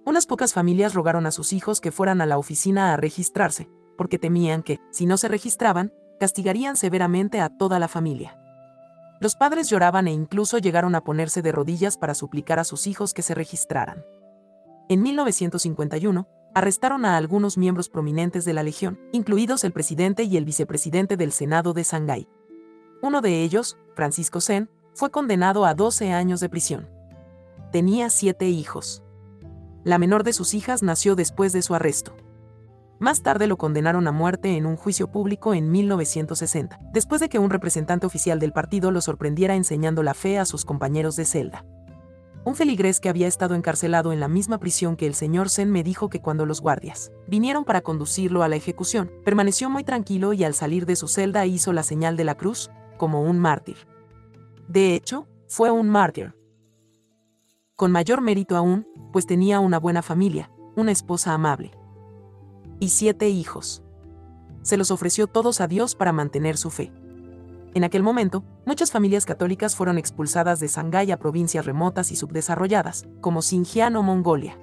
unas 0.05 0.27
pocas 0.27 0.55
familias 0.55 0.95
rogaron 0.95 1.27
a 1.27 1.31
sus 1.31 1.53
hijos 1.53 1.81
que 1.81 1.93
fueran 1.93 2.21
a 2.21 2.27
la 2.27 2.39
oficina 2.39 2.95
a 2.95 2.97
registrarse, 2.97 3.69
porque 3.97 4.19
temían 4.19 4.63
que, 4.63 4.81
si 4.91 5.05
no 5.05 5.19
se 5.19 5.29
registraban, 5.29 5.93
castigarían 6.19 6.77
severamente 6.77 7.41
a 7.41 7.49
toda 7.49 7.79
la 7.79 7.89
familia. 7.89 8.39
Los 9.21 9.35
padres 9.35 9.69
lloraban 9.69 10.07
e 10.07 10.13
incluso 10.13 10.59
llegaron 10.59 10.95
a 10.95 11.03
ponerse 11.03 11.43
de 11.43 11.53
rodillas 11.53 11.97
para 11.97 12.15
suplicar 12.15 12.59
a 12.59 12.65
sus 12.65 12.87
hijos 12.87 13.15
que 13.15 13.23
se 13.23 13.35
registraran. 13.35 14.05
En 14.89 15.03
1951, 15.03 16.29
arrestaron 16.55 17.05
a 17.05 17.17
algunos 17.17 17.59
miembros 17.59 17.89
prominentes 17.89 18.45
de 18.45 18.53
la 18.53 18.63
Legión, 18.63 18.99
incluidos 19.13 19.65
el 19.65 19.73
presidente 19.73 20.25
y 20.25 20.37
el 20.37 20.45
vicepresidente 20.45 21.17
del 21.17 21.33
Senado 21.33 21.73
de 21.73 21.83
Shanghái. 21.83 22.29
Uno 23.03 23.21
de 23.21 23.43
ellos, 23.43 23.77
Francisco 23.95 24.41
Zen, 24.41 24.71
fue 24.95 25.11
condenado 25.11 25.67
a 25.67 25.75
12 25.75 26.13
años 26.13 26.41
de 26.41 26.49
prisión. 26.49 26.89
Tenía 27.71 28.11
siete 28.11 28.49
hijos. 28.49 29.03
La 29.85 29.99
menor 29.99 30.25
de 30.25 30.33
sus 30.33 30.55
hijas 30.55 30.83
nació 30.83 31.15
después 31.15 31.53
de 31.53 31.63
su 31.63 31.75
arresto. 31.75 32.17
Más 32.99 33.23
tarde 33.23 33.47
lo 33.47 33.57
condenaron 33.57 34.09
a 34.09 34.13
muerte 34.13 34.57
en 34.57 34.67
un 34.67 34.77
juicio 34.77 35.11
público 35.11 35.55
en 35.55 35.71
1960, 35.71 36.81
después 36.93 37.21
de 37.21 37.29
que 37.29 37.39
un 37.39 37.51
representante 37.51 38.07
oficial 38.07 38.39
del 38.39 38.53
partido 38.53 38.91
lo 38.91 39.01
sorprendiera 39.01 39.55
enseñando 39.55 40.03
la 40.03 40.15
fe 40.15 40.39
a 40.39 40.45
sus 40.45 40.65
compañeros 40.65 41.17
de 41.17 41.25
celda. 41.25 41.65
Un 42.45 42.57
feligrés 42.57 42.99
que 43.01 43.09
había 43.09 43.27
estado 43.27 43.55
encarcelado 43.55 44.13
en 44.13 44.21
la 44.21 44.29
misma 44.29 44.59
prisión 44.59 44.97
que 44.97 45.07
el 45.07 45.15
señor 45.15 45.51
Zen 45.51 45.71
me 45.71 45.83
dijo 45.83 46.09
que 46.09 46.21
cuando 46.21 46.47
los 46.47 46.61
guardias 46.61 47.13
vinieron 47.27 47.65
para 47.65 47.83
conducirlo 47.83 48.43
a 48.43 48.49
la 48.49 48.57
ejecución, 48.57 49.11
permaneció 49.25 49.71
muy 49.71 49.85
tranquilo 49.85 50.33
y 50.33 50.45
al 50.45 50.55
salir 50.55 50.87
de 50.87 50.97
su 50.97 51.09
celda 51.09 51.47
hizo 51.47 51.73
la 51.73 51.83
señal 51.83 52.17
de 52.17 52.25
la 52.25 52.37
cruz, 52.37 52.71
como 52.97 53.23
un 53.23 53.39
mártir. 53.39 53.77
De 54.67 54.95
hecho, 54.95 55.27
fue 55.47 55.71
un 55.71 55.89
mártir, 55.89 56.35
con 57.79 57.93
mayor 57.93 58.23
mérito 58.23 58.57
aún, 58.57 58.89
pues 59.13 59.25
tenía 59.25 59.61
una 59.61 59.79
buena 59.79 60.03
familia, 60.03 60.51
una 60.75 60.91
esposa 60.91 61.33
amable. 61.33 61.78
Y 62.81 62.91
siete 62.91 63.29
hijos. 63.29 63.83
Se 64.63 64.77
los 64.77 64.91
ofreció 64.91 65.27
todos 65.27 65.61
a 65.61 65.67
Dios 65.67 65.95
para 65.95 66.13
mantener 66.13 66.57
su 66.57 66.71
fe. 66.71 66.93
En 67.75 67.85
aquel 67.85 68.03
momento, 68.03 68.45
muchas 68.67 68.91
familias 68.91 69.27
católicas 69.27 69.77
fueron 69.77 69.99
expulsadas 69.99 70.61
de 70.61 70.69
Shanghái 70.69 71.11
a 71.11 71.19
provincias 71.19 71.67
remotas 71.67 72.13
y 72.13 72.17
subdesarrolladas, 72.17 73.07
como 73.21 73.43
Xinjiang 73.43 73.97
o 73.97 74.03
Mongolia. 74.03 74.59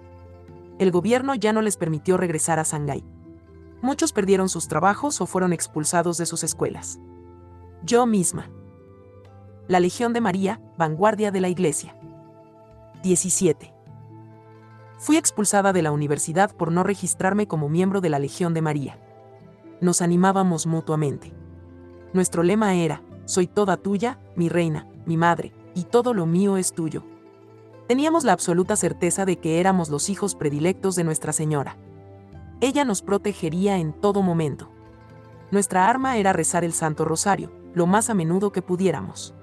El 0.80 0.92
gobierno 0.92 1.36
ya 1.36 1.54
no 1.54 1.62
les 1.62 1.78
permitió 1.78 2.18
regresar 2.18 2.60
a 2.60 2.64
Shanghái. 2.64 3.04
Muchos 3.82 4.14
perdieron 4.14 4.50
sus 4.50 4.68
trabajos 4.68 5.22
o 5.22 5.26
fueron 5.26 5.54
expulsados 5.54 6.18
de 6.18 6.26
sus 6.26 6.44
escuelas. 6.44 7.00
Yo 7.84 8.06
misma. 8.06 8.50
La 9.68 9.80
Legión 9.80 10.14
de 10.14 10.22
María, 10.22 10.62
vanguardia 10.78 11.32
de 11.32 11.42
la 11.42 11.50
Iglesia. 11.50 11.96
17. 13.04 13.75
Fui 15.06 15.18
expulsada 15.18 15.72
de 15.72 15.84
la 15.84 15.92
universidad 15.92 16.56
por 16.56 16.72
no 16.72 16.82
registrarme 16.82 17.48
como 17.48 17.70
miembro 17.70 18.02
de 18.02 18.10
la 18.10 18.18
Legión 18.18 18.56
de 18.56 18.64
María. 18.64 18.98
Nos 19.80 20.02
animábamos 20.02 20.66
mutuamente. 20.66 21.32
Nuestro 22.14 22.42
lema 22.42 22.74
era, 22.74 23.04
soy 23.26 23.46
toda 23.46 23.78
tuya, 23.78 24.18
mi 24.36 24.50
reina, 24.50 24.88
mi 25.06 25.16
madre, 25.16 25.54
y 25.76 25.84
todo 25.84 26.16
lo 26.16 26.26
mío 26.26 26.58
es 26.58 26.74
tuyo. 26.74 27.04
Teníamos 27.88 28.24
la 28.24 28.32
absoluta 28.32 28.76
certeza 28.76 29.26
de 29.26 29.38
que 29.38 29.60
éramos 29.60 29.90
los 29.90 30.10
hijos 30.10 30.34
predilectos 30.34 30.96
de 30.96 31.04
Nuestra 31.04 31.34
Señora. 31.34 31.78
Ella 32.60 32.84
nos 32.84 33.04
protegería 33.04 33.78
en 33.78 33.94
todo 33.94 34.24
momento. 34.24 34.72
Nuestra 35.52 35.88
arma 35.88 36.18
era 36.18 36.34
rezar 36.34 36.64
el 36.64 36.74
Santo 36.74 37.06
Rosario, 37.06 37.52
lo 37.76 37.86
más 37.86 38.10
a 38.10 38.16
menudo 38.16 38.52
que 38.52 38.64
pudiéramos. 38.64 39.36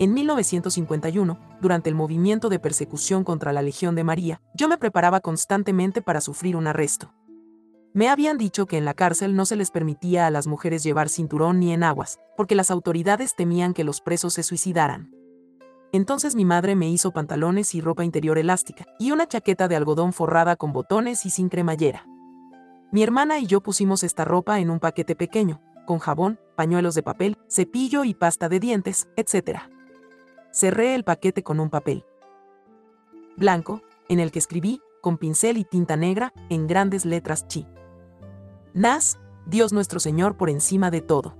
En 0.00 0.14
1951, 0.14 1.38
durante 1.60 1.88
el 1.88 1.94
movimiento 1.94 2.48
de 2.48 2.58
persecución 2.58 3.24
contra 3.24 3.52
la 3.52 3.62
Legión 3.62 3.94
de 3.94 4.04
María, 4.04 4.40
yo 4.54 4.68
me 4.68 4.78
preparaba 4.78 5.20
constantemente 5.20 6.02
para 6.02 6.20
sufrir 6.20 6.56
un 6.56 6.66
arresto. 6.66 7.12
Me 7.92 8.08
habían 8.08 8.38
dicho 8.38 8.66
que 8.66 8.78
en 8.78 8.84
la 8.84 8.94
cárcel 8.94 9.34
no 9.34 9.44
se 9.46 9.56
les 9.56 9.70
permitía 9.70 10.26
a 10.26 10.30
las 10.30 10.46
mujeres 10.46 10.84
llevar 10.84 11.08
cinturón 11.08 11.58
ni 11.58 11.72
enaguas, 11.72 12.20
porque 12.36 12.54
las 12.54 12.70
autoridades 12.70 13.34
temían 13.34 13.74
que 13.74 13.84
los 13.84 14.00
presos 14.00 14.34
se 14.34 14.44
suicidaran. 14.44 15.10
Entonces 15.92 16.36
mi 16.36 16.44
madre 16.44 16.76
me 16.76 16.88
hizo 16.88 17.10
pantalones 17.10 17.74
y 17.74 17.80
ropa 17.80 18.04
interior 18.04 18.38
elástica, 18.38 18.86
y 19.00 19.10
una 19.10 19.26
chaqueta 19.26 19.66
de 19.66 19.74
algodón 19.74 20.12
forrada 20.12 20.54
con 20.54 20.72
botones 20.72 21.26
y 21.26 21.30
sin 21.30 21.48
cremallera. 21.48 22.06
Mi 22.92 23.02
hermana 23.02 23.40
y 23.40 23.46
yo 23.46 23.60
pusimos 23.60 24.04
esta 24.04 24.24
ropa 24.24 24.60
en 24.60 24.70
un 24.70 24.78
paquete 24.78 25.16
pequeño, 25.16 25.60
con 25.86 25.98
jabón, 25.98 26.38
pañuelos 26.56 26.94
de 26.94 27.02
papel, 27.02 27.36
cepillo 27.48 28.04
y 28.04 28.14
pasta 28.14 28.48
de 28.48 28.60
dientes, 28.60 29.08
etc. 29.16 29.62
Cerré 30.52 30.94
el 30.94 31.04
paquete 31.04 31.42
con 31.42 31.60
un 31.60 31.70
papel 31.70 32.04
blanco, 33.36 33.82
en 34.08 34.20
el 34.20 34.30
que 34.30 34.38
escribí, 34.38 34.80
con 35.00 35.16
pincel 35.16 35.56
y 35.56 35.64
tinta 35.64 35.96
negra, 35.96 36.32
en 36.50 36.66
grandes 36.66 37.04
letras 37.04 37.48
chi. 37.48 37.66
Nas, 38.74 39.18
Dios 39.46 39.72
nuestro 39.72 39.98
Señor 39.98 40.36
por 40.36 40.50
encima 40.50 40.90
de 40.90 41.00
todo. 41.00 41.34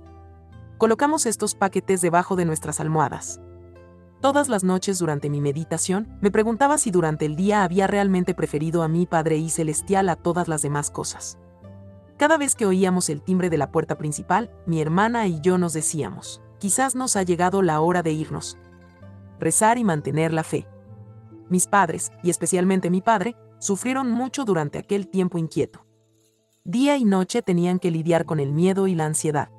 Colocamos 0.77 1.25
estos 1.25 1.53
paquetes 1.53 2.01
debajo 2.01 2.35
de 2.35 2.45
nuestras 2.45 2.79
almohadas. 2.79 3.39
Todas 4.19 4.49
las 4.49 4.63
noches 4.63 4.99
durante 4.99 5.29
mi 5.29 5.41
meditación, 5.41 6.17
me 6.21 6.31
preguntaba 6.31 6.77
si 6.77 6.91
durante 6.91 7.25
el 7.25 7.35
día 7.35 7.63
había 7.63 7.87
realmente 7.87 8.33
preferido 8.33 8.81
a 8.81 8.87
mi 8.87 9.05
Padre 9.05 9.37
y 9.37 9.49
Celestial 9.49 10.09
a 10.09 10.15
todas 10.15 10.47
las 10.47 10.61
demás 10.61 10.89
cosas. 10.91 11.37
Cada 12.17 12.37
vez 12.37 12.55
que 12.55 12.65
oíamos 12.65 13.09
el 13.09 13.21
timbre 13.21 13.49
de 13.49 13.57
la 13.57 13.71
puerta 13.71 13.97
principal, 13.97 14.51
mi 14.65 14.81
hermana 14.81 15.27
y 15.27 15.39
yo 15.41 15.57
nos 15.57 15.73
decíamos, 15.73 16.41
quizás 16.59 16.95
nos 16.95 17.15
ha 17.15 17.23
llegado 17.23 17.61
la 17.61 17.81
hora 17.81 18.03
de 18.03 18.11
irnos. 18.11 18.57
Rezar 19.41 19.79
y 19.79 19.83
mantener 19.83 20.33
la 20.33 20.43
fe. 20.43 20.67
Mis 21.49 21.65
padres, 21.65 22.11
y 22.21 22.29
especialmente 22.29 22.91
mi 22.91 23.01
padre, 23.01 23.35
sufrieron 23.57 24.11
mucho 24.11 24.45
durante 24.45 24.77
aquel 24.77 25.07
tiempo 25.07 25.39
inquieto. 25.39 25.83
Día 26.63 26.95
y 26.95 27.05
noche 27.05 27.41
tenían 27.41 27.79
que 27.79 27.89
lidiar 27.89 28.25
con 28.25 28.39
el 28.39 28.53
miedo 28.53 28.85
y 28.85 28.93
la 28.93 29.07
ansiedad. 29.07 29.49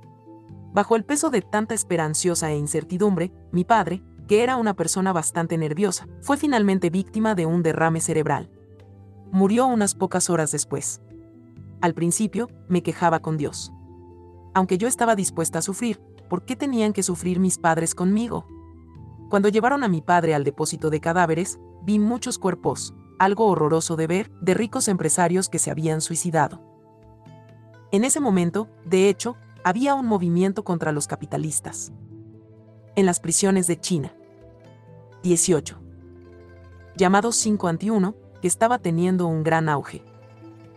Bajo 0.73 0.95
el 0.95 1.05
peso 1.05 1.31
de 1.31 1.43
tanta 1.43 1.75
esperanziosa 1.75 2.53
e 2.53 2.57
incertidumbre, 2.57 3.33
mi 3.51 3.65
padre, 3.65 4.05
que 4.29 4.45
era 4.45 4.55
una 4.55 4.75
persona 4.75 5.13
bastante 5.13 5.59
nerviosa, 5.59 6.07
fue 6.21 6.37
finalmente 6.37 6.89
víctima 6.89 7.35
de 7.35 7.47
un 7.47 7.65
derrame 7.65 8.01
cerebral. 8.01 8.53
Murió 9.33 9.67
unas 9.67 9.97
pocas 9.97 10.31
horas 10.31 10.53
después. 10.53 11.03
Al 11.81 11.93
principio, 11.93 12.49
me 12.69 12.85
quejaba 12.85 13.19
con 13.19 13.37
Dios. 13.37 13.73
Aunque 14.55 14.79
yo 14.79 14.87
estaba 14.87 15.17
dispuesta 15.17 15.59
a 15.59 15.63
sufrir, 15.63 16.01
¿por 16.29 16.45
qué 16.45 16.55
tenían 16.55 16.93
que 16.93 17.03
sufrir 17.03 17.41
mis 17.41 17.59
padres 17.59 17.97
conmigo? 17.97 18.47
Cuando 19.33 19.49
llevaron 19.49 19.83
a 19.83 19.89
mi 19.89 20.03
padre 20.03 20.35
al 20.35 20.45
depósito 20.45 20.91
de 20.91 21.01
cadáveres, 21.01 21.59
vi 21.85 21.99
muchos 21.99 22.39
cuerpos, 22.39 22.93
algo 23.19 23.47
horroroso 23.47 23.97
de 23.97 24.07
ver, 24.07 24.31
de 24.43 24.53
ricos 24.53 24.89
empresarios 24.89 25.49
que 25.49 25.59
se 25.59 25.71
habían 25.71 26.03
suicidado. 26.03 26.61
En 27.93 28.05
ese 28.05 28.21
momento, 28.21 28.69
de 28.85 29.09
hecho, 29.09 29.39
había 29.65 29.95
un 29.95 30.05
movimiento 30.05 30.65
contra 30.65 30.93
los 30.93 31.07
capitalistas. 31.07 31.93
En 32.95 33.07
las 33.07 33.21
prisiones 33.21 33.67
de 33.67 33.81
China. 33.81 34.15
18. 35.23 35.81
Llamado 36.99 37.33
5 37.33 37.69
anti 37.69 37.89
1, 37.89 38.15
que 38.43 38.49
estaba 38.49 38.81
teniendo 38.81 39.29
un 39.29 39.45
gran 39.45 39.71
auge. 39.71 40.05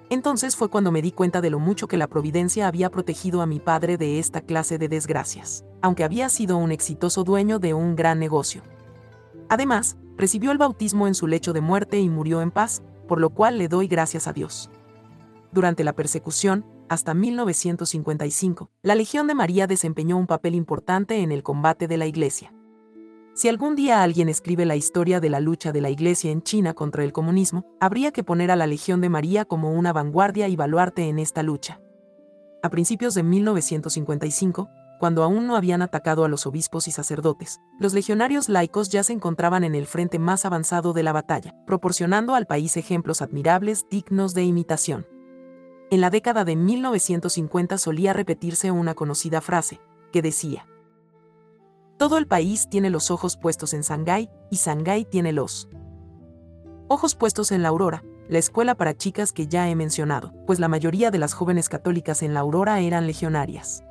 Entonces 0.10 0.56
fue 0.56 0.70
cuando 0.70 0.91
me 0.91 1.01
di 1.01 1.12
cuenta 1.12 1.41
de 1.41 1.49
lo 1.49 1.60
mucho 1.60 1.88
que 1.88 1.97
la 1.97 2.08
providencia 2.08 2.68
había 2.68 2.91
protegido 2.91 3.41
a 3.41 3.47
mi 3.47 3.60
padre 3.60 3.97
de 3.97 4.20
esta 4.20 4.41
clase 4.41 4.78
de 4.78 4.88
desgracias, 4.88 5.66
aunque 5.82 6.03
había 6.03 6.30
sido 6.30 6.58
un 6.58 6.72
exitoso 6.72 7.24
dueño 7.24 7.58
de 7.58 7.74
un 7.74 7.95
gran 7.95 8.20
negocio. 8.20 8.62
Además, 9.49 9.97
recibió 10.16 10.51
el 10.51 10.58
bautismo 10.58 11.08
en 11.08 11.16
su 11.16 11.28
lecho 11.28 11.53
de 11.53 11.62
muerte 11.62 11.99
y 11.99 12.10
murió 12.10 12.41
en 12.41 12.51
paz, 12.51 12.84
por 13.08 13.20
lo 13.20 13.32
cual 13.32 13.58
le 13.58 13.68
doy 13.68 13.88
gracias 13.88 14.28
a 14.28 14.34
Dios. 14.34 14.70
Durante 15.51 15.84
la 15.84 15.93
persecución, 15.93 16.66
hasta 16.88 17.14
1955, 17.14 18.70
la 18.84 18.95
Legión 18.95 19.26
de 19.26 19.36
María 19.36 19.66
desempeñó 19.66 20.18
un 20.18 20.28
papel 20.28 20.53
importante 20.53 21.22
en 21.22 21.32
el 21.32 21.41
combate 21.41 21.88
de 21.88 21.97
la 21.97 22.06
Iglesia. 22.06 22.53
Si 23.36 23.50
algún 23.50 23.76
día 23.76 24.02
alguien 24.02 24.30
escribe 24.30 24.66
la 24.66 24.78
historia 24.78 25.20
de 25.20 25.30
la 25.30 25.42
lucha 25.42 25.74
de 25.74 25.82
la 25.82 25.90
Iglesia 25.90 26.32
en 26.32 26.42
China 26.42 26.74
contra 26.74 27.04
el 27.04 27.12
comunismo, 27.12 27.66
habría 27.82 28.14
que 28.14 28.24
poner 28.24 28.50
a 28.50 28.56
la 28.56 28.66
Legión 28.66 29.02
de 29.02 29.10
María 29.10 29.44
como 29.44 29.74
una 29.74 29.92
vanguardia 29.92 30.48
y 30.48 30.56
baluarte 30.56 31.10
en 31.10 31.20
esta 31.20 31.44
lucha. 31.44 31.82
A 32.64 32.70
principios 32.70 33.14
de 33.14 33.24
1955, 33.24 34.70
cuando 35.02 35.22
aún 35.22 35.48
no 35.48 35.58
habían 35.58 35.82
atacado 35.82 36.24
a 36.24 36.30
los 36.30 36.48
obispos 36.48 36.88
y 36.88 36.92
sacerdotes, 36.92 37.60
los 37.78 37.94
legionarios 37.94 38.48
laicos 38.48 38.88
ya 38.88 39.04
se 39.04 39.12
encontraban 39.12 39.66
en 39.66 39.76
el 39.76 39.86
frente 39.86 40.18
más 40.18 40.46
avanzado 40.46 40.94
de 40.94 41.04
la 41.04 41.12
batalla, 41.12 41.54
proporcionando 41.68 42.36
al 42.36 42.48
país 42.48 42.78
ejemplos 42.78 43.22
admirables 43.22 43.86
dignos 43.92 44.34
de 44.34 44.46
imitación. 44.46 45.08
En 45.92 46.00
la 46.00 46.10
década 46.10 46.46
de 46.46 46.56
1950 46.56 47.78
solía 47.80 48.14
repetirse 48.14 48.72
una 48.72 48.94
conocida 48.94 49.42
frase, 49.42 49.82
que 50.14 50.22
decía, 50.22 50.66
todo 51.98 52.18
el 52.18 52.28
país 52.28 52.68
tiene 52.70 52.89
los 52.89 53.10
ojos 53.10 53.38
puestos 53.38 53.74
en 53.74 53.82
Shanghái 53.82 54.30
y 54.52 54.58
Shanghái 54.58 55.06
tiene 55.06 55.32
los 55.32 55.70
ojos 56.88 57.16
puestos 57.16 57.52
en 57.52 57.64
la 57.64 57.70
Aurora, 57.70 58.04
la 58.28 58.38
escuela 58.38 58.76
para 58.76 58.98
chicas 58.98 59.32
que 59.32 59.48
ya 59.48 59.70
he 59.70 59.76
mencionado, 59.76 60.34
pues 60.46 60.60
la 60.60 60.68
mayoría 60.68 61.10
de 61.10 61.20
las 61.20 61.34
jóvenes 61.34 61.70
católicas 61.70 62.22
en 62.22 62.34
la 62.34 62.41
Aurora 62.41 62.80
eran 62.82 63.08
legionarias. 63.08 63.84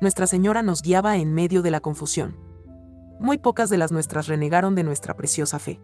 Nuestra 0.00 0.26
Señora 0.26 0.62
nos 0.62 0.82
guiaba 0.82 1.16
en 1.16 1.32
medio 1.32 1.62
de 1.62 1.70
la 1.70 1.80
confusión. 1.80 2.36
Muy 3.18 3.38
pocas 3.38 3.68
de 3.68 3.78
las 3.78 3.90
nuestras 3.90 4.26
renegaron 4.26 4.74
de 4.74 4.84
nuestra 4.84 5.14
preciosa 5.14 5.58
fe. 5.58 5.80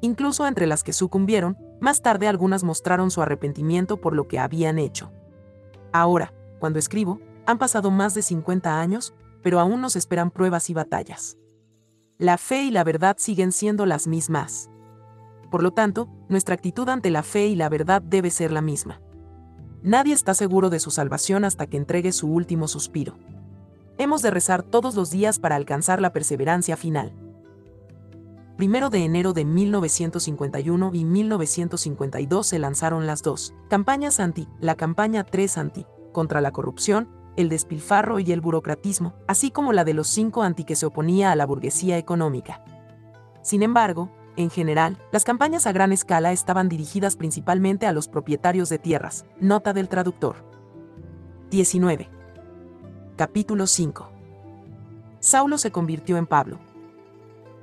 Incluso 0.00 0.46
entre 0.46 0.66
las 0.66 0.82
que 0.82 0.92
sucumbieron, 0.92 1.56
más 1.80 2.02
tarde 2.02 2.26
algunas 2.26 2.64
mostraron 2.64 3.10
su 3.10 3.22
arrepentimiento 3.22 4.00
por 4.00 4.14
lo 4.14 4.28
que 4.28 4.38
habían 4.38 4.78
hecho. 4.78 5.12
Ahora, 5.92 6.32
cuando 6.58 6.78
escribo, 6.78 7.20
han 7.46 7.58
pasado 7.58 7.90
más 7.90 8.14
de 8.14 8.22
50 8.22 8.80
años, 8.80 9.14
pero 9.44 9.60
aún 9.60 9.80
nos 9.80 9.94
esperan 9.94 10.32
pruebas 10.32 10.68
y 10.70 10.74
batallas. 10.74 11.36
La 12.18 12.38
fe 12.38 12.64
y 12.64 12.70
la 12.72 12.82
verdad 12.82 13.16
siguen 13.18 13.52
siendo 13.52 13.86
las 13.86 14.08
mismas. 14.08 14.70
Por 15.50 15.62
lo 15.62 15.72
tanto, 15.72 16.08
nuestra 16.28 16.54
actitud 16.54 16.88
ante 16.88 17.10
la 17.10 17.22
fe 17.22 17.46
y 17.46 17.54
la 17.54 17.68
verdad 17.68 18.02
debe 18.02 18.30
ser 18.30 18.50
la 18.50 18.62
misma. 18.62 19.00
Nadie 19.82 20.14
está 20.14 20.34
seguro 20.34 20.70
de 20.70 20.80
su 20.80 20.90
salvación 20.90 21.44
hasta 21.44 21.66
que 21.66 21.76
entregue 21.76 22.10
su 22.10 22.26
último 22.28 22.66
suspiro. 22.66 23.18
Hemos 23.98 24.22
de 24.22 24.30
rezar 24.30 24.62
todos 24.62 24.94
los 24.94 25.10
días 25.10 25.38
para 25.38 25.56
alcanzar 25.56 26.00
la 26.00 26.12
perseverancia 26.12 26.76
final. 26.76 27.12
Primero 28.56 28.88
de 28.88 29.04
enero 29.04 29.32
de 29.32 29.44
1951 29.44 30.90
y 30.94 31.04
1952 31.04 32.46
se 32.46 32.58
lanzaron 32.58 33.06
las 33.06 33.22
dos 33.22 33.52
campañas 33.68 34.20
anti, 34.20 34.48
la 34.60 34.76
campaña 34.76 35.24
3 35.24 35.58
anti, 35.58 35.86
contra 36.12 36.40
la 36.40 36.52
corrupción, 36.52 37.08
el 37.36 37.48
despilfarro 37.48 38.18
y 38.18 38.32
el 38.32 38.40
burocratismo, 38.40 39.14
así 39.26 39.50
como 39.50 39.72
la 39.72 39.84
de 39.84 39.94
los 39.94 40.08
cinco 40.08 40.42
anti 40.42 40.64
que 40.64 40.76
se 40.76 40.86
oponía 40.86 41.32
a 41.32 41.36
la 41.36 41.46
burguesía 41.46 41.98
económica. 41.98 42.62
Sin 43.42 43.62
embargo, 43.62 44.10
en 44.36 44.50
general, 44.50 44.98
las 45.12 45.24
campañas 45.24 45.66
a 45.66 45.72
gran 45.72 45.92
escala 45.92 46.32
estaban 46.32 46.68
dirigidas 46.68 47.16
principalmente 47.16 47.86
a 47.86 47.92
los 47.92 48.08
propietarios 48.08 48.68
de 48.68 48.78
tierras. 48.78 49.24
Nota 49.40 49.72
del 49.72 49.88
traductor. 49.88 50.36
19. 51.50 52.08
Capítulo 53.16 53.66
5. 53.66 54.08
Saulo 55.20 55.56
se 55.56 55.70
convirtió 55.70 56.16
en 56.16 56.26
Pablo. 56.26 56.58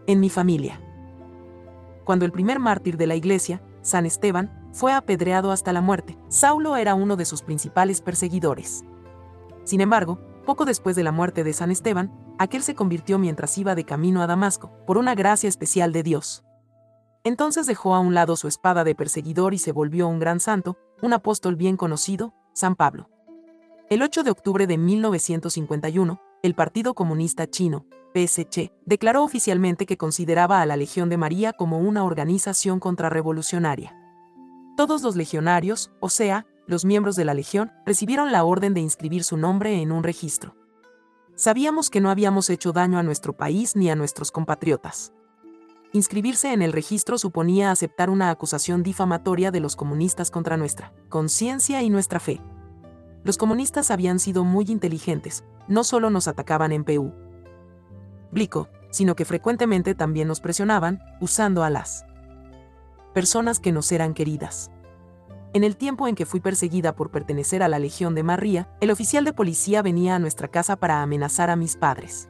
En 0.08 0.20
mi 0.20 0.30
familia. 0.30 0.80
Cuando 2.06 2.26
el 2.26 2.32
primer 2.32 2.60
mártir 2.60 2.98
de 2.98 3.08
la 3.08 3.16
iglesia, 3.16 3.62
San 3.82 4.06
Esteban, 4.06 4.70
fue 4.72 4.94
apedreado 4.94 5.52
hasta 5.52 5.74
la 5.74 5.82
muerte, 5.82 6.18
Saulo 6.30 6.78
era 6.78 6.96
uno 6.96 7.18
de 7.18 7.26
sus 7.26 7.42
principales 7.42 8.00
perseguidores. 8.00 8.86
Sin 9.64 9.82
embargo, 9.82 10.20
poco 10.46 10.66
después 10.66 10.96
de 10.96 11.04
la 11.04 11.12
muerte 11.12 11.44
de 11.44 11.54
San 11.54 11.72
Esteban, 11.72 12.12
aquel 12.40 12.64
se 12.64 12.76
convirtió 12.76 13.20
mientras 13.20 13.58
iba 13.58 13.76
de 13.76 13.86
camino 13.86 14.22
a 14.22 14.28
Damasco, 14.28 14.72
por 14.88 14.98
una 14.98 15.16
gracia 15.16 15.48
especial 15.48 15.92
de 15.92 16.04
Dios. 16.04 16.44
Entonces 17.24 17.68
dejó 17.68 17.94
a 17.94 18.00
un 18.00 18.16
lado 18.16 18.36
su 18.36 18.48
espada 18.48 18.84
de 18.84 18.96
perseguidor 18.96 19.54
y 19.54 19.60
se 19.60 19.72
volvió 19.72 20.08
un 20.08 20.20
gran 20.20 20.40
santo, 20.40 20.78
un 21.02 21.14
apóstol 21.14 21.56
bien 21.56 21.78
conocido, 21.78 22.34
San 22.54 22.76
Pablo. 22.76 23.10
El 23.90 24.02
8 24.02 24.24
de 24.24 24.32
octubre 24.32 24.66
de 24.68 24.78
1951, 24.78 26.20
el 26.44 26.56
Partido 26.56 26.96
Comunista 26.96 27.48
Chino, 27.48 27.86
PSC, 28.16 28.74
declaró 28.86 29.24
oficialmente 29.24 29.86
que 29.86 29.98
consideraba 29.98 30.62
a 30.62 30.66
la 30.66 30.78
Legión 30.78 31.10
de 31.10 31.18
María 31.18 31.54
como 31.54 31.78
una 31.78 32.04
organización 32.04 32.80
contrarrevolucionaria. 32.80 33.96
Todos 34.76 35.04
los 35.04 35.16
legionarios, 35.16 35.92
o 36.00 36.10
sea, 36.10 36.48
los 36.72 36.86
miembros 36.86 37.16
de 37.16 37.26
la 37.26 37.36
Legión, 37.36 37.72
recibieron 37.86 38.32
la 38.32 38.44
orden 38.44 38.74
de 38.74 38.82
inscribir 38.82 39.24
su 39.24 39.38
nombre 39.38 39.82
en 39.82 39.92
un 39.92 40.04
registro. 40.04 40.56
Sabíamos 41.36 41.90
que 41.90 42.02
no 42.02 42.10
habíamos 42.10 42.50
hecho 42.50 42.72
daño 42.72 42.98
a 42.98 43.04
nuestro 43.04 43.38
país 43.38 43.76
ni 43.76 43.92
a 43.92 43.96
nuestros 43.96 44.32
compatriotas. 44.32 45.14
Inscribirse 45.94 46.54
en 46.54 46.62
el 46.62 46.72
registro 46.72 47.18
suponía 47.18 47.70
aceptar 47.70 48.10
una 48.10 48.30
acusación 48.30 48.82
difamatoria 48.82 49.52
de 49.52 49.60
los 49.60 49.76
comunistas 49.76 50.32
contra 50.32 50.56
nuestra 50.56 50.94
conciencia 51.10 51.84
y 51.84 51.90
nuestra 51.90 52.20
fe. 52.20 52.42
Los 53.24 53.38
comunistas 53.38 53.92
habían 53.92 54.20
sido 54.20 54.46
muy 54.46 54.66
inteligentes, 54.70 55.44
no 55.68 55.84
solo 55.84 56.10
nos 56.10 56.28
atacaban 56.28 56.72
en 56.72 56.86
PU. 56.86 57.12
Blico, 58.32 58.70
sino 58.90 59.16
que 59.16 59.26
frecuentemente 59.26 59.94
también 59.94 60.30
nos 60.30 60.40
presionaban, 60.40 61.02
usando 61.20 61.64
a 61.64 61.70
las 61.70 62.06
personas 63.14 63.60
que 63.60 63.74
nos 63.74 63.92
eran 63.92 64.14
queridas. 64.14 64.71
En 65.54 65.66
el 65.66 65.76
tiempo 65.76 66.08
en 66.08 66.16
que 66.16 66.26
fui 66.26 66.40
perseguida 66.40 66.96
por 66.96 67.12
pertenecer 67.12 67.62
a 67.62 67.68
la 67.68 67.78
Legión 67.78 68.16
de 68.16 68.24
María, 68.24 68.70
el 68.80 68.90
oficial 68.90 69.26
de 69.26 69.34
policía 69.34 69.82
venía 69.82 70.16
a 70.16 70.20
nuestra 70.20 70.48
casa 70.48 70.78
para 70.78 71.02
amenazar 71.02 71.50
a 71.50 71.58
mis 71.58 71.76
padres. 71.76 72.30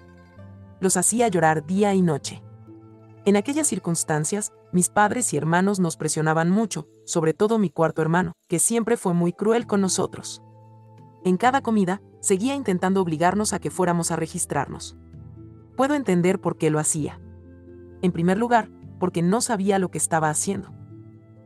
Los 0.79 0.97
hacía 0.97 1.27
llorar 1.27 1.63
día 1.67 1.93
y 1.93 2.01
noche. 2.01 2.41
En 3.25 3.35
aquellas 3.35 3.67
circunstancias, 3.67 4.51
mis 4.71 4.89
padres 4.89 5.31
y 5.33 5.37
hermanos 5.37 5.79
nos 5.79 5.97
presionaban 5.97 6.49
mucho, 6.49 6.87
sobre 7.05 7.35
todo 7.35 7.59
mi 7.59 7.69
cuarto 7.69 8.01
hermano, 8.01 8.33
que 8.47 8.57
siempre 8.57 8.97
fue 8.97 9.13
muy 9.13 9.33
cruel 9.33 9.67
con 9.67 9.81
nosotros. 9.81 10.41
En 11.23 11.37
cada 11.37 11.61
comida, 11.61 12.01
seguía 12.21 12.55
intentando 12.55 13.01
obligarnos 13.03 13.53
a 13.53 13.59
que 13.59 13.69
fuéramos 13.69 14.09
a 14.09 14.15
registrarnos. 14.15 14.97
Puedo 15.77 15.93
entender 15.93 16.41
por 16.41 16.57
qué 16.57 16.71
lo 16.71 16.79
hacía. 16.79 17.21
En 18.01 18.11
primer 18.11 18.39
lugar, 18.39 18.71
porque 18.99 19.21
no 19.21 19.41
sabía 19.41 19.77
lo 19.77 19.91
que 19.91 19.99
estaba 19.99 20.31
haciendo. 20.31 20.73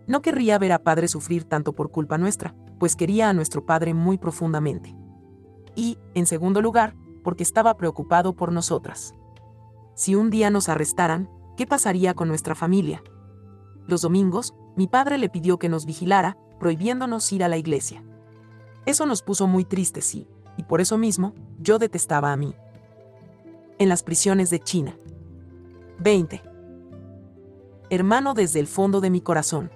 No 0.07 0.21
querría 0.21 0.59
ver 0.59 0.71
a 0.71 0.83
padre 0.83 1.07
sufrir 1.07 1.45
tanto 1.45 1.73
por 1.73 1.91
culpa 1.91 2.17
nuestra, 2.17 2.55
pues 2.79 2.95
quería 2.95 3.29
a 3.29 3.33
nuestro 3.33 3.65
padre 3.65 3.93
muy 3.93 4.17
profundamente. 4.17 4.95
Y, 5.75 5.97
en 6.13 6.25
segundo 6.25 6.61
lugar, 6.61 6.95
porque 7.23 7.43
estaba 7.43 7.75
preocupado 7.75 8.35
por 8.35 8.51
nosotras. 8.51 9.15
Si 9.95 10.13
un 10.13 10.29
día 10.29 10.49
nos 10.49 10.69
arrestaran, 10.69 11.29
¿qué 11.57 11.65
pasaría 11.65 12.13
con 12.13 12.27
nuestra 12.27 12.53
familia? 12.53 13.01
Los 13.87 14.01
domingos, 14.01 14.53
mi 14.75 14.87
padre 14.87 15.17
le 15.17 15.29
pidió 15.29 15.57
que 15.57 15.69
nos 15.69 15.85
vigilara, 15.85 16.37
prohibiéndonos 16.59 17.31
ir 17.31 17.43
a 17.43 17.47
la 17.47 17.57
iglesia. 17.57 18.03
Eso 18.85 19.05
nos 19.05 19.21
puso 19.21 19.47
muy 19.47 19.65
tristes, 19.65 20.05
sí, 20.05 20.27
y 20.57 20.63
por 20.63 20.81
eso 20.81 20.97
mismo, 20.97 21.33
yo 21.59 21.79
detestaba 21.79 22.31
a 22.31 22.37
mí. 22.37 22.53
En 23.79 23.89
las 23.89 24.03
prisiones 24.03 24.49
de 24.49 24.59
China. 24.59 24.95
20. 25.99 26.41
Hermano 27.89 28.33
desde 28.33 28.59
el 28.59 28.67
fondo 28.67 29.01
de 29.01 29.09
mi 29.09 29.21
corazón. 29.21 29.71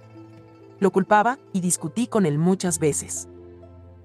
Lo 0.79 0.91
culpaba 0.91 1.39
y 1.53 1.61
discutí 1.61 2.07
con 2.07 2.25
él 2.25 2.37
muchas 2.37 2.79
veces. 2.79 3.27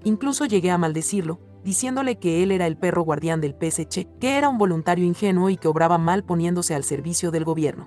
Incluso 0.02 0.44
llegué 0.44 0.70
a 0.70 0.78
maldecirlo, 0.78 1.40
diciéndole 1.64 2.18
que 2.18 2.42
él 2.42 2.50
era 2.50 2.66
el 2.66 2.76
perro 2.76 3.02
guardián 3.02 3.40
del 3.40 3.54
PSC, 3.54 4.06
que 4.20 4.36
era 4.36 4.48
un 4.48 4.58
voluntario 4.58 5.04
ingenuo 5.04 5.50
y 5.50 5.56
que 5.56 5.68
obraba 5.68 5.98
mal 5.98 6.24
poniéndose 6.24 6.74
al 6.74 6.84
servicio 6.84 7.30
del 7.30 7.44
gobierno. 7.44 7.86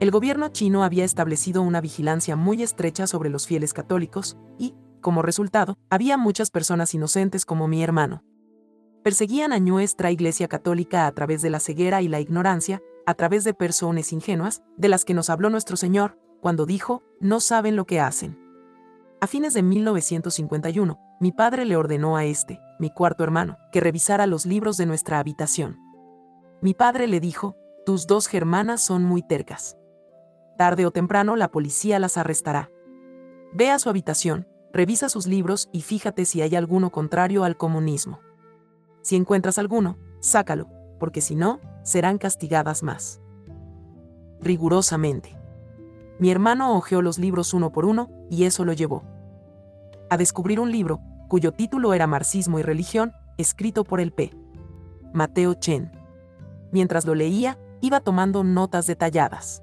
El 0.00 0.10
gobierno 0.10 0.48
chino 0.48 0.84
había 0.84 1.04
establecido 1.04 1.62
una 1.62 1.80
vigilancia 1.80 2.36
muy 2.36 2.62
estrecha 2.62 3.06
sobre 3.06 3.30
los 3.30 3.46
fieles 3.46 3.72
católicos 3.72 4.36
y, 4.58 4.74
como 5.00 5.22
resultado, 5.22 5.76
había 5.90 6.16
muchas 6.16 6.50
personas 6.50 6.94
inocentes 6.94 7.44
como 7.44 7.68
mi 7.68 7.82
hermano. 7.82 8.22
Perseguían 9.02 9.52
a 9.52 9.60
nuestra 9.60 10.10
Iglesia 10.10 10.48
Católica 10.48 11.06
a 11.06 11.12
través 11.12 11.42
de 11.42 11.50
la 11.50 11.60
ceguera 11.60 12.00
y 12.00 12.08
la 12.08 12.20
ignorancia, 12.20 12.80
a 13.06 13.14
través 13.14 13.44
de 13.44 13.54
personas 13.54 14.12
ingenuas, 14.12 14.62
de 14.76 14.88
las 14.88 15.04
que 15.04 15.14
nos 15.14 15.30
habló 15.30 15.50
nuestro 15.50 15.76
Señor, 15.76 16.18
cuando 16.44 16.66
dijo, 16.66 17.02
no 17.20 17.40
saben 17.40 17.74
lo 17.74 17.86
que 17.86 18.00
hacen. 18.00 18.38
A 19.22 19.26
fines 19.26 19.54
de 19.54 19.62
1951, 19.62 21.00
mi 21.18 21.32
padre 21.32 21.64
le 21.64 21.74
ordenó 21.74 22.18
a 22.18 22.26
este, 22.26 22.60
mi 22.78 22.90
cuarto 22.90 23.24
hermano, 23.24 23.56
que 23.72 23.80
revisara 23.80 24.26
los 24.26 24.44
libros 24.44 24.76
de 24.76 24.84
nuestra 24.84 25.18
habitación. 25.18 25.78
Mi 26.60 26.74
padre 26.74 27.06
le 27.06 27.18
dijo, 27.18 27.56
tus 27.86 28.06
dos 28.06 28.26
germanas 28.26 28.82
son 28.82 29.04
muy 29.04 29.22
tercas. 29.22 29.78
Tarde 30.58 30.84
o 30.84 30.90
temprano 30.90 31.34
la 31.34 31.50
policía 31.50 31.98
las 31.98 32.18
arrestará. 32.18 32.68
Ve 33.54 33.70
a 33.70 33.78
su 33.78 33.88
habitación, 33.88 34.46
revisa 34.70 35.08
sus 35.08 35.26
libros 35.26 35.70
y 35.72 35.80
fíjate 35.80 36.26
si 36.26 36.42
hay 36.42 36.56
alguno 36.56 36.92
contrario 36.92 37.44
al 37.44 37.56
comunismo. 37.56 38.20
Si 39.00 39.16
encuentras 39.16 39.56
alguno, 39.56 39.96
sácalo, 40.20 40.68
porque 41.00 41.22
si 41.22 41.36
no, 41.36 41.58
serán 41.84 42.18
castigadas 42.18 42.82
más. 42.82 43.22
Rigurosamente. 44.42 45.42
Mi 46.18 46.30
hermano 46.30 46.76
hojeó 46.76 47.02
los 47.02 47.18
libros 47.18 47.54
uno 47.54 47.70
por 47.72 47.84
uno, 47.84 48.10
y 48.30 48.44
eso 48.44 48.64
lo 48.64 48.72
llevó 48.72 49.02
a 50.10 50.16
descubrir 50.16 50.60
un 50.60 50.70
libro, 50.70 51.00
cuyo 51.28 51.52
título 51.52 51.94
era 51.94 52.06
Marxismo 52.06 52.58
y 52.58 52.62
Religión, 52.62 53.12
escrito 53.36 53.84
por 53.84 54.00
el 54.00 54.12
P. 54.12 54.32
Mateo 55.12 55.54
Chen. 55.54 55.90
Mientras 56.72 57.04
lo 57.04 57.14
leía, 57.14 57.58
iba 57.80 58.00
tomando 58.00 58.44
notas 58.44 58.86
detalladas. 58.86 59.62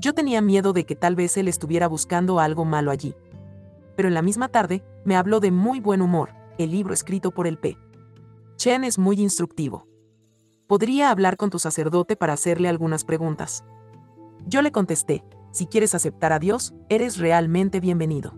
Yo 0.00 0.14
tenía 0.14 0.40
miedo 0.40 0.72
de 0.72 0.84
que 0.84 0.96
tal 0.96 1.16
vez 1.16 1.36
él 1.36 1.48
estuviera 1.48 1.88
buscando 1.88 2.40
algo 2.40 2.64
malo 2.64 2.90
allí. 2.90 3.14
Pero 3.96 4.08
en 4.08 4.14
la 4.14 4.22
misma 4.22 4.48
tarde, 4.48 4.84
me 5.04 5.16
habló 5.16 5.40
de 5.40 5.50
muy 5.50 5.80
buen 5.80 6.02
humor, 6.02 6.30
el 6.56 6.70
libro 6.70 6.94
escrito 6.94 7.30
por 7.30 7.46
el 7.46 7.58
P. 7.58 7.76
Chen 8.56 8.84
es 8.84 8.98
muy 8.98 9.20
instructivo. 9.20 9.86
Podría 10.66 11.10
hablar 11.10 11.36
con 11.36 11.50
tu 11.50 11.58
sacerdote 11.58 12.16
para 12.16 12.34
hacerle 12.34 12.68
algunas 12.68 13.04
preguntas. 13.04 13.64
Yo 14.46 14.62
le 14.62 14.70
contesté, 14.70 15.24
si 15.50 15.66
quieres 15.66 15.94
aceptar 15.94 16.32
a 16.32 16.38
Dios, 16.38 16.74
eres 16.88 17.18
realmente 17.18 17.80
bienvenido. 17.80 18.34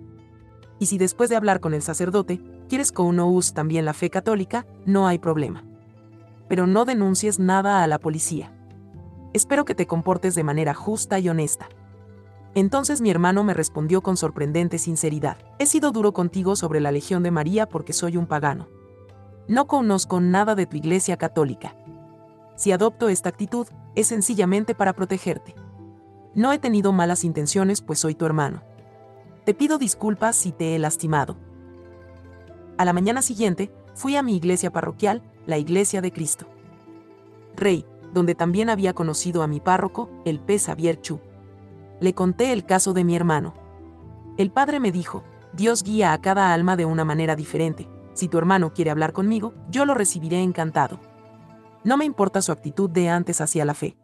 Y 0.78 0.86
si 0.86 0.96
después 0.96 1.28
de 1.28 1.36
hablar 1.36 1.60
con 1.60 1.74
el 1.74 1.82
sacerdote, 1.82 2.40
quieres 2.68 2.92
que 2.92 3.02
uno 3.02 3.28
use 3.28 3.52
también 3.52 3.84
la 3.84 3.92
fe 3.92 4.10
católica, 4.10 4.66
no 4.86 5.06
hay 5.06 5.18
problema. 5.18 5.64
Pero 6.48 6.66
no 6.66 6.84
denuncies 6.84 7.38
nada 7.38 7.82
a 7.82 7.86
la 7.86 7.98
policía. 7.98 8.52
Espero 9.32 9.64
que 9.64 9.74
te 9.74 9.86
comportes 9.86 10.34
de 10.34 10.42
manera 10.42 10.74
justa 10.74 11.18
y 11.18 11.28
honesta. 11.28 11.68
Entonces 12.54 13.00
mi 13.00 13.10
hermano 13.10 13.44
me 13.44 13.54
respondió 13.54 14.02
con 14.02 14.16
sorprendente 14.16 14.78
sinceridad. 14.78 15.36
He 15.58 15.66
sido 15.66 15.92
duro 15.92 16.12
contigo 16.12 16.56
sobre 16.56 16.80
la 16.80 16.90
Legión 16.90 17.22
de 17.22 17.30
María 17.30 17.68
porque 17.68 17.92
soy 17.92 18.16
un 18.16 18.26
pagano. 18.26 18.68
No 19.46 19.66
conozco 19.66 20.20
nada 20.20 20.54
de 20.54 20.66
tu 20.66 20.76
iglesia 20.76 21.16
católica. 21.16 21.76
Si 22.56 22.72
adopto 22.72 23.08
esta 23.08 23.28
actitud, 23.28 23.66
es 23.94 24.08
sencillamente 24.08 24.74
para 24.74 24.92
protegerte. 24.92 25.54
No 26.34 26.52
he 26.52 26.58
tenido 26.58 26.92
malas 26.92 27.24
intenciones 27.24 27.80
pues 27.80 27.98
soy 27.98 28.14
tu 28.14 28.24
hermano. 28.24 28.62
Te 29.44 29.54
pido 29.54 29.78
disculpas 29.78 30.36
si 30.36 30.52
te 30.52 30.74
he 30.74 30.78
lastimado. 30.78 31.36
A 32.78 32.84
la 32.84 32.92
mañana 32.92 33.20
siguiente, 33.20 33.72
fui 33.94 34.16
a 34.16 34.22
mi 34.22 34.36
iglesia 34.36 34.70
parroquial, 34.70 35.22
la 35.46 35.58
Iglesia 35.58 36.00
de 36.00 36.12
Cristo. 36.12 36.46
Rey, 37.56 37.84
donde 38.14 38.34
también 38.34 38.70
había 38.70 38.94
conocido 38.94 39.42
a 39.42 39.46
mi 39.46 39.60
párroco, 39.60 40.08
el 40.24 40.40
P. 40.40 40.58
Xavier 40.58 41.00
Chu. 41.00 41.20
Le 42.00 42.14
conté 42.14 42.52
el 42.52 42.64
caso 42.64 42.92
de 42.92 43.04
mi 43.04 43.16
hermano. 43.16 43.54
El 44.38 44.50
padre 44.50 44.80
me 44.80 44.92
dijo, 44.92 45.24
Dios 45.52 45.82
guía 45.82 46.12
a 46.12 46.20
cada 46.20 46.54
alma 46.54 46.76
de 46.76 46.84
una 46.84 47.04
manera 47.04 47.36
diferente. 47.36 47.88
Si 48.14 48.28
tu 48.28 48.38
hermano 48.38 48.72
quiere 48.72 48.90
hablar 48.90 49.12
conmigo, 49.12 49.52
yo 49.68 49.84
lo 49.84 49.94
recibiré 49.94 50.42
encantado. 50.42 51.00
No 51.84 51.96
me 51.96 52.04
importa 52.04 52.42
su 52.42 52.52
actitud 52.52 52.88
de 52.88 53.08
antes 53.08 53.40
hacia 53.40 53.64
la 53.64 53.74
fe. 53.74 53.96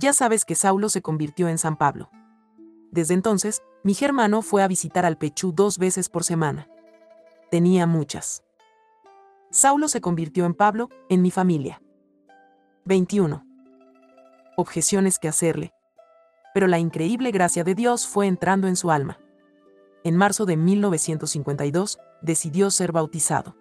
Ya 0.00 0.12
sabes 0.12 0.44
que 0.44 0.54
Saulo 0.54 0.88
se 0.90 1.02
convirtió 1.02 1.48
en 1.48 1.58
San 1.58 1.76
Pablo. 1.76 2.08
Desde 2.92 3.14
entonces, 3.14 3.64
mi 3.82 3.96
hermano 4.00 4.42
fue 4.42 4.62
a 4.62 4.68
visitar 4.68 5.04
al 5.04 5.18
Pechú 5.18 5.50
dos 5.50 5.76
veces 5.76 6.08
por 6.08 6.22
semana. 6.22 6.68
Tenía 7.50 7.84
muchas. 7.84 8.44
Saulo 9.50 9.88
se 9.88 10.00
convirtió 10.00 10.46
en 10.46 10.54
Pablo, 10.54 10.88
en 11.08 11.20
mi 11.20 11.32
familia. 11.32 11.82
21. 12.84 13.44
Objeciones 14.56 15.18
que 15.18 15.26
hacerle. 15.26 15.72
Pero 16.54 16.68
la 16.68 16.78
increíble 16.78 17.32
gracia 17.32 17.64
de 17.64 17.74
Dios 17.74 18.06
fue 18.06 18.28
entrando 18.28 18.68
en 18.68 18.76
su 18.76 18.92
alma. 18.92 19.18
En 20.04 20.16
marzo 20.16 20.46
de 20.46 20.56
1952, 20.56 21.98
decidió 22.22 22.70
ser 22.70 22.92
bautizado. 22.92 23.56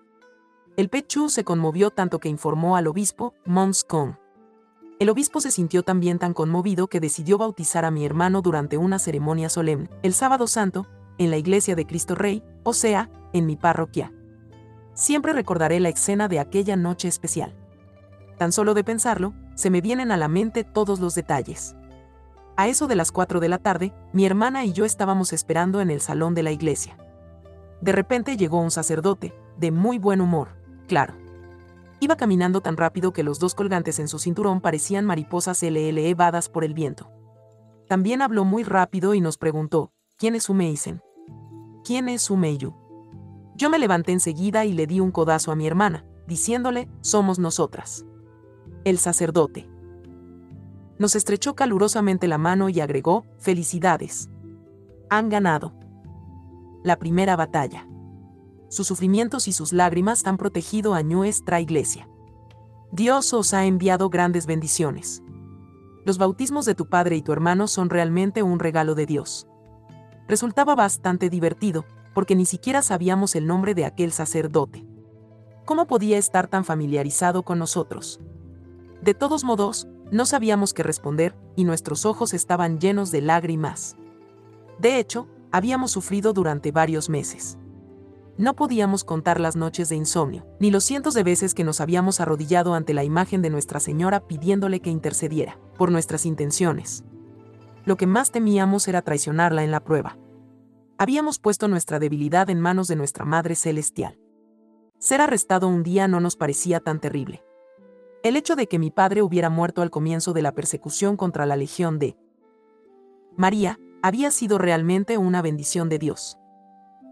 El 0.76 0.90
Pechú 0.90 1.30
se 1.30 1.44
conmovió 1.44 1.90
tanto 1.90 2.20
que 2.20 2.30
informó 2.30 2.78
al 2.78 2.86
obispo, 2.86 3.34
Mons 3.44 3.84
Kong. 3.84 4.18
El 5.00 5.10
obispo 5.10 5.42
se 5.42 5.52
sintió 5.52 5.84
también 5.84 6.18
tan 6.18 6.34
conmovido 6.34 6.88
que 6.88 7.00
decidió 7.00 7.38
bautizar 7.38 7.86
a 7.86 7.92
mi 7.92 8.04
hermano 8.04 8.42
durante 8.42 8.78
una 8.78 8.98
ceremonia 8.98 9.48
solemne, 9.48 9.90
el 10.02 10.14
sábado 10.14 10.48
santo, 10.48 10.88
en 11.20 11.30
la 11.30 11.38
iglesia 11.38 11.76
de 11.76 11.86
Cristo 11.86 12.16
Rey, 12.16 12.44
o 12.64 12.74
sea, 12.74 13.12
en 13.32 13.46
mi 13.46 13.56
parroquia. 13.56 14.12
Siempre 14.96 15.34
recordaré 15.34 15.80
la 15.80 15.90
escena 15.90 16.28
de 16.28 16.40
aquella 16.40 16.76
noche 16.76 17.08
especial. 17.08 17.54
Tan 18.40 18.52
solo 18.52 18.74
de 18.74 18.84
pensarlo, 18.84 19.36
se 19.54 19.70
me 19.70 19.82
vienen 19.82 20.12
a 20.12 20.18
la 20.18 20.28
mente 20.28 20.64
todos 20.64 21.00
los 21.00 21.14
detalles. 21.14 21.76
A 22.56 22.68
eso 22.68 22.88
de 22.88 22.96
las 22.96 23.12
4 23.12 23.40
de 23.40 23.50
la 23.50 23.60
tarde, 23.60 23.94
mi 24.14 24.26
hermana 24.26 24.66
y 24.66 24.74
yo 24.74 24.84
estábamos 24.84 25.32
esperando 25.32 25.80
en 25.80 25.92
el 25.92 26.02
salón 26.02 26.34
de 26.34 26.42
la 26.42 26.52
iglesia. 26.52 26.98
De 27.82 27.92
repente 27.92 28.36
llegó 28.36 28.60
un 28.60 28.72
sacerdote, 28.72 29.36
de 29.58 29.70
muy 29.70 30.00
buen 30.00 30.22
humor, 30.22 30.50
claro. 30.88 31.27
Iba 32.00 32.16
caminando 32.16 32.62
tan 32.62 32.78
rápido 32.78 33.12
que 33.12 33.24
los 33.24 33.40
dos 33.40 33.56
colgantes 33.56 34.00
en 34.00 34.08
su 34.08 34.20
cinturón 34.20 34.62
parecían 34.62 35.06
mariposas 35.06 35.64
LL 35.64 35.98
evadas 35.98 36.48
por 36.48 36.64
el 36.64 36.74
viento. 36.74 37.12
También 37.88 38.22
habló 38.22 38.46
muy 38.46 38.64
rápido 38.64 39.14
y 39.14 39.22
nos 39.22 39.38
preguntó, 39.38 39.92
¿quién 40.18 40.36
es 40.36 40.50
Umeisen? 40.50 41.02
¿Quién 41.84 42.10
es 42.10 42.30
Umeyu? 42.30 42.76
Yo 43.56 43.70
me 43.70 43.80
levanté 43.80 44.12
enseguida 44.12 44.66
y 44.66 44.74
le 44.74 44.86
di 44.86 45.00
un 45.00 45.12
codazo 45.12 45.52
a 45.52 45.56
mi 45.56 45.66
hermana, 45.66 46.06
diciéndole, 46.28 46.88
somos 47.02 47.40
nosotras. 47.40 48.06
El 48.84 49.00
sacerdote. 49.00 49.68
Nos 51.00 51.16
estrechó 51.16 51.56
calurosamente 51.56 52.28
la 52.28 52.38
mano 52.38 52.70
y 52.70 52.80
agregó, 52.80 53.26
felicidades. 53.40 54.30
Han 55.10 55.30
ganado. 55.30 55.74
La 56.84 56.98
primera 56.98 57.36
batalla 57.36 57.88
sus 58.70 58.88
sufrimientos 58.88 59.48
y 59.48 59.54
sus 59.54 59.74
lágrimas 59.74 60.26
han 60.26 60.38
protegido 60.38 60.94
a 60.94 61.04
nuestra 61.04 61.62
iglesia. 61.62 62.10
Dios 62.92 63.34
os 63.34 63.54
ha 63.54 63.66
enviado 63.66 64.10
grandes 64.10 64.46
bendiciones. 64.46 65.22
Los 66.06 66.18
bautismos 66.18 66.66
de 66.66 66.76
tu 66.76 66.88
padre 66.88 67.18
y 67.18 67.22
tu 67.22 67.34
hermano 67.34 67.68
son 67.68 67.90
realmente 67.90 68.44
un 68.44 68.60
regalo 68.60 68.96
de 68.96 69.06
Dios. 69.06 69.48
Resultaba 70.28 70.76
bastante 70.76 71.30
divertido, 71.30 71.86
porque 72.14 72.36
ni 72.36 72.46
siquiera 72.46 72.82
sabíamos 72.82 73.36
el 73.36 73.46
nombre 73.46 73.76
de 73.76 73.86
aquel 73.86 74.12
sacerdote. 74.12 74.86
¿Cómo 75.66 75.86
podía 75.86 76.18
estar 76.18 76.48
tan 76.48 76.64
familiarizado 76.64 77.44
con 77.44 77.60
nosotros? 77.60 78.22
De 79.02 79.14
todos 79.14 79.44
modos, 79.44 79.88
no 80.12 80.26
sabíamos 80.26 80.74
qué 80.74 80.82
responder 80.82 81.36
y 81.56 81.66
nuestros 81.66 82.06
ojos 82.06 82.34
estaban 82.34 82.80
llenos 82.80 83.12
de 83.12 83.22
lágrimas. 83.22 83.98
De 84.80 85.00
hecho, 85.00 85.28
habíamos 85.52 85.92
sufrido 85.92 86.34
durante 86.34 86.72
varios 86.72 87.10
meses. 87.10 87.58
No 88.38 88.56
podíamos 88.56 89.04
contar 89.04 89.40
las 89.40 89.56
noches 89.56 89.90
de 89.90 89.96
insomnio, 89.96 90.46
ni 90.60 90.70
los 90.70 90.84
cientos 90.84 91.16
de 91.16 91.24
veces 91.24 91.56
que 91.56 91.64
nos 91.64 91.82
habíamos 91.82 92.20
arrodillado 92.20 92.76
ante 92.76 92.94
la 92.94 93.04
imagen 93.04 93.42
de 93.42 93.50
Nuestra 93.50 93.80
Señora 93.80 94.28
pidiéndole 94.28 94.80
que 94.80 94.92
intercediera 94.92 95.58
por 95.76 95.92
nuestras 95.92 96.24
intenciones. 96.24 97.04
Lo 97.84 97.98
que 97.98 98.06
más 98.06 98.30
temíamos 98.30 98.88
era 98.88 99.02
traicionarla 99.02 99.64
en 99.64 99.72
la 99.72 99.84
prueba. 99.84 100.20
Habíamos 101.00 101.40
puesto 101.40 101.68
nuestra 101.68 101.98
debilidad 101.98 102.52
en 102.52 102.60
manos 102.60 102.88
de 102.88 102.96
nuestra 102.96 103.26
Madre 103.26 103.56
Celestial. 103.56 104.20
Ser 105.00 105.20
arrestado 105.20 105.68
un 105.68 105.82
día 105.82 106.08
no 106.08 106.20
nos 106.20 106.36
parecía 106.36 106.80
tan 106.80 107.00
terrible. 107.00 107.44
El 108.22 108.36
hecho 108.36 108.56
de 108.56 108.68
que 108.68 108.78
mi 108.78 108.92
padre 108.92 109.24
hubiera 109.24 109.50
muerto 109.50 109.82
al 109.82 109.90
comienzo 109.90 110.34
de 110.34 110.44
la 110.44 110.52
persecución 110.52 111.18
contra 111.18 111.48
la 111.48 111.56
Legión 111.56 111.98
de 111.98 112.16
María 113.36 113.80
había 114.04 114.30
sido 114.30 114.60
realmente 114.60 115.18
una 115.18 115.42
bendición 115.42 115.90
de 115.90 115.98
Dios. 115.98 116.38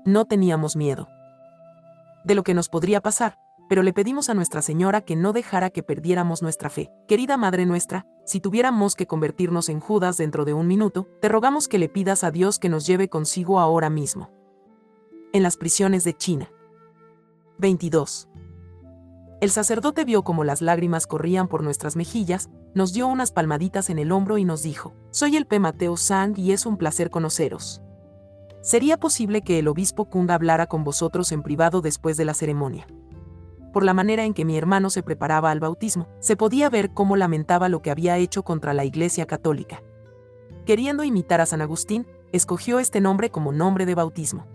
No 0.05 0.25
teníamos 0.25 0.75
miedo 0.75 1.09
de 2.25 2.35
lo 2.35 2.43
que 2.43 2.53
nos 2.53 2.69
podría 2.69 3.01
pasar, 3.01 3.37
pero 3.69 3.83
le 3.83 3.93
pedimos 3.93 4.29
a 4.29 4.33
Nuestra 4.33 4.61
Señora 4.61 5.01
que 5.01 5.15
no 5.15 5.33
dejara 5.33 5.69
que 5.69 5.83
perdiéramos 5.83 6.41
nuestra 6.41 6.69
fe. 6.69 6.91
Querida 7.07 7.37
Madre 7.37 7.65
nuestra, 7.65 8.05
si 8.25 8.39
tuviéramos 8.39 8.95
que 8.95 9.07
convertirnos 9.07 9.69
en 9.69 9.79
Judas 9.79 10.17
dentro 10.17 10.45
de 10.45 10.53
un 10.53 10.67
minuto, 10.67 11.07
te 11.21 11.29
rogamos 11.29 11.67
que 11.67 11.79
le 11.79 11.89
pidas 11.89 12.23
a 12.23 12.31
Dios 12.31 12.59
que 12.59 12.69
nos 12.69 12.85
lleve 12.85 13.09
consigo 13.09 13.59
ahora 13.59 13.89
mismo. 13.89 14.29
En 15.33 15.43
las 15.43 15.57
prisiones 15.57 16.03
de 16.03 16.15
China. 16.15 16.51
22. 17.57 18.27
El 19.41 19.51
sacerdote 19.51 20.05
vio 20.05 20.23
como 20.23 20.43
las 20.43 20.61
lágrimas 20.61 21.07
corrían 21.07 21.47
por 21.47 21.63
nuestras 21.63 21.95
mejillas, 21.95 22.49
nos 22.73 22.93
dio 22.93 23.07
unas 23.07 23.31
palmaditas 23.31 23.89
en 23.89 23.99
el 23.99 24.11
hombro 24.11 24.37
y 24.37 24.45
nos 24.45 24.63
dijo, 24.63 24.93
Soy 25.11 25.37
el 25.37 25.45
P. 25.45 25.59
Mateo 25.59 25.97
Sang 25.97 26.37
y 26.37 26.51
es 26.51 26.65
un 26.65 26.77
placer 26.77 27.09
conoceros. 27.09 27.81
¿Sería 28.65 28.97
posible 28.97 29.43
que 29.43 29.59
el 29.59 29.67
obispo 29.67 30.05
Kunda 30.05 30.33
hablara 30.33 30.65
con 30.65 30.83
vosotros 30.83 31.31
en 31.31 31.43
privado 31.43 31.81
después 31.81 32.17
de 32.17 32.25
la 32.25 32.33
ceremonia? 32.33 32.87
Por 33.71 33.83
la 33.83 33.93
manera 33.93 34.23
en 34.23 34.33
que 34.33 34.43
mi 34.43 34.57
hermano 34.57 34.89
se 34.89 35.03
preparaba 35.03 35.51
al 35.51 35.59
bautismo, 35.59 36.07
se 36.19 36.35
podía 36.35 36.67
ver 36.71 36.91
cómo 36.91 37.15
lamentaba 37.15 37.69
lo 37.69 37.83
que 37.83 37.91
había 37.91 38.17
hecho 38.17 38.41
contra 38.41 38.73
la 38.73 38.83
Iglesia 38.83 39.27
Católica. 39.27 39.83
Queriendo 40.65 41.03
imitar 41.03 41.41
a 41.41 41.45
San 41.45 41.61
Agustín, 41.61 42.07
escogió 42.31 42.79
este 42.79 43.01
nombre 43.01 43.29
como 43.29 43.51
nombre 43.51 43.85
de 43.85 43.93
bautismo. 43.93 44.47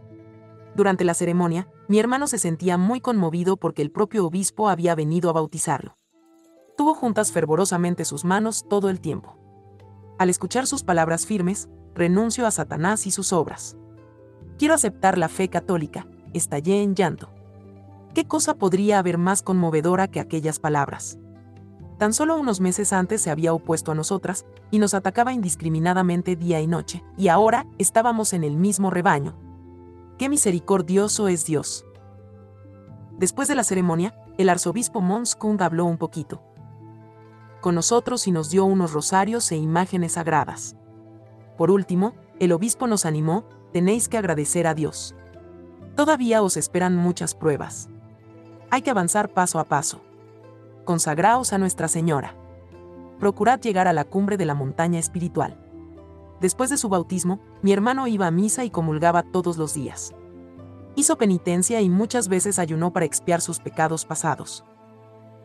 Durante 0.74 1.04
la 1.04 1.14
ceremonia, 1.14 1.68
mi 1.86 2.00
hermano 2.00 2.26
se 2.26 2.38
sentía 2.38 2.76
muy 2.76 3.00
conmovido 3.00 3.58
porque 3.58 3.80
el 3.80 3.92
propio 3.92 4.26
obispo 4.26 4.68
había 4.68 4.96
venido 4.96 5.30
a 5.30 5.34
bautizarlo. 5.34 5.94
Tuvo 6.76 6.94
juntas 6.94 7.30
fervorosamente 7.30 8.04
sus 8.04 8.24
manos 8.24 8.66
todo 8.68 8.90
el 8.90 9.00
tiempo. 9.00 9.36
Al 10.18 10.30
escuchar 10.30 10.66
sus 10.66 10.82
palabras 10.82 11.26
firmes, 11.26 11.68
renuncio 11.94 12.44
a 12.48 12.50
Satanás 12.50 13.06
y 13.06 13.12
sus 13.12 13.32
obras. 13.32 13.76
Quiero 14.60 14.74
aceptar 14.74 15.16
la 15.16 15.30
fe 15.30 15.48
católica, 15.48 16.06
estallé 16.34 16.82
en 16.82 16.94
llanto. 16.94 17.30
¿Qué 18.12 18.26
cosa 18.26 18.56
podría 18.56 18.98
haber 18.98 19.16
más 19.16 19.40
conmovedora 19.40 20.06
que 20.06 20.20
aquellas 20.20 20.58
palabras? 20.58 21.18
Tan 21.96 22.12
solo 22.12 22.36
unos 22.36 22.60
meses 22.60 22.92
antes 22.92 23.22
se 23.22 23.30
había 23.30 23.54
opuesto 23.54 23.90
a 23.90 23.94
nosotras, 23.94 24.44
y 24.70 24.78
nos 24.78 24.92
atacaba 24.92 25.32
indiscriminadamente 25.32 26.36
día 26.36 26.60
y 26.60 26.66
noche, 26.66 27.02
y 27.16 27.28
ahora 27.28 27.64
estábamos 27.78 28.34
en 28.34 28.44
el 28.44 28.58
mismo 28.58 28.90
rebaño. 28.90 29.34
¡Qué 30.18 30.28
misericordioso 30.28 31.28
es 31.28 31.46
Dios! 31.46 31.86
Después 33.16 33.48
de 33.48 33.54
la 33.54 33.64
ceremonia, 33.64 34.14
el 34.36 34.50
arzobispo 34.50 35.00
Mons 35.00 35.36
Kund 35.36 35.62
habló 35.62 35.86
un 35.86 35.96
poquito 35.96 36.42
con 37.62 37.74
nosotros 37.74 38.26
y 38.26 38.30
nos 38.30 38.50
dio 38.50 38.66
unos 38.66 38.92
rosarios 38.92 39.50
e 39.52 39.56
imágenes 39.56 40.12
sagradas. 40.12 40.76
Por 41.56 41.70
último, 41.70 42.12
el 42.38 42.52
obispo 42.52 42.86
nos 42.86 43.06
animó, 43.06 43.44
tenéis 43.72 44.08
que 44.08 44.18
agradecer 44.18 44.66
a 44.66 44.74
Dios. 44.74 45.14
Todavía 45.96 46.42
os 46.42 46.56
esperan 46.56 46.96
muchas 46.96 47.34
pruebas. 47.34 47.88
Hay 48.70 48.82
que 48.82 48.90
avanzar 48.90 49.30
paso 49.30 49.58
a 49.58 49.64
paso. 49.64 50.00
Consagraos 50.84 51.52
a 51.52 51.58
Nuestra 51.58 51.88
Señora. 51.88 52.34
Procurad 53.18 53.60
llegar 53.60 53.86
a 53.88 53.92
la 53.92 54.04
cumbre 54.04 54.36
de 54.36 54.46
la 54.46 54.54
montaña 54.54 54.98
espiritual. 54.98 55.58
Después 56.40 56.70
de 56.70 56.78
su 56.78 56.88
bautismo, 56.88 57.40
mi 57.62 57.72
hermano 57.72 58.06
iba 58.06 58.26
a 58.26 58.30
misa 58.30 58.64
y 58.64 58.70
comulgaba 58.70 59.22
todos 59.22 59.58
los 59.58 59.74
días. 59.74 60.14
Hizo 60.96 61.16
penitencia 61.18 61.80
y 61.80 61.90
muchas 61.90 62.28
veces 62.28 62.58
ayunó 62.58 62.92
para 62.92 63.06
expiar 63.06 63.40
sus 63.40 63.58
pecados 63.60 64.04
pasados. 64.04 64.64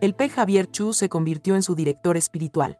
El 0.02 0.16
P. 0.16 0.30
Javier 0.30 0.70
Chu 0.70 0.94
se 0.94 1.10
convirtió 1.10 1.56
en 1.56 1.64
su 1.64 1.76
director 1.76 2.18
espiritual. 2.18 2.80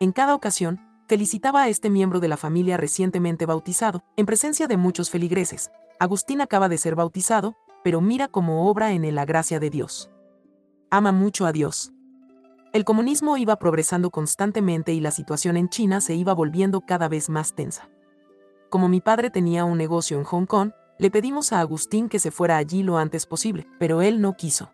En 0.00 0.12
cada 0.12 0.34
ocasión, 0.34 0.80
felicitaba 1.06 1.62
a 1.62 1.68
este 1.68 1.90
miembro 1.90 2.20
de 2.20 2.28
la 2.28 2.36
familia 2.36 2.76
recientemente 2.76 3.46
bautizado, 3.46 4.02
en 4.16 4.26
presencia 4.26 4.66
de 4.66 4.76
muchos 4.76 5.10
feligreses. 5.10 5.70
Agustín 5.98 6.40
acaba 6.40 6.68
de 6.68 6.78
ser 6.78 6.94
bautizado, 6.94 7.54
pero 7.82 8.00
mira 8.00 8.28
cómo 8.28 8.68
obra 8.70 8.92
en 8.92 9.04
él 9.04 9.14
la 9.14 9.24
gracia 9.24 9.60
de 9.60 9.70
Dios. 9.70 10.10
Ama 10.90 11.12
mucho 11.12 11.46
a 11.46 11.52
Dios. 11.52 11.92
El 12.72 12.84
comunismo 12.84 13.36
iba 13.36 13.56
progresando 13.56 14.10
constantemente 14.10 14.92
y 14.92 15.00
la 15.00 15.10
situación 15.10 15.56
en 15.56 15.68
China 15.68 16.00
se 16.00 16.14
iba 16.14 16.32
volviendo 16.32 16.80
cada 16.80 17.08
vez 17.08 17.30
más 17.30 17.54
tensa. 17.54 17.88
Como 18.70 18.88
mi 18.88 19.00
padre 19.00 19.30
tenía 19.30 19.64
un 19.64 19.78
negocio 19.78 20.18
en 20.18 20.24
Hong 20.24 20.46
Kong, 20.46 20.72
le 20.98 21.10
pedimos 21.10 21.52
a 21.52 21.60
Agustín 21.60 22.08
que 22.08 22.18
se 22.18 22.30
fuera 22.30 22.56
allí 22.56 22.82
lo 22.82 22.98
antes 22.98 23.26
posible, 23.26 23.68
pero 23.78 24.02
él 24.02 24.20
no 24.20 24.34
quiso. 24.34 24.72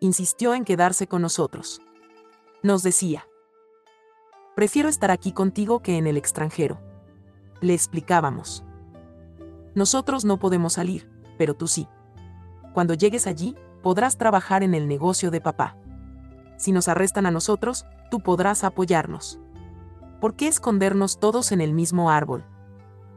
Insistió 0.00 0.54
en 0.54 0.64
quedarse 0.64 1.06
con 1.06 1.22
nosotros. 1.22 1.80
Nos 2.62 2.82
decía, 2.82 3.26
Prefiero 4.54 4.90
estar 4.90 5.10
aquí 5.10 5.32
contigo 5.32 5.80
que 5.80 5.96
en 5.96 6.06
el 6.06 6.18
extranjero. 6.18 6.78
Le 7.62 7.72
explicábamos. 7.72 8.64
Nosotros 9.74 10.26
no 10.26 10.38
podemos 10.38 10.74
salir, 10.74 11.10
pero 11.38 11.54
tú 11.54 11.66
sí. 11.66 11.88
Cuando 12.74 12.92
llegues 12.92 13.26
allí, 13.26 13.56
podrás 13.82 14.18
trabajar 14.18 14.62
en 14.62 14.74
el 14.74 14.88
negocio 14.88 15.30
de 15.30 15.40
papá. 15.40 15.76
Si 16.56 16.70
nos 16.70 16.88
arrestan 16.88 17.24
a 17.24 17.30
nosotros, 17.30 17.86
tú 18.10 18.20
podrás 18.20 18.62
apoyarnos. 18.62 19.40
¿Por 20.20 20.36
qué 20.36 20.48
escondernos 20.48 21.18
todos 21.18 21.50
en 21.50 21.62
el 21.62 21.72
mismo 21.72 22.10
árbol? 22.10 22.44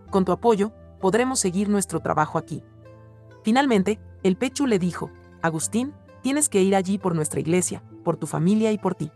Con 0.10 0.24
tu 0.24 0.32
apoyo, 0.32 0.72
podremos 1.02 1.40
seguir 1.40 1.68
nuestro 1.68 2.00
trabajo 2.00 2.38
aquí. 2.38 2.64
Finalmente, 3.44 4.00
el 4.24 4.38
Pechu 4.38 4.68
le 4.68 4.80
dijo, 4.80 5.12
Agustín, 5.42 5.94
tienes 6.22 6.48
que 6.48 6.64
ir 6.64 6.76
allí 6.76 6.98
por 6.98 7.14
nuestra 7.14 7.42
iglesia, 7.42 7.84
por 8.06 8.16
tu 8.16 8.26
familia 8.26 8.72
y 8.72 8.78
por 8.78 8.96
ti. 8.96 9.12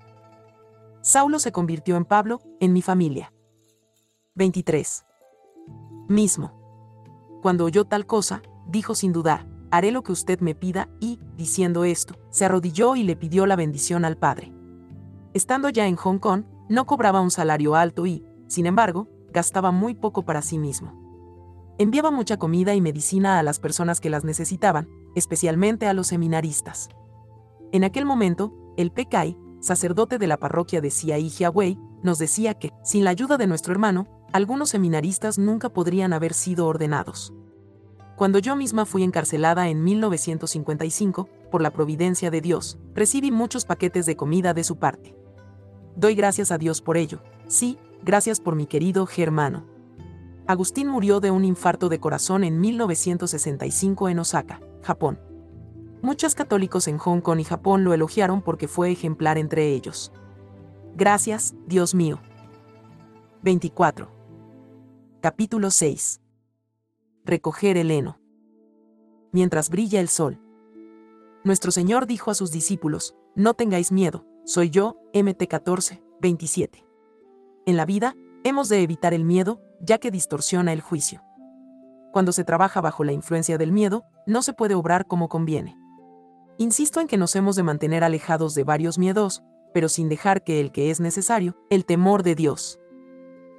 Saulo 1.12 1.40
se 1.40 1.52
convirtió 1.52 1.98
en 1.98 2.06
Pablo, 2.06 2.40
en 2.60 2.72
mi 2.72 2.84
familia. 2.84 3.34
23. 4.36 5.08
Mismo. 6.08 6.54
Cuando 7.42 7.66
oyó 7.66 7.86
tal 7.86 8.06
cosa, 8.06 8.44
dijo 8.68 8.94
sin 8.94 9.12
dudar, 9.12 9.48
haré 9.72 9.90
lo 9.90 10.04
que 10.04 10.12
usted 10.12 10.40
me 10.40 10.54
pida, 10.54 10.88
y, 11.00 11.20
diciendo 11.36 11.84
esto, 11.84 12.14
se 12.30 12.46
arrodilló 12.46 12.96
y 12.96 13.02
le 13.02 13.16
pidió 13.16 13.48
la 13.48 13.56
bendición 13.56 14.06
al 14.06 14.18
Padre. 14.20 14.54
Estando 15.34 15.70
ya 15.70 15.88
en 15.88 15.96
Hong 15.96 16.20
Kong, 16.20 16.44
no 16.70 16.86
cobraba 16.86 17.22
un 17.22 17.32
salario 17.32 17.74
alto 17.74 18.06
y, 18.06 18.24
sin 18.48 18.68
embargo, 18.68 19.08
gastaba 19.34 19.72
muy 19.72 19.96
poco 19.96 20.26
para 20.26 20.44
sí 20.44 20.60
mismo. 20.60 20.94
Enviaba 21.80 22.12
mucha 22.12 22.38
comida 22.38 22.76
y 22.76 22.82
medicina 22.82 23.40
a 23.40 23.44
las 23.44 23.60
personas 23.60 24.00
que 24.00 24.12
las 24.12 24.26
necesitaban, 24.26 24.88
especialmente 25.16 25.88
a 25.88 25.94
los 25.94 26.06
seminaristas. 26.06 26.88
En 27.72 27.84
aquel 27.84 28.06
momento, 28.06 28.54
el 28.78 28.92
Pekai, 28.92 29.36
sacerdote 29.60 30.18
de 30.18 30.28
la 30.28 30.38
parroquia 30.38 30.82
de 30.82 30.92
Wei, 31.54 31.78
nos 32.04 32.18
decía 32.18 32.54
que, 32.54 32.72
sin 32.84 33.04
la 33.04 33.10
ayuda 33.10 33.38
de 33.38 33.48
nuestro 33.48 33.74
hermano, 33.74 34.08
algunos 34.32 34.70
seminaristas 34.70 35.38
nunca 35.38 35.70
podrían 35.70 36.14
haber 36.14 36.34
sido 36.34 36.68
ordenados. 36.68 37.34
Cuando 38.16 38.40
yo 38.40 38.56
misma 38.56 38.86
fui 38.86 39.04
encarcelada 39.04 39.70
en 39.70 39.84
1955, 39.84 41.30
por 41.50 41.62
la 41.62 41.72
providencia 41.72 42.30
de 42.30 42.42
Dios, 42.42 42.78
recibí 42.94 43.32
muchos 43.32 43.66
paquetes 43.66 44.06
de 44.06 44.16
comida 44.16 44.54
de 44.54 44.64
su 44.64 44.78
parte. 44.78 45.16
Doy 45.96 46.16
gracias 46.16 46.52
a 46.52 46.58
Dios 46.58 46.82
por 46.82 46.98
ello. 46.98 47.22
Sí, 47.48 47.78
gracias 48.04 48.40
por 48.40 48.56
mi 48.56 48.66
querido 48.66 49.08
hermano. 49.18 49.66
Agustín 50.48 50.88
murió 50.88 51.20
de 51.20 51.32
un 51.32 51.46
infarto 51.46 51.90
de 51.90 52.00
corazón 52.00 52.44
en 52.44 52.60
1965 52.60 54.10
en 54.10 54.20
Osaka, 54.20 54.60
Japón. 54.82 55.29
Muchos 56.02 56.34
católicos 56.34 56.88
en 56.88 56.98
Hong 56.98 57.20
Kong 57.20 57.40
y 57.40 57.44
Japón 57.44 57.84
lo 57.84 57.94
elogiaron 57.94 58.42
porque 58.42 58.70
fue 58.70 58.90
ejemplar 58.92 59.38
entre 59.38 59.74
ellos. 59.74 60.14
Gracias, 60.96 61.56
Dios 61.68 61.94
mío. 61.94 62.20
24. 63.42 64.10
Capítulo 65.22 65.72
6. 65.72 66.22
Recoger 67.26 67.76
el 67.76 67.92
heno. 67.92 68.18
Mientras 69.34 69.70
brilla 69.70 70.00
el 70.00 70.08
sol. 70.08 70.40
Nuestro 71.44 71.72
Señor 71.72 72.08
dijo 72.08 72.32
a 72.32 72.34
sus 72.36 72.52
discípulos, 72.52 73.16
no 73.36 73.54
tengáis 73.54 73.92
miedo, 73.92 74.26
soy 74.46 74.70
yo, 74.70 74.98
MT 75.14 75.48
14, 75.48 76.02
27. 76.22 76.86
En 77.66 77.78
la 77.78 77.86
vida, 77.86 78.16
hemos 78.44 78.68
de 78.70 78.82
evitar 78.82 79.14
el 79.14 79.26
miedo, 79.26 79.62
ya 79.82 79.98
que 80.00 80.12
distorsiona 80.12 80.74
el 80.74 80.82
juicio. 80.82 81.22
Cuando 82.12 82.32
se 82.32 82.44
trabaja 82.44 82.82
bajo 82.82 83.04
la 83.04 83.12
influencia 83.12 83.58
del 83.58 83.72
miedo, 83.72 84.04
no 84.26 84.42
se 84.42 84.54
puede 84.54 84.76
obrar 84.76 85.06
como 85.06 85.30
conviene. 85.30 85.79
Insisto 86.62 87.00
en 87.00 87.08
que 87.08 87.16
nos 87.16 87.38
hemos 87.38 87.56
de 87.56 87.64
mantener 87.64 88.04
alejados 88.04 88.54
de 88.54 88.66
varios 88.66 88.98
miedos, 88.98 89.44
pero 89.74 89.88
sin 89.88 90.10
dejar 90.10 90.44
que 90.44 90.60
el 90.60 90.74
que 90.74 90.92
es 90.92 91.00
necesario, 91.00 91.56
el 91.70 91.86
temor 91.86 92.22
de 92.22 92.36
Dios. 92.36 92.82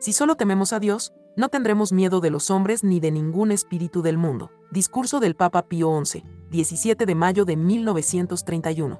Si 0.01 0.12
solo 0.12 0.34
tememos 0.34 0.74
a 0.74 0.80
Dios, 0.80 1.14
no 1.34 1.48
tendremos 1.48 1.94
miedo 1.94 2.20
de 2.20 2.28
los 2.28 2.51
hombres 2.51 2.84
ni 2.84 3.01
de 3.01 3.11
ningún 3.11 3.53
espíritu 3.53 4.03
del 4.03 4.18
mundo. 4.18 4.51
Discurso 4.70 5.18
del 5.18 5.34
Papa 5.34 5.66
Pío 5.66 5.98
XI, 6.05 6.26
17 6.51 7.07
de 7.07 7.14
mayo 7.14 7.46
de 7.46 7.57
1931. 7.57 8.98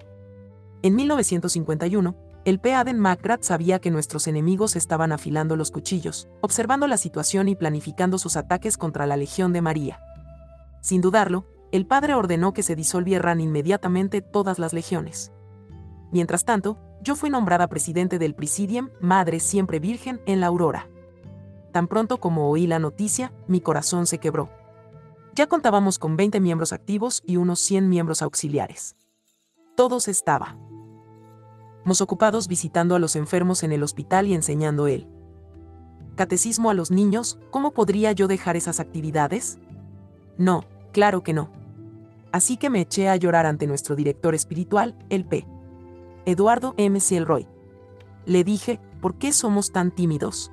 En 0.81 0.97
1951, 0.97 2.17
el 2.47 2.59
P. 2.59 2.73
Aden 2.73 2.99
McGrath 2.99 3.43
sabía 3.43 3.81
que 3.81 3.91
nuestros 3.91 4.27
enemigos 4.29 4.77
estaban 4.77 5.13
afilando 5.13 5.57
los 5.57 5.71
cuchillos, 5.71 6.27
observando 6.41 6.87
la 6.87 6.97
situación 6.97 7.49
y 7.49 7.55
planificando 7.55 8.17
sus 8.17 8.39
ataques 8.39 8.79
contra 8.79 9.05
la 9.05 9.19
Legión 9.19 9.53
de 9.53 9.61
María. 9.61 10.01
Sin 10.81 11.03
dudarlo, 11.03 11.45
el 11.73 11.87
padre 11.87 12.15
ordenó 12.15 12.53
que 12.53 12.63
se 12.63 12.77
disolvieran 12.77 13.41
inmediatamente 13.41 14.23
todas 14.23 14.59
las 14.59 14.73
legiones. 14.73 15.33
Mientras 16.11 16.45
tanto, 16.45 16.79
yo 17.03 17.15
fui 17.15 17.31
nombrada 17.31 17.69
presidente 17.69 18.19
del 18.19 18.35
Presidium 18.35 18.91
Madre 19.01 19.41
Siempre 19.41 19.79
Virgen 19.79 20.21
en 20.27 20.41
la 20.41 20.49
Aurora. 20.49 20.89
Tan 21.73 21.87
pronto 21.87 22.19
como 22.19 22.51
oí 22.51 22.67
la 22.67 22.79
noticia, 22.79 23.33
mi 23.47 23.61
corazón 23.61 24.07
se 24.07 24.19
quebró. 24.19 24.51
Ya 25.35 25.47
contábamos 25.47 25.99
con 25.99 26.17
20 26.17 26.41
miembros 26.41 26.73
activos 26.73 27.23
y 27.25 27.37
unos 27.37 27.61
100 27.61 27.89
miembros 27.89 28.23
auxiliares. 28.23 28.97
Todos 29.77 30.09
estaban 30.09 30.71
ocupados 32.01 32.47
visitando 32.47 32.95
a 32.95 33.01
los 33.01 33.17
enfermos 33.17 33.65
en 33.65 33.73
el 33.73 33.83
hospital 33.83 34.29
y 34.29 34.35
enseñando 34.35 34.87
él. 34.87 35.09
Catecismo 36.15 36.71
a 36.71 36.75
los 36.75 36.93
niños, 36.93 37.41
¿cómo 37.51 37.73
podría 37.73 38.13
yo 38.13 38.29
dejar 38.29 38.57
esas 38.57 38.79
actividades? 38.79 39.59
No, 40.39 40.65
claro 40.93 41.25
que 41.25 41.33
no. 41.33 41.51
Así 42.33 42.57
que 42.57 42.71
me 42.71 42.81
eché 42.81 43.09
a 43.09 43.17
llorar 43.17 43.47
ante 43.47 43.67
nuestro 43.67 43.97
director 43.97 44.35
espiritual, 44.35 44.97
el 45.09 45.25
P. 45.25 45.47
Eduardo 46.27 46.75
M. 46.77 47.01
Cielroy. 47.01 47.49
Le 48.27 48.45
dije, 48.45 48.81
¿por 49.01 49.17
qué 49.17 49.33
somos 49.33 49.73
tan 49.73 49.91
tímidos? 49.91 50.53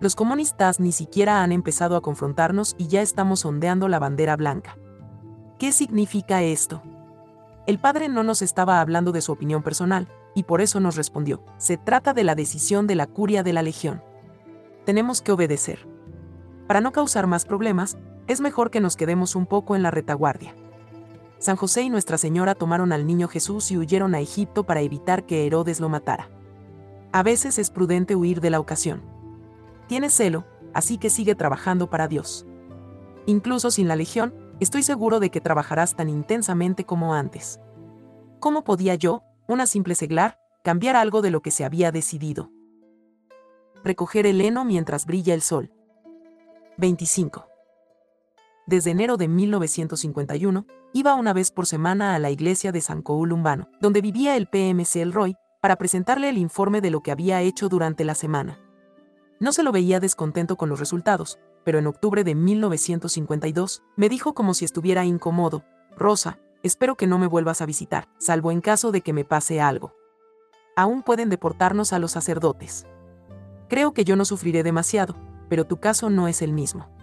Los 0.00 0.14
comunistas 0.14 0.80
ni 0.80 0.92
siquiera 0.92 1.42
han 1.42 1.52
empezado 1.52 1.96
a 1.96 2.00
confrontarnos 2.00 2.74
y 2.78 2.86
ya 2.88 3.02
estamos 3.02 3.44
ondeando 3.44 3.88
la 3.88 3.98
bandera 3.98 4.36
blanca. 4.36 4.76
¿Qué 5.58 5.72
significa 5.72 6.42
esto? 6.42 6.82
El 7.66 7.78
padre 7.78 8.08
no 8.08 8.22
nos 8.22 8.42
estaba 8.42 8.80
hablando 8.80 9.12
de 9.12 9.20
su 9.20 9.32
opinión 9.32 9.62
personal, 9.62 10.08
y 10.34 10.44
por 10.44 10.60
eso 10.60 10.78
nos 10.78 10.96
respondió, 10.96 11.42
se 11.58 11.76
trata 11.76 12.14
de 12.14 12.22
la 12.22 12.34
decisión 12.34 12.86
de 12.86 12.94
la 12.94 13.06
curia 13.06 13.42
de 13.42 13.52
la 13.52 13.62
Legión. 13.62 14.02
Tenemos 14.86 15.20
que 15.20 15.32
obedecer. 15.32 15.86
Para 16.68 16.80
no 16.80 16.92
causar 16.92 17.26
más 17.26 17.44
problemas, 17.44 17.98
es 18.28 18.40
mejor 18.40 18.70
que 18.70 18.80
nos 18.80 18.96
quedemos 18.96 19.34
un 19.34 19.46
poco 19.46 19.74
en 19.74 19.82
la 19.82 19.90
retaguardia. 19.90 20.54
San 21.38 21.56
José 21.56 21.82
y 21.82 21.90
Nuestra 21.90 22.18
Señora 22.18 22.54
tomaron 22.54 22.92
al 22.92 23.06
niño 23.06 23.28
Jesús 23.28 23.70
y 23.70 23.78
huyeron 23.78 24.14
a 24.14 24.20
Egipto 24.20 24.64
para 24.64 24.80
evitar 24.80 25.24
que 25.24 25.46
Herodes 25.46 25.80
lo 25.80 25.88
matara. 25.88 26.30
A 27.12 27.22
veces 27.22 27.58
es 27.58 27.70
prudente 27.70 28.16
huir 28.16 28.40
de 28.40 28.50
la 28.50 28.60
ocasión. 28.60 29.02
Tienes 29.86 30.12
celo, 30.14 30.44
así 30.74 30.98
que 30.98 31.10
sigue 31.10 31.34
trabajando 31.34 31.88
para 31.88 32.08
Dios. 32.08 32.46
Incluso 33.26 33.70
sin 33.70 33.88
la 33.88 33.96
Legión, 33.96 34.34
estoy 34.60 34.82
seguro 34.82 35.20
de 35.20 35.30
que 35.30 35.40
trabajarás 35.40 35.94
tan 35.94 36.08
intensamente 36.08 36.84
como 36.84 37.14
antes. 37.14 37.60
¿Cómo 38.40 38.64
podía 38.64 38.94
yo, 38.96 39.22
una 39.46 39.66
simple 39.66 39.94
seglar, 39.94 40.38
cambiar 40.62 40.96
algo 40.96 41.22
de 41.22 41.30
lo 41.30 41.40
que 41.40 41.50
se 41.50 41.64
había 41.64 41.92
decidido. 41.92 42.50
Recoger 43.82 44.26
el 44.26 44.40
heno 44.40 44.66
mientras 44.66 45.06
brilla 45.06 45.32
el 45.32 45.40
sol. 45.40 45.72
25. 46.76 47.47
Desde 48.68 48.90
enero 48.90 49.16
de 49.16 49.28
1951, 49.28 50.66
iba 50.92 51.14
una 51.14 51.32
vez 51.32 51.50
por 51.50 51.66
semana 51.66 52.14
a 52.14 52.18
la 52.18 52.30
iglesia 52.30 52.70
de 52.70 52.82
San 52.82 53.00
Coul 53.00 53.32
Urbano, 53.32 53.70
donde 53.80 54.02
vivía 54.02 54.36
el 54.36 54.46
PMC 54.46 54.96
Elroy, 54.96 55.36
para 55.62 55.76
presentarle 55.76 56.28
el 56.28 56.36
informe 56.36 56.82
de 56.82 56.90
lo 56.90 57.00
que 57.00 57.10
había 57.10 57.40
hecho 57.40 57.70
durante 57.70 58.04
la 58.04 58.14
semana. 58.14 58.60
No 59.40 59.52
se 59.52 59.62
lo 59.62 59.72
veía 59.72 60.00
descontento 60.00 60.56
con 60.56 60.68
los 60.68 60.80
resultados, 60.80 61.38
pero 61.64 61.78
en 61.78 61.86
octubre 61.86 62.24
de 62.24 62.34
1952 62.34 63.82
me 63.96 64.10
dijo 64.10 64.34
como 64.34 64.52
si 64.52 64.66
estuviera 64.66 65.06
incómodo, 65.06 65.64
Rosa, 65.96 66.38
Espero 66.62 66.96
que 66.96 67.06
no 67.06 67.18
me 67.18 67.28
vuelvas 67.28 67.62
a 67.62 67.66
visitar, 67.66 68.08
salvo 68.18 68.50
en 68.50 68.60
caso 68.60 68.90
de 68.90 69.00
que 69.00 69.14
me 69.14 69.24
pase 69.24 69.62
algo. 69.62 69.94
Aún 70.76 71.02
pueden 71.02 71.30
deportarnos 71.30 71.94
a 71.94 71.98
los 71.98 72.10
sacerdotes. 72.10 72.84
Creo 73.68 73.94
que 73.94 74.04
yo 74.04 74.16
no 74.16 74.26
sufriré 74.26 74.62
demasiado, 74.62 75.14
pero 75.48 75.64
tu 75.64 75.78
caso 75.78 76.10
no 76.10 76.26
es 76.26 76.42
el 76.42 76.52
mismo. 76.52 76.97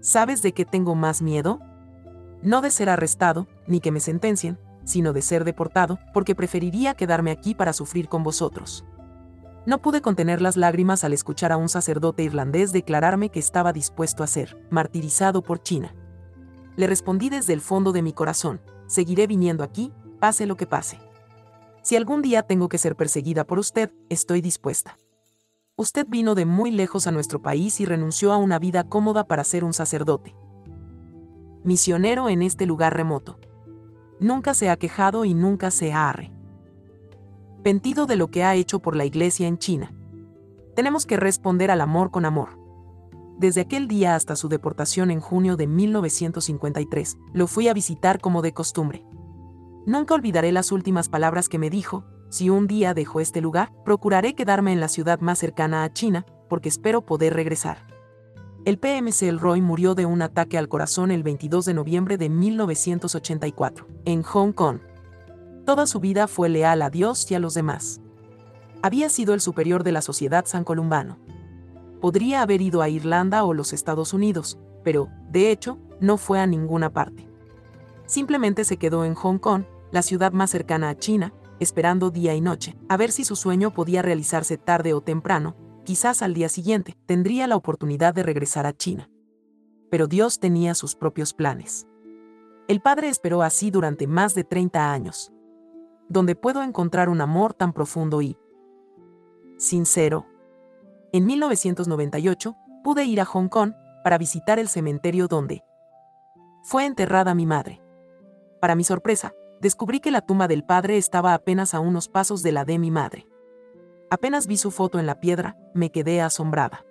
¿Sabes 0.00 0.42
de 0.42 0.52
qué 0.52 0.64
tengo 0.64 0.94
más 0.94 1.22
miedo? 1.22 1.60
No 2.42 2.60
de 2.60 2.70
ser 2.70 2.88
arrestado, 2.88 3.48
ni 3.66 3.80
que 3.80 3.90
me 3.90 3.98
sentencien, 4.00 4.58
sino 4.84 5.12
de 5.12 5.22
ser 5.22 5.44
deportado, 5.44 5.98
porque 6.14 6.36
preferiría 6.36 6.94
quedarme 6.94 7.32
aquí 7.32 7.54
para 7.54 7.72
sufrir 7.72 8.08
con 8.08 8.22
vosotros. 8.22 8.84
No 9.66 9.82
pude 9.82 10.00
contener 10.00 10.40
las 10.40 10.56
lágrimas 10.56 11.02
al 11.02 11.12
escuchar 11.12 11.52
a 11.52 11.56
un 11.56 11.68
sacerdote 11.68 12.22
irlandés 12.22 12.72
declararme 12.72 13.28
que 13.28 13.40
estaba 13.40 13.72
dispuesto 13.72 14.22
a 14.22 14.28
ser 14.28 14.56
martirizado 14.70 15.42
por 15.42 15.62
China. 15.62 15.94
Le 16.76 16.86
respondí 16.86 17.28
desde 17.28 17.52
el 17.52 17.60
fondo 17.60 17.92
de 17.92 18.02
mi 18.02 18.12
corazón, 18.12 18.60
seguiré 18.86 19.26
viniendo 19.26 19.64
aquí, 19.64 19.92
pase 20.20 20.46
lo 20.46 20.56
que 20.56 20.66
pase. 20.66 20.98
Si 21.82 21.96
algún 21.96 22.22
día 22.22 22.44
tengo 22.44 22.68
que 22.68 22.78
ser 22.78 22.96
perseguida 22.96 23.44
por 23.44 23.58
usted, 23.58 23.90
estoy 24.08 24.40
dispuesta. 24.40 24.96
Usted 25.80 26.08
vino 26.08 26.34
de 26.34 26.44
muy 26.44 26.72
lejos 26.72 27.06
a 27.06 27.12
nuestro 27.12 27.40
país 27.40 27.78
y 27.78 27.84
renunció 27.84 28.32
a 28.32 28.36
una 28.36 28.58
vida 28.58 28.82
cómoda 28.82 29.28
para 29.28 29.44
ser 29.44 29.62
un 29.62 29.72
sacerdote. 29.72 30.34
Misionero 31.62 32.28
en 32.28 32.42
este 32.42 32.66
lugar 32.66 32.96
remoto. 32.96 33.38
Nunca 34.18 34.54
se 34.54 34.70
ha 34.70 34.76
quejado 34.76 35.24
y 35.24 35.34
nunca 35.34 35.70
se 35.70 35.92
ha 35.92 36.10
arrepentido 36.10 38.06
de 38.06 38.16
lo 38.16 38.28
que 38.28 38.42
ha 38.42 38.56
hecho 38.56 38.80
por 38.80 38.96
la 38.96 39.04
iglesia 39.04 39.46
en 39.46 39.58
China. 39.58 39.94
Tenemos 40.74 41.06
que 41.06 41.16
responder 41.16 41.70
al 41.70 41.80
amor 41.80 42.10
con 42.10 42.24
amor. 42.24 42.58
Desde 43.38 43.60
aquel 43.60 43.86
día 43.86 44.16
hasta 44.16 44.34
su 44.34 44.48
deportación 44.48 45.12
en 45.12 45.20
junio 45.20 45.56
de 45.56 45.68
1953, 45.68 47.18
lo 47.34 47.46
fui 47.46 47.68
a 47.68 47.72
visitar 47.72 48.20
como 48.20 48.42
de 48.42 48.52
costumbre. 48.52 49.06
Nunca 49.86 50.14
olvidaré 50.14 50.50
las 50.50 50.72
últimas 50.72 51.08
palabras 51.08 51.48
que 51.48 51.60
me 51.60 51.70
dijo, 51.70 52.04
si 52.28 52.50
un 52.50 52.66
día 52.66 52.94
dejo 52.94 53.20
este 53.20 53.40
lugar, 53.40 53.72
procuraré 53.84 54.34
quedarme 54.34 54.72
en 54.72 54.80
la 54.80 54.88
ciudad 54.88 55.20
más 55.20 55.38
cercana 55.38 55.84
a 55.84 55.92
China, 55.92 56.26
porque 56.48 56.68
espero 56.68 57.04
poder 57.04 57.34
regresar. 57.34 57.86
El 58.64 58.78
PMC 58.78 59.22
Elroy 59.22 59.60
murió 59.60 59.94
de 59.94 60.06
un 60.06 60.20
ataque 60.22 60.58
al 60.58 60.68
corazón 60.68 61.10
el 61.10 61.22
22 61.22 61.64
de 61.64 61.74
noviembre 61.74 62.18
de 62.18 62.28
1984, 62.28 63.86
en 64.04 64.22
Hong 64.22 64.52
Kong. 64.52 64.80
Toda 65.64 65.86
su 65.86 66.00
vida 66.00 66.28
fue 66.28 66.48
leal 66.48 66.82
a 66.82 66.90
Dios 66.90 67.30
y 67.30 67.34
a 67.34 67.38
los 67.38 67.54
demás. 67.54 68.00
Había 68.82 69.08
sido 69.08 69.34
el 69.34 69.40
superior 69.40 69.84
de 69.84 69.92
la 69.92 70.02
sociedad 70.02 70.44
san 70.46 70.64
columbano 70.64 71.18
podría 72.00 72.42
haber 72.42 72.62
ido 72.62 72.82
a 72.82 72.88
Irlanda 72.88 73.44
o 73.44 73.54
los 73.54 73.72
Estados 73.72 74.12
Unidos, 74.12 74.58
pero, 74.84 75.08
de 75.30 75.50
hecho, 75.50 75.78
no 76.00 76.16
fue 76.16 76.40
a 76.40 76.46
ninguna 76.46 76.90
parte. 76.90 77.28
Simplemente 78.06 78.64
se 78.64 78.76
quedó 78.76 79.04
en 79.04 79.14
Hong 79.14 79.38
Kong, 79.38 79.64
la 79.90 80.02
ciudad 80.02 80.32
más 80.32 80.50
cercana 80.50 80.90
a 80.90 80.96
China, 80.96 81.32
esperando 81.60 82.10
día 82.10 82.34
y 82.34 82.40
noche, 82.40 82.76
a 82.88 82.96
ver 82.96 83.12
si 83.12 83.24
su 83.24 83.36
sueño 83.36 83.72
podía 83.72 84.02
realizarse 84.02 84.56
tarde 84.56 84.94
o 84.94 85.00
temprano, 85.00 85.56
quizás 85.84 86.22
al 86.22 86.34
día 86.34 86.48
siguiente, 86.48 86.96
tendría 87.06 87.46
la 87.46 87.56
oportunidad 87.56 88.14
de 88.14 88.22
regresar 88.22 88.66
a 88.66 88.76
China. 88.76 89.10
Pero 89.90 90.06
Dios 90.06 90.38
tenía 90.38 90.74
sus 90.74 90.94
propios 90.94 91.32
planes. 91.32 91.86
El 92.68 92.80
padre 92.80 93.08
esperó 93.08 93.42
así 93.42 93.70
durante 93.70 94.06
más 94.06 94.34
de 94.34 94.44
30 94.44 94.92
años. 94.92 95.32
Donde 96.08 96.36
puedo 96.36 96.62
encontrar 96.62 97.08
un 97.08 97.20
amor 97.20 97.54
tan 97.54 97.72
profundo 97.72 98.20
y 98.22 98.36
sincero, 99.56 100.26
en 101.12 101.24
1998, 101.24 102.54
pude 102.84 103.04
ir 103.04 103.20
a 103.20 103.24
Hong 103.24 103.48
Kong 103.48 103.72
para 104.04 104.18
visitar 104.18 104.58
el 104.58 104.68
cementerio 104.68 105.26
donde 105.26 105.64
fue 106.62 106.84
enterrada 106.84 107.34
mi 107.34 107.46
madre. 107.46 107.80
Para 108.60 108.74
mi 108.74 108.84
sorpresa, 108.84 109.32
descubrí 109.60 110.00
que 110.00 110.10
la 110.10 110.20
tumba 110.20 110.48
del 110.48 110.64
padre 110.64 110.96
estaba 110.96 111.34
apenas 111.34 111.74
a 111.74 111.80
unos 111.80 112.08
pasos 112.08 112.42
de 112.42 112.52
la 112.52 112.64
de 112.64 112.78
mi 112.78 112.90
madre. 112.90 113.26
Apenas 114.10 114.46
vi 114.46 114.56
su 114.56 114.70
foto 114.70 114.98
en 114.98 115.06
la 115.06 115.20
piedra, 115.20 115.56
me 115.74 115.90
quedé 115.90 116.20
asombrada. 116.22 116.84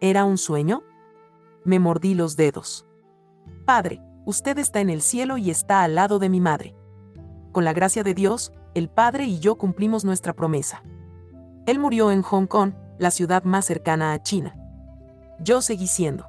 ¿Era 0.00 0.24
un 0.24 0.38
sueño? 0.38 0.82
Me 1.64 1.78
mordí 1.78 2.14
los 2.14 2.36
dedos. 2.36 2.86
Padre, 3.64 4.02
usted 4.24 4.58
está 4.58 4.80
en 4.80 4.90
el 4.90 5.02
cielo 5.02 5.38
y 5.38 5.50
está 5.50 5.82
al 5.82 5.94
lado 5.94 6.18
de 6.18 6.28
mi 6.28 6.40
madre. 6.40 6.74
Con 7.52 7.64
la 7.64 7.72
gracia 7.72 8.02
de 8.02 8.14
Dios, 8.14 8.52
el 8.74 8.88
Padre 8.88 9.26
y 9.26 9.38
yo 9.38 9.56
cumplimos 9.56 10.04
nuestra 10.04 10.32
promesa. 10.32 10.82
Él 11.66 11.78
murió 11.78 12.10
en 12.10 12.22
Hong 12.22 12.46
Kong, 12.46 12.72
la 12.98 13.10
ciudad 13.10 13.44
más 13.44 13.66
cercana 13.66 14.12
a 14.12 14.22
China. 14.22 14.56
Yo 15.38 15.60
seguí 15.60 15.86
siendo. 15.86 16.26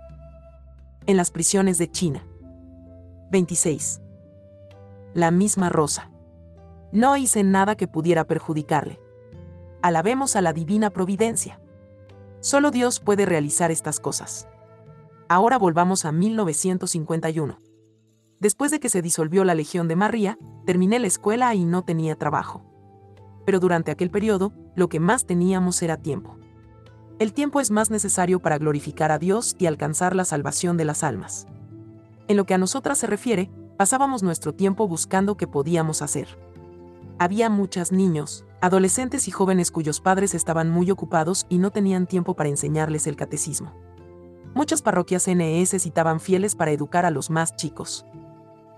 En 1.08 1.18
las 1.18 1.32
prisiones 1.32 1.78
de 1.78 1.90
China. 1.90 2.28
26. 3.32 4.03
La 5.14 5.30
misma 5.30 5.70
Rosa. 5.70 6.10
No 6.92 7.18
hice 7.18 7.44
nada 7.44 7.76
que 7.76 7.88
pudiera 7.88 8.24
perjudicarle. 8.24 9.00
Alabemos 9.84 10.36
a 10.36 10.42
la 10.42 10.54
divina 10.54 10.90
providencia. 10.90 11.60
Solo 12.40 12.72
Dios 12.72 13.00
puede 13.00 13.26
realizar 13.28 13.70
estas 13.70 14.00
cosas. 14.00 14.48
Ahora 15.30 15.60
volvamos 15.60 16.06
a 16.06 16.12
1951. 16.12 17.60
Después 18.40 18.72
de 18.72 18.80
que 18.80 18.90
se 18.90 19.04
disolvió 19.04 19.44
la 19.44 19.54
Legión 19.54 19.88
de 19.88 19.96
María, 19.96 20.38
terminé 20.66 20.98
la 20.98 21.08
escuela 21.08 21.54
y 21.54 21.64
no 21.64 21.84
tenía 21.84 22.16
trabajo. 22.16 22.64
pero 23.46 23.60
durante 23.60 23.92
aquel 23.92 24.10
periodo, 24.10 24.54
lo 24.76 24.90
que 24.90 25.00
más 25.00 25.26
teníamos 25.26 25.82
era 25.82 25.98
tiempo. 25.98 26.38
El 27.20 27.34
tiempo 27.34 27.60
es 27.60 27.72
más 27.72 27.90
necesario 27.92 28.40
para 28.40 28.58
glorificar 28.58 29.12
a 29.12 29.20
Dios 29.20 29.56
y 29.60 29.66
alcanzar 29.66 30.16
la 30.16 30.26
salvación 30.26 30.78
de 30.78 30.86
las 30.86 31.04
almas. 31.04 31.48
En 32.28 32.38
lo 32.38 32.46
que 32.46 32.54
a 32.54 32.58
nosotras 32.58 32.98
se 32.98 33.08
refiere, 33.08 33.52
pasábamos 33.84 34.24
nuestro 34.24 34.54
tiempo 34.54 34.88
buscando 34.88 35.36
qué 35.36 35.46
podíamos 35.46 36.02
hacer. 36.02 36.40
Había 37.20 37.50
muchos 37.50 37.92
niños, 37.92 38.46
adolescentes 38.62 39.28
y 39.28 39.32
jóvenes 39.32 39.72
cuyos 39.72 40.00
padres 40.00 40.34
estaban 40.34 40.70
muy 40.70 40.90
ocupados 40.90 41.46
y 41.50 41.58
no 41.58 41.70
tenían 41.70 42.08
tiempo 42.08 42.34
para 42.34 42.48
enseñarles 42.48 43.08
el 43.08 43.18
catecismo. 43.18 43.74
Muchas 44.54 44.82
parroquias 44.82 45.28
NES 45.28 45.72
citaban 45.82 46.22
fieles 46.22 46.56
para 46.56 46.72
educar 46.72 47.06
a 47.06 47.12
los 47.12 47.30
más 47.30 47.58
chicos. 47.58 48.06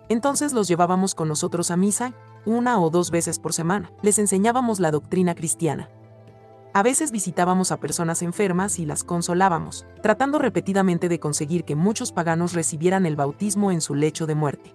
Entonces 0.09 0.53
los 0.53 0.67
llevábamos 0.67 1.13
con 1.13 1.27
nosotros 1.27 1.69
a 1.69 1.77
misa, 1.77 2.15
una 2.47 2.79
o 2.79 2.89
dos 2.89 3.11
veces 3.11 3.37
por 3.37 3.53
semana. 3.53 3.91
Les 4.01 4.17
enseñábamos 4.17 4.79
la 4.79 4.89
doctrina 4.89 5.35
cristiana. 5.35 5.87
A 6.73 6.81
veces 6.81 7.11
visitábamos 7.11 7.71
a 7.71 7.77
personas 7.77 8.23
enfermas 8.23 8.79
y 8.79 8.87
las 8.87 9.03
consolábamos, 9.03 9.85
tratando 10.01 10.39
repetidamente 10.39 11.09
de 11.09 11.19
conseguir 11.19 11.63
que 11.63 11.75
muchos 11.75 12.11
paganos 12.11 12.53
recibieran 12.53 13.05
el 13.05 13.15
bautismo 13.15 13.71
en 13.71 13.81
su 13.81 13.93
lecho 13.93 14.25
de 14.25 14.33
muerte. 14.33 14.73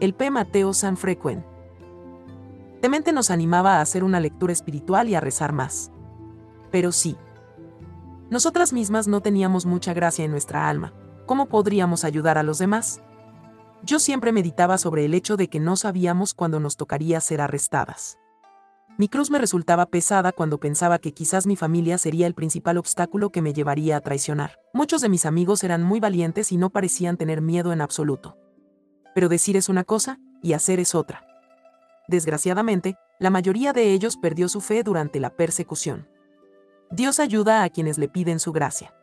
El 0.00 0.14
P. 0.14 0.30
Mateo 0.30 0.72
San 0.72 0.96
Frequen. 0.96 1.44
Demente 2.80 3.12
nos 3.12 3.30
animaba 3.30 3.76
a 3.76 3.80
hacer 3.82 4.02
una 4.02 4.18
lectura 4.18 4.50
espiritual 4.50 5.10
y 5.10 5.14
a 5.14 5.20
rezar 5.20 5.52
más. 5.52 5.92
Pero 6.70 6.90
sí. 6.90 7.18
Nosotras 8.30 8.72
mismas 8.72 9.08
no 9.08 9.20
teníamos 9.20 9.66
mucha 9.66 9.92
gracia 9.92 10.24
en 10.24 10.30
nuestra 10.30 10.70
alma. 10.70 10.94
¿Cómo 11.26 11.50
podríamos 11.50 12.04
ayudar 12.04 12.38
a 12.38 12.42
los 12.42 12.56
demás? 12.56 13.02
Yo 13.82 13.98
siempre 13.98 14.32
meditaba 14.32 14.78
sobre 14.78 15.04
el 15.04 15.12
hecho 15.12 15.36
de 15.36 15.48
que 15.48 15.60
no 15.60 15.76
sabíamos 15.76 16.32
cuándo 16.32 16.60
nos 16.60 16.78
tocaría 16.78 17.20
ser 17.20 17.42
arrestadas. 17.42 18.16
Mi 18.96 19.06
cruz 19.06 19.30
me 19.30 19.38
resultaba 19.38 19.84
pesada 19.84 20.32
cuando 20.32 20.58
pensaba 20.58 20.98
que 20.98 21.12
quizás 21.12 21.46
mi 21.46 21.56
familia 21.56 21.98
sería 21.98 22.26
el 22.26 22.34
principal 22.34 22.78
obstáculo 22.78 23.28
que 23.28 23.42
me 23.42 23.52
llevaría 23.52 23.98
a 23.98 24.00
traicionar. 24.00 24.58
Muchos 24.72 25.02
de 25.02 25.10
mis 25.10 25.26
amigos 25.26 25.62
eran 25.62 25.82
muy 25.82 26.00
valientes 26.00 26.52
y 26.52 26.56
no 26.56 26.70
parecían 26.70 27.18
tener 27.18 27.42
miedo 27.42 27.74
en 27.74 27.82
absoluto. 27.82 28.38
Pero 29.14 29.28
decir 29.28 29.56
es 29.56 29.68
una 29.68 29.84
cosa 29.84 30.18
y 30.42 30.52
hacer 30.52 30.80
es 30.80 30.94
otra. 30.94 31.26
Desgraciadamente, 32.08 32.96
la 33.18 33.30
mayoría 33.30 33.72
de 33.72 33.92
ellos 33.92 34.16
perdió 34.16 34.48
su 34.48 34.60
fe 34.60 34.82
durante 34.82 35.20
la 35.20 35.30
persecución. 35.30 36.08
Dios 36.90 37.20
ayuda 37.20 37.62
a 37.62 37.68
quienes 37.68 37.98
le 37.98 38.08
piden 38.08 38.40
su 38.40 38.52
gracia. 38.52 38.94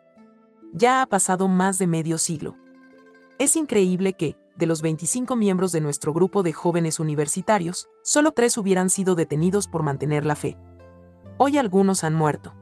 Ya 0.74 1.02
ha 1.02 1.06
pasado 1.06 1.48
más 1.48 1.78
de 1.78 1.88
medio 1.88 2.18
siglo. 2.18 2.56
Es 3.40 3.56
increíble 3.56 4.14
que, 4.14 4.36
de 4.58 4.66
los 4.66 4.82
25 4.82 5.36
miembros 5.36 5.72
de 5.72 5.82
nuestro 5.82 6.14
grupo 6.14 6.44
de 6.44 6.52
jóvenes 6.52 7.00
universitarios, 7.00 7.88
solo 8.04 8.32
tres 8.32 8.58
hubieran 8.58 8.90
sido 8.90 9.16
detenidos 9.16 9.68
por 9.68 9.84
mantener 9.84 10.26
la 10.26 10.36
fe. 10.36 10.58
Hoy 11.38 11.58
algunos 11.58 12.04
han 12.04 12.16
muerto. 12.16 12.54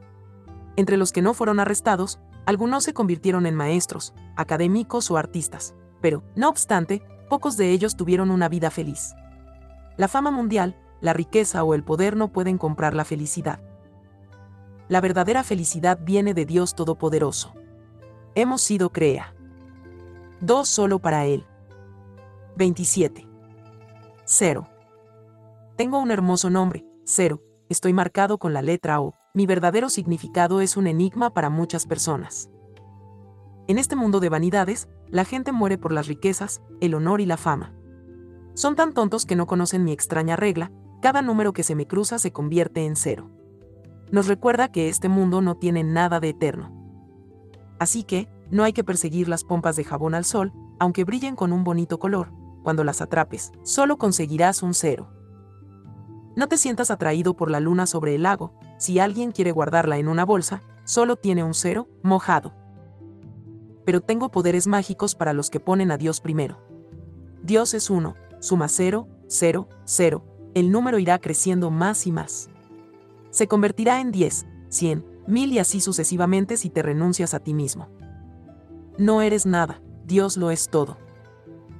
Entre 0.75 0.97
los 0.97 1.13
que 1.13 1.21
no 1.21 1.33
fueron 1.33 1.59
arrestados, 1.59 2.19
algunos 2.45 2.83
se 2.83 2.93
convirtieron 2.93 3.45
en 3.45 3.55
maestros, 3.55 4.13
académicos 4.35 5.09
o 5.09 5.17
artistas, 5.17 5.73
pero, 6.01 6.23
no 6.35 6.49
obstante, 6.49 7.01
pocos 7.25 7.57
de 7.57 7.71
ellos 7.71 7.95
tuvieron 7.95 8.31
una 8.31 8.49
vida 8.49 8.71
feliz. 8.71 9.15
La 9.97 10.07
fama 10.07 10.31
mundial, 10.31 10.75
la 11.01 11.13
riqueza 11.13 11.63
o 11.63 11.73
el 11.73 11.83
poder 11.83 12.15
no 12.15 12.31
pueden 12.31 12.57
comprar 12.57 12.93
la 12.93 13.05
felicidad. 13.05 13.59
La 14.87 15.01
verdadera 15.01 15.43
felicidad 15.43 15.99
viene 16.01 16.33
de 16.33 16.45
Dios 16.45 16.75
Todopoderoso. 16.75 17.53
Hemos 18.35 18.61
sido 18.61 18.91
crea. 18.91 19.33
Dos 20.41 20.67
solo 20.67 20.99
para 20.99 21.25
Él. 21.25 21.45
27. 22.57 23.27
0. 24.25 24.67
Tengo 25.75 25.99
un 25.99 26.11
hermoso 26.11 26.49
nombre, 26.49 26.85
Cero. 27.03 27.41
Estoy 27.67 27.93
marcado 27.93 28.37
con 28.37 28.53
la 28.53 28.61
letra 28.61 29.01
O. 29.01 29.13
Mi 29.33 29.45
verdadero 29.45 29.89
significado 29.89 30.61
es 30.61 30.77
un 30.77 30.87
enigma 30.87 31.33
para 31.33 31.49
muchas 31.49 31.85
personas. 31.85 32.49
En 33.67 33.79
este 33.79 33.95
mundo 33.95 34.19
de 34.19 34.29
vanidades, 34.29 34.87
la 35.09 35.25
gente 35.25 35.51
muere 35.51 35.77
por 35.77 35.91
las 35.91 36.07
riquezas, 36.07 36.61
el 36.81 36.93
honor 36.95 37.21
y 37.21 37.25
la 37.25 37.37
fama. 37.37 37.73
Son 38.53 38.75
tan 38.75 38.93
tontos 38.93 39.25
que 39.25 39.35
no 39.35 39.47
conocen 39.47 39.83
mi 39.83 39.91
extraña 39.91 40.35
regla, 40.35 40.71
cada 41.01 41.21
número 41.21 41.53
que 41.53 41.63
se 41.63 41.75
me 41.75 41.87
cruza 41.87 42.19
se 42.19 42.31
convierte 42.31 42.85
en 42.85 42.95
cero. 42.95 43.29
Nos 44.11 44.27
recuerda 44.27 44.71
que 44.71 44.89
este 44.89 45.09
mundo 45.09 45.41
no 45.41 45.55
tiene 45.55 45.83
nada 45.83 46.19
de 46.19 46.29
eterno. 46.29 46.71
Así 47.79 48.03
que, 48.03 48.29
no 48.49 48.63
hay 48.63 48.73
que 48.73 48.83
perseguir 48.83 49.27
las 49.27 49.43
pompas 49.43 49.75
de 49.75 49.83
jabón 49.83 50.15
al 50.15 50.25
sol, 50.25 50.53
aunque 50.79 51.03
brillen 51.03 51.35
con 51.35 51.51
un 51.51 51.63
bonito 51.63 51.99
color, 51.99 52.31
cuando 52.63 52.83
las 52.83 53.01
atrapes, 53.01 53.51
solo 53.63 53.97
conseguirás 53.97 54.63
un 54.63 54.73
cero. 54.73 55.09
No 56.35 56.47
te 56.47 56.57
sientas 56.57 56.91
atraído 56.91 57.35
por 57.35 57.49
la 57.49 57.59
luna 57.59 57.85
sobre 57.85 58.15
el 58.15 58.23
lago, 58.23 58.53
si 58.77 58.99
alguien 58.99 59.31
quiere 59.31 59.51
guardarla 59.51 59.97
en 59.97 60.07
una 60.07 60.25
bolsa, 60.25 60.61
solo 60.83 61.15
tiene 61.15 61.43
un 61.43 61.53
cero, 61.53 61.87
mojado. 62.03 62.53
Pero 63.85 64.01
tengo 64.01 64.29
poderes 64.31 64.67
mágicos 64.67 65.15
para 65.15 65.33
los 65.33 65.49
que 65.49 65.59
ponen 65.59 65.91
a 65.91 65.97
Dios 65.97 66.21
primero. 66.21 66.59
Dios 67.43 67.73
es 67.73 67.89
uno, 67.89 68.15
suma 68.39 68.67
cero, 68.67 69.07
cero, 69.27 69.69
cero, 69.85 70.25
el 70.53 70.71
número 70.71 70.99
irá 70.99 71.19
creciendo 71.19 71.71
más 71.71 72.07
y 72.07 72.11
más. 72.11 72.49
Se 73.29 73.47
convertirá 73.47 74.01
en 74.01 74.11
diez, 74.11 74.45
cien, 74.69 75.05
mil 75.27 75.53
y 75.53 75.59
así 75.59 75.81
sucesivamente 75.81 76.57
si 76.57 76.69
te 76.69 76.81
renuncias 76.81 77.33
a 77.33 77.39
ti 77.39 77.53
mismo. 77.53 77.89
No 78.97 79.21
eres 79.21 79.45
nada, 79.45 79.81
Dios 80.05 80.37
lo 80.37 80.51
es 80.51 80.69
todo 80.69 80.97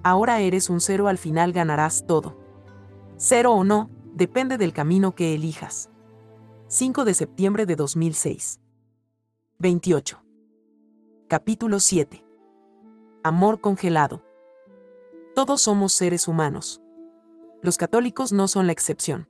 ahora 0.06 0.39
eres 0.39 0.70
un 0.70 0.82
cero 0.82 1.08
al 1.08 1.18
final 1.18 1.51
ganarás 1.51 2.06
todo. 2.06 2.38
Cero 3.18 3.53
o 3.53 3.64
no, 3.64 3.89
depende 4.14 4.60
del 4.60 4.72
camino 4.72 5.16
que 5.16 5.34
elijas. 5.34 5.89
5 6.68 7.06
de 7.06 7.16
septiembre 7.16 7.66
de 7.66 7.76
2006. 7.76 8.60
28. 9.58 10.24
Capítulo 11.38 11.81
7. 11.81 12.25
Amor 13.21 13.59
congelado. 13.59 14.23
Todos 15.36 15.63
somos 15.63 15.91
seres 15.91 16.29
humanos. 16.29 16.81
Los 17.61 17.77
católicos 17.77 18.31
no 18.31 18.47
son 18.47 18.67
la 18.67 18.71
excepción. 18.71 19.27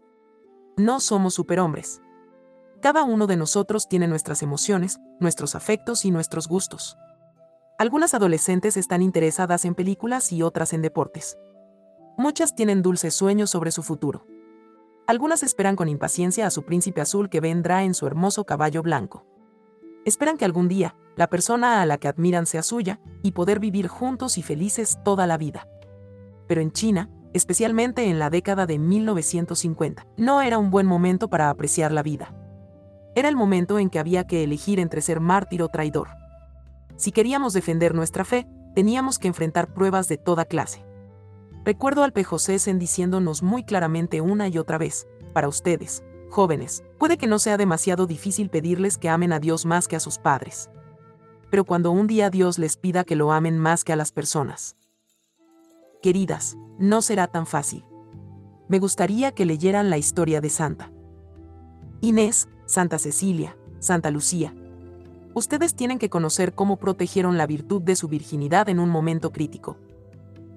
No 0.77 0.99
somos 0.99 1.33
superhombres. 1.33 2.03
Cada 2.79 3.03
uno 3.03 3.25
de 3.25 3.37
nosotros 3.37 3.87
tiene 3.87 4.07
nuestras 4.07 4.43
emociones, 4.43 4.99
nuestros 5.19 5.55
afectos 5.55 6.05
y 6.05 6.11
nuestros 6.11 6.47
gustos. 6.47 6.95
Algunas 7.79 8.13
adolescentes 8.13 8.77
están 8.77 9.01
interesadas 9.01 9.65
en 9.65 9.73
películas 9.73 10.31
y 10.31 10.43
otras 10.43 10.73
en 10.73 10.83
deportes. 10.83 11.39
Muchas 12.19 12.53
tienen 12.53 12.83
dulces 12.83 13.15
sueños 13.15 13.49
sobre 13.49 13.71
su 13.71 13.81
futuro. 13.81 14.27
Algunas 15.07 15.41
esperan 15.41 15.75
con 15.75 15.89
impaciencia 15.89 16.45
a 16.45 16.51
su 16.51 16.65
príncipe 16.65 17.01
azul 17.01 17.31
que 17.31 17.41
vendrá 17.41 17.83
en 17.83 17.95
su 17.95 18.05
hermoso 18.05 18.45
caballo 18.45 18.83
blanco. 18.83 19.25
Esperan 20.05 20.37
que 20.37 20.45
algún 20.45 20.67
día, 20.67 20.95
la 21.15 21.27
persona 21.27 21.81
a 21.81 21.85
la 21.85 21.97
que 21.97 22.07
admiran 22.07 22.45
sea 22.45 22.63
suya, 22.63 22.99
y 23.23 23.31
poder 23.31 23.59
vivir 23.59 23.87
juntos 23.87 24.37
y 24.37 24.43
felices 24.43 24.99
toda 25.03 25.27
la 25.27 25.37
vida. 25.37 25.67
Pero 26.47 26.61
en 26.61 26.71
China, 26.71 27.09
especialmente 27.33 28.09
en 28.09 28.19
la 28.19 28.29
década 28.29 28.65
de 28.65 28.79
1950, 28.79 30.05
no 30.17 30.41
era 30.41 30.57
un 30.57 30.71
buen 30.71 30.85
momento 30.85 31.29
para 31.29 31.49
apreciar 31.49 31.91
la 31.91 32.03
vida. 32.03 32.33
Era 33.15 33.29
el 33.29 33.35
momento 33.35 33.79
en 33.79 33.89
que 33.89 33.99
había 33.99 34.27
que 34.27 34.43
elegir 34.43 34.79
entre 34.79 35.01
ser 35.01 35.19
mártir 35.19 35.63
o 35.63 35.69
traidor. 35.69 36.09
Si 36.97 37.11
queríamos 37.11 37.53
defender 37.53 37.95
nuestra 37.95 38.25
fe, 38.25 38.47
teníamos 38.73 39.19
que 39.19 39.27
enfrentar 39.27 39.73
pruebas 39.73 40.07
de 40.07 40.17
toda 40.17 40.45
clase. 40.45 40.85
Recuerdo 41.63 42.03
al 42.03 42.13
Pejosesen 42.13 42.77
diciéndonos 42.77 43.41
muy 43.41 43.63
claramente 43.63 44.21
una 44.21 44.47
y 44.49 44.57
otra 44.57 44.77
vez, 44.77 45.07
para 45.33 45.47
ustedes, 45.47 46.03
jóvenes, 46.29 46.83
puede 46.99 47.17
que 47.17 47.27
no 47.27 47.39
sea 47.39 47.57
demasiado 47.57 48.05
difícil 48.05 48.49
pedirles 48.49 48.97
que 48.97 49.09
amen 49.09 49.33
a 49.33 49.39
Dios 49.39 49.65
más 49.65 49.87
que 49.87 49.95
a 49.95 49.99
sus 49.99 50.19
padres. 50.19 50.69
Pero 51.49 51.65
cuando 51.65 51.91
un 51.91 52.07
día 52.07 52.29
Dios 52.29 52.59
les 52.59 52.77
pida 52.77 53.03
que 53.03 53.15
lo 53.15 53.31
amen 53.31 53.57
más 53.57 53.83
que 53.83 53.93
a 53.93 53.95
las 53.95 54.11
personas. 54.11 54.75
Queridas, 56.01 56.57
no 56.77 57.01
será 57.01 57.27
tan 57.27 57.45
fácil. 57.45 57.83
Me 58.67 58.79
gustaría 58.79 59.31
que 59.31 59.45
leyeran 59.45 59.89
la 59.89 59.97
historia 59.97 60.41
de 60.41 60.49
Santa 60.49 60.91
Inés, 62.01 62.47
Santa 62.65 62.99
Cecilia, 62.99 63.57
Santa 63.79 64.11
Lucía, 64.11 64.53
ustedes 65.33 65.75
tienen 65.75 65.99
que 65.99 66.09
conocer 66.09 66.53
cómo 66.53 66.77
protegieron 66.77 67.37
la 67.37 67.45
virtud 67.45 67.81
de 67.81 67.95
su 67.95 68.07
virginidad 68.07 68.69
en 68.69 68.79
un 68.79 68.89
momento 68.89 69.31
crítico. 69.31 69.77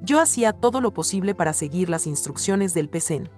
Yo 0.03 0.21
hacía 0.21 0.53
todo 0.53 0.81
lo 0.81 0.93
posible 0.95 1.35
para 1.35 1.53
seguir 1.53 1.91
las 1.91 2.07
instrucciones 2.07 2.75
del 2.75 2.89
PCN. 2.89 3.29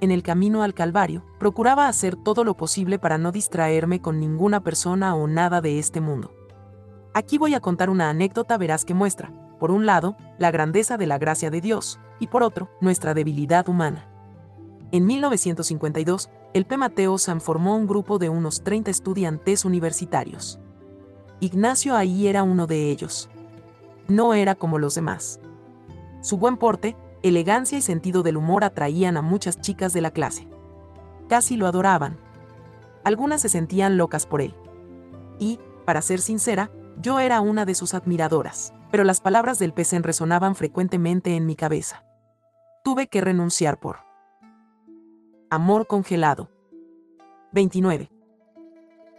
En 0.00 0.10
el 0.10 0.22
camino 0.22 0.62
al 0.62 0.74
Calvario, 0.74 1.24
procuraba 1.38 1.88
hacer 1.88 2.16
todo 2.16 2.44
lo 2.44 2.56
posible 2.56 2.98
para 2.98 3.18
no 3.18 3.30
distraerme 3.30 4.00
con 4.00 4.18
ninguna 4.20 4.62
persona 4.62 5.14
o 5.14 5.26
nada 5.26 5.60
de 5.60 5.78
este 5.78 6.00
mundo. 6.00 6.32
Aquí 7.14 7.38
voy 7.38 7.54
a 7.54 7.60
contar 7.60 7.90
una 7.90 8.10
anécdota 8.10 8.58
veraz 8.58 8.84
que 8.84 8.92
muestra, 8.92 9.32
por 9.60 9.70
un 9.70 9.86
lado, 9.86 10.16
la 10.36 10.50
grandeza 10.50 10.96
de 10.96 11.06
la 11.06 11.16
gracia 11.16 11.48
de 11.48 11.60
Dios, 11.60 12.00
y 12.18 12.26
por 12.26 12.42
otro, 12.42 12.70
nuestra 12.80 13.14
debilidad 13.14 13.68
humana. 13.68 14.08
En 14.90 15.06
1952, 15.06 16.28
el 16.54 16.66
P. 16.66 16.76
Mateo 16.76 17.16
San 17.18 17.40
formó 17.40 17.76
un 17.76 17.86
grupo 17.86 18.18
de 18.18 18.30
unos 18.30 18.64
30 18.64 18.90
estudiantes 18.90 19.64
universitarios. 19.64 20.58
Ignacio 21.38 21.94
ahí 21.96 22.26
era 22.26 22.42
uno 22.42 22.66
de 22.66 22.90
ellos. 22.90 23.30
No 24.08 24.34
era 24.34 24.56
como 24.56 24.80
los 24.80 24.96
demás. 24.96 25.38
Su 26.20 26.36
buen 26.36 26.56
porte, 26.56 26.96
elegancia 27.22 27.78
y 27.78 27.82
sentido 27.82 28.24
del 28.24 28.36
humor 28.36 28.64
atraían 28.64 29.16
a 29.16 29.22
muchas 29.22 29.60
chicas 29.60 29.92
de 29.92 30.00
la 30.00 30.10
clase. 30.10 30.48
casi 31.28 31.56
lo 31.56 31.66
adoraban. 31.68 32.18
Algunas 33.04 33.40
se 33.40 33.48
sentían 33.48 33.96
locas 33.96 34.26
por 34.26 34.40
él. 34.40 34.54
Y, 35.38 35.60
para 35.84 36.02
ser 36.02 36.20
sincera, 36.20 36.70
yo 37.04 37.20
era 37.20 37.42
una 37.42 37.66
de 37.66 37.74
sus 37.74 37.92
admiradoras, 37.92 38.72
pero 38.90 39.04
las 39.04 39.20
palabras 39.20 39.58
del 39.58 39.74
pez 39.74 39.92
resonaban 39.92 40.54
frecuentemente 40.54 41.36
en 41.36 41.44
mi 41.44 41.54
cabeza. 41.54 42.02
Tuve 42.82 43.08
que 43.08 43.20
renunciar 43.20 43.78
por 43.78 43.98
amor 45.50 45.86
congelado. 45.86 46.50
29. 47.52 48.10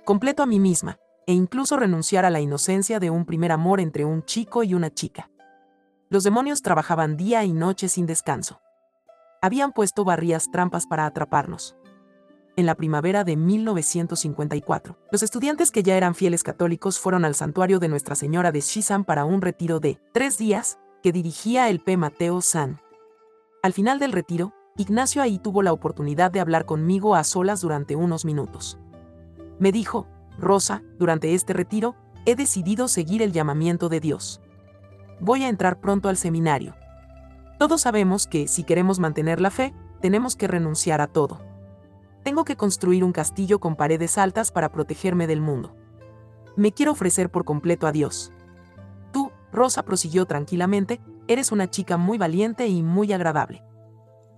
Completo 0.04 0.42
a 0.42 0.48
mí 0.48 0.60
misma, 0.60 0.98
e 1.28 1.34
incluso 1.34 1.78
renunciar 1.78 2.26
a 2.26 2.32
la 2.32 2.42
inocencia 2.42 3.00
de 3.00 3.12
un 3.12 3.24
primer 3.24 3.52
amor 3.52 3.80
entre 3.80 4.04
un 4.04 4.24
chico 4.24 4.64
y 4.64 4.74
una 4.74 4.92
chica. 4.92 5.30
Los 6.10 6.24
demonios 6.24 6.64
trabajaban 6.64 7.18
día 7.18 7.44
y 7.44 7.54
noche 7.54 7.88
sin 7.88 8.08
descanso. 8.08 8.62
Habían 9.44 9.72
puesto 9.74 10.04
barrías 10.04 10.50
trampas 10.52 10.88
para 10.88 11.06
atraparnos. 11.06 11.76
En 12.58 12.66
la 12.66 12.76
primavera 12.76 13.26
de 13.26 13.36
1954, 13.36 14.97
los 15.12 15.24
estudiantes 15.24 15.72
que 15.72 15.84
ya 15.84 15.97
eran 15.97 16.16
fieles 16.16 16.41
católicos 16.41 16.99
fueron 16.99 17.26
al 17.26 17.36
santuario 17.36 17.80
de 17.80 17.89
Nuestra 17.89 18.16
Señora 18.16 18.53
de 18.53 18.62
Shizan 18.62 19.03
para 19.03 19.26
un 19.26 19.41
retiro 19.41 19.82
de 19.82 19.99
tres 20.14 20.38
días 20.38 20.80
que 21.03 21.12
dirigía 21.12 21.70
el 21.70 21.82
P. 21.82 21.97
Mateo 21.97 22.39
San. 22.39 22.80
Al 23.62 23.74
final 23.74 23.99
del 23.99 24.14
retiro, 24.14 24.53
Ignacio 24.78 25.22
ahí 25.22 25.38
tuvo 25.38 25.64
la 25.64 25.74
oportunidad 25.74 26.32
de 26.32 26.39
hablar 26.39 26.66
conmigo 26.66 27.16
a 27.16 27.26
solas 27.26 27.60
durante 27.60 27.97
unos 27.97 28.24
minutos. 28.24 28.78
Me 29.60 29.74
dijo, 29.74 30.08
Rosa, 30.38 30.82
durante 30.97 31.34
este 31.34 31.51
retiro, 31.51 31.95
he 32.26 32.36
decidido 32.36 32.88
seguir 32.88 33.22
el 33.22 33.34
llamamiento 33.34 33.89
de 33.89 33.99
Dios. 33.99 34.39
Voy 35.20 35.43
a 35.43 35.49
entrar 35.49 35.82
pronto 35.82 36.08
al 36.08 36.16
seminario. 36.16 36.74
Todos 37.60 37.82
sabemos 37.82 38.28
que, 38.28 38.47
si 38.47 38.64
queremos 38.64 38.99
mantener 38.99 39.41
la 39.41 39.51
fe, 39.51 39.74
tenemos 40.01 40.38
que 40.38 40.47
renunciar 40.47 41.01
a 41.01 41.08
todo. 41.08 41.55
Tengo 42.26 42.44
que 42.44 42.58
construir 42.58 43.04
un 43.04 43.12
castillo 43.12 43.60
con 43.60 43.76
paredes 43.76 44.18
altas 44.18 44.52
para 44.52 44.72
protegerme 44.72 45.28
del 45.28 45.42
mundo. 45.42 45.76
Me 46.56 46.72
quiero 46.72 46.94
ofrecer 46.94 47.30
por 47.30 47.46
completo 47.46 47.86
a 47.86 47.92
Dios. 47.92 48.32
Tú, 49.14 49.32
Rosa 49.52 49.84
prosiguió 49.84 50.26
tranquilamente, 50.26 51.00
eres 51.28 51.52
una 51.52 51.70
chica 51.70 51.98
muy 51.98 52.18
valiente 52.18 52.66
y 52.66 52.82
muy 52.82 53.14
agradable. 53.14 53.64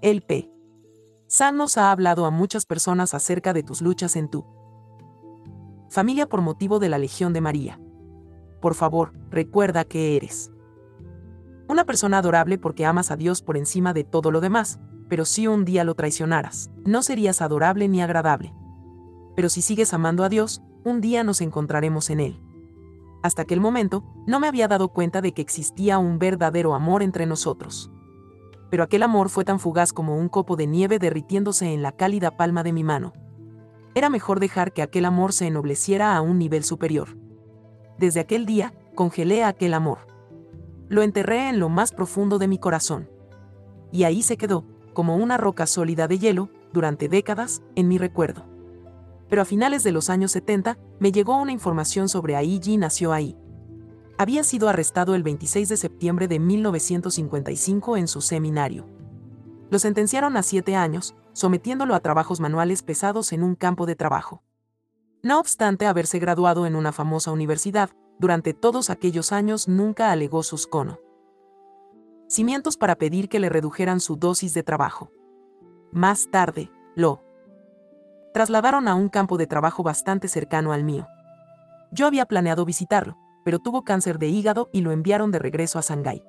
El 0.02 0.22
P. 0.22 0.52
San 1.28 1.56
nos 1.56 1.78
ha 1.78 1.94
hablado 1.94 2.26
a 2.26 2.30
muchas 2.30 2.66
personas 2.66 3.14
acerca 3.14 3.54
de 3.54 3.64
tus 3.64 3.82
luchas 3.82 4.18
en 4.18 4.28
tu 4.28 4.46
familia 5.90 6.28
por 6.28 6.42
motivo 6.42 6.80
de 6.80 6.90
la 6.90 6.98
Legión 6.98 7.32
de 7.32 7.40
María. 7.40 7.80
Por 8.60 8.76
favor, 8.76 9.14
recuerda 9.30 9.86
que 9.86 10.18
eres 10.18 10.52
una 11.70 11.86
persona 11.86 12.18
adorable 12.18 12.58
porque 12.58 12.86
amas 12.86 13.12
a 13.12 13.16
Dios 13.16 13.42
por 13.42 13.56
encima 13.56 13.94
de 13.94 14.04
todo 14.04 14.30
lo 14.30 14.42
demás, 14.42 14.78
pero 15.10 15.26
si 15.26 15.48
un 15.48 15.66
día 15.66 15.84
lo 15.84 15.96
traicionaras, 15.96 16.70
no 16.86 17.02
serías 17.02 17.42
adorable 17.42 17.88
ni 17.88 18.02
agradable. 18.02 18.54
Pero 19.36 19.50
si 19.50 19.62
sigues 19.62 19.94
amando 19.94 20.24
a 20.24 20.30
Dios, 20.30 20.62
un 20.84 21.02
día 21.02 21.24
nos 21.24 21.42
encontraremos 21.42 22.10
en 22.10 22.20
Él. 22.20 22.42
Hasta 23.24 23.42
aquel 23.42 23.60
momento, 23.60 24.04
no 24.26 24.40
me 24.40 24.48
había 24.48 24.68
dado 24.68 24.90
cuenta 24.90 25.22
de 25.22 25.34
que 25.34 25.42
existía 25.42 25.98
un 25.98 26.20
verdadero 26.20 26.76
amor 26.76 27.04
entre 27.04 27.26
nosotros. 27.26 27.92
Pero 28.70 28.84
aquel 28.84 29.04
amor 29.04 29.30
fue 29.30 29.46
tan 29.46 29.60
fugaz 29.60 29.94
como 29.94 30.18
un 30.18 30.30
copo 30.30 30.56
de 30.56 30.68
nieve 30.68 31.00
derritiéndose 31.00 31.74
en 31.74 31.82
la 31.82 31.94
cálida 31.94 32.38
palma 32.38 32.64
de 32.64 32.74
mi 32.74 32.84
mano. 32.84 33.14
Era 33.96 34.10
mejor 34.10 34.40
dejar 34.40 34.74
que 34.74 34.82
aquel 34.82 35.06
amor 35.06 35.34
se 35.34 35.48
ennobleciera 35.48 36.16
a 36.16 36.22
un 36.22 36.38
nivel 36.38 36.64
superior. 36.64 37.18
Desde 37.98 38.20
aquel 38.20 38.46
día, 38.46 38.74
congelé 38.96 39.44
aquel 39.44 39.74
amor. 39.74 40.00
Lo 40.88 41.02
enterré 41.02 41.50
en 41.50 41.60
lo 41.60 41.70
más 41.70 41.92
profundo 41.92 42.38
de 42.38 42.48
mi 42.48 42.60
corazón. 42.60 43.10
Y 43.92 44.04
ahí 44.04 44.22
se 44.22 44.38
quedó, 44.38 44.66
como 44.98 45.16
una 45.16 45.38
roca 45.38 45.68
sólida 45.68 46.08
de 46.08 46.18
hielo, 46.18 46.50
durante 46.74 47.08
décadas, 47.08 47.62
en 47.76 47.88
mi 47.88 48.00
recuerdo. 48.00 48.48
Pero 49.30 49.44
a 49.44 49.46
finales 49.46 49.84
de 49.84 49.92
los 49.92 50.10
años 50.10 50.32
70, 50.32 50.80
me 51.00 51.12
llegó 51.12 51.40
una 51.40 51.52
información 51.52 52.10
sobre 52.10 52.36
Aiji 52.36 52.78
nació 52.78 53.14
ahí. 53.14 53.38
Había 54.18 54.44
sido 54.44 54.70
arrestado 54.70 55.14
el 55.14 55.22
26 55.22 55.70
de 55.70 55.78
septiembre 55.78 56.28
de 56.28 56.40
1955 56.40 57.96
en 57.96 58.08
su 58.08 58.22
seminario. 58.22 58.88
Lo 59.70 59.78
sentenciaron 59.78 60.36
a 60.36 60.42
siete 60.42 60.76
años, 60.76 61.14
sometiéndolo 61.32 61.94
a 61.94 62.00
trabajos 62.00 62.40
manuales 62.40 62.82
pesados 62.82 63.34
en 63.34 63.44
un 63.44 63.54
campo 63.54 63.86
de 63.86 63.96
trabajo. 63.96 64.42
No 65.22 65.40
obstante 65.40 65.86
haberse 65.86 66.18
graduado 66.18 66.66
en 66.66 66.76
una 66.76 66.92
famosa 66.92 67.32
universidad, 67.32 67.92
durante 68.18 68.56
todos 68.56 68.90
aquellos 68.90 69.32
años 69.32 69.68
nunca 69.68 70.12
alegó 70.12 70.42
sus 70.42 70.66
cono. 70.66 70.98
Cimientos 72.28 72.76
para 72.76 72.96
pedir 72.96 73.30
que 73.30 73.40
le 73.40 73.48
redujeran 73.48 74.02
su 74.02 74.18
dosis 74.18 74.54
de 74.54 74.62
trabajo. 74.62 75.12
Más 75.94 76.30
tarde, 76.30 76.70
lo 76.96 77.24
trasladaron 78.34 78.88
a 78.88 78.96
un 78.96 79.08
campo 79.08 79.38
de 79.38 79.48
trabajo 79.48 79.82
bastante 79.82 80.28
cercano 80.28 80.74
al 80.74 80.84
mío. 80.84 81.08
Yo 81.92 82.06
había 82.06 82.26
planeado 82.26 82.66
visitarlo, 82.66 83.18
pero 83.46 83.60
tuvo 83.60 83.84
cáncer 83.84 84.20
de 84.20 84.28
hígado 84.28 84.70
y 84.74 84.82
lo 84.82 84.92
enviaron 84.92 85.32
de 85.32 85.40
regreso 85.40 85.80
a 85.80 85.82
Shanghái. 85.82 86.22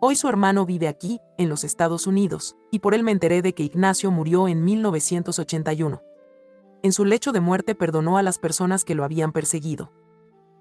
Hoy 0.00 0.14
su 0.14 0.28
hermano 0.28 0.64
vive 0.64 0.86
aquí, 0.86 1.20
en 1.38 1.48
los 1.48 1.64
Estados 1.64 2.06
Unidos, 2.06 2.56
y 2.70 2.78
por 2.78 2.94
él 2.94 3.02
me 3.02 3.10
enteré 3.10 3.42
de 3.42 3.52
que 3.52 3.64
Ignacio 3.64 4.12
murió 4.12 4.46
en 4.46 4.62
1981. 4.62 6.02
En 6.82 6.92
su 6.92 7.04
lecho 7.04 7.32
de 7.32 7.40
muerte 7.40 7.74
perdonó 7.74 8.16
a 8.16 8.22
las 8.22 8.38
personas 8.38 8.84
que 8.84 8.94
lo 8.94 9.02
habían 9.02 9.32
perseguido. 9.32 9.90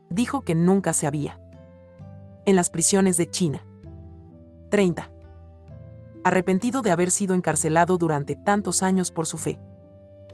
Dijo 0.10 0.42
que 0.42 0.56
nunca 0.56 0.94
se 0.94 1.06
había. 1.06 1.40
En 2.46 2.56
las 2.56 2.72
prisiones 2.72 3.18
de 3.18 3.30
China. 3.30 3.64
30. 4.76 5.10
Arrepentido 6.26 6.82
de 6.82 6.92
haber 6.92 7.10
sido 7.10 7.34
encarcelado 7.34 7.98
durante 7.98 8.36
tantos 8.36 8.84
años 8.84 9.10
por 9.10 9.26
su 9.26 9.38
fe. 9.38 9.58